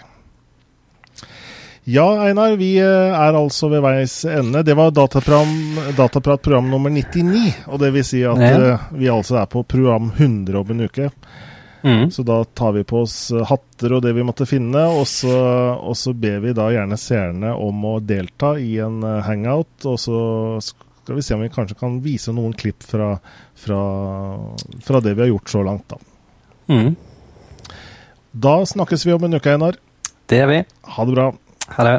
Ja, 1.84 2.06
Einar, 2.28 2.54
vi 2.60 2.76
eh, 2.78 2.86
er 2.86 3.34
altså 3.34 3.68
ved 3.72 3.82
veis 3.82 4.20
ende. 4.24 4.62
Det 4.62 4.76
var 4.78 4.92
Dataprat 4.94 6.42
program 6.42 6.70
nummer 6.70 6.90
99. 6.90 7.64
Og 7.66 7.80
det 7.82 7.90
vil 7.96 8.06
si 8.06 8.22
at 8.22 8.42
ja. 8.42 8.52
Eh, 8.52 8.84
vi 9.00 9.10
altså 9.10 9.40
er 9.42 9.50
på 9.50 9.64
program 9.66 10.12
100 10.14 10.60
om 10.60 10.70
en 10.70 10.86
uke. 10.86 11.10
Mm. 11.82 12.12
Så 12.14 12.22
da 12.22 12.44
tar 12.44 12.76
vi 12.76 12.84
på 12.86 13.00
oss 13.02 13.32
hatter 13.48 13.96
og 13.96 14.04
det 14.04 14.12
vi 14.14 14.22
måtte 14.22 14.46
finne, 14.46 14.84
og 14.86 15.02
så, 15.10 15.34
og 15.82 15.96
så 15.98 16.12
ber 16.14 16.38
vi 16.44 16.52
da 16.54 16.68
gjerne 16.70 16.94
seerne 16.94 17.56
om 17.58 17.82
å 17.90 17.96
delta 17.98 18.52
i 18.54 18.76
en 18.78 19.02
hangout. 19.26 19.74
Og 19.90 19.98
så 19.98 20.20
skal 21.02 21.18
vi 21.18 21.22
se 21.26 21.34
om 21.34 21.42
vi 21.42 21.50
kanskje 21.52 21.78
kan 21.78 21.98
vise 22.04 22.34
noen 22.34 22.52
klipp 22.54 22.84
fra, 22.86 23.16
fra, 23.58 23.80
fra 24.86 25.00
det 25.02 25.16
vi 25.16 25.24
har 25.24 25.32
gjort 25.32 25.50
så 25.50 25.62
langt, 25.66 25.88
da. 25.90 25.98
Mm. 26.72 26.94
Da 28.32 28.54
snakkes 28.66 29.06
vi 29.06 29.12
om 29.12 29.24
en 29.26 29.34
uke, 29.34 29.50
Einar. 29.50 29.76
Det 30.30 30.38
gjør 30.38 30.52
vi. 30.52 30.62
Ha 30.94 31.04
det 31.08 31.16
bra. 31.18 31.26
Ha 31.76 31.88
det. 31.88 31.98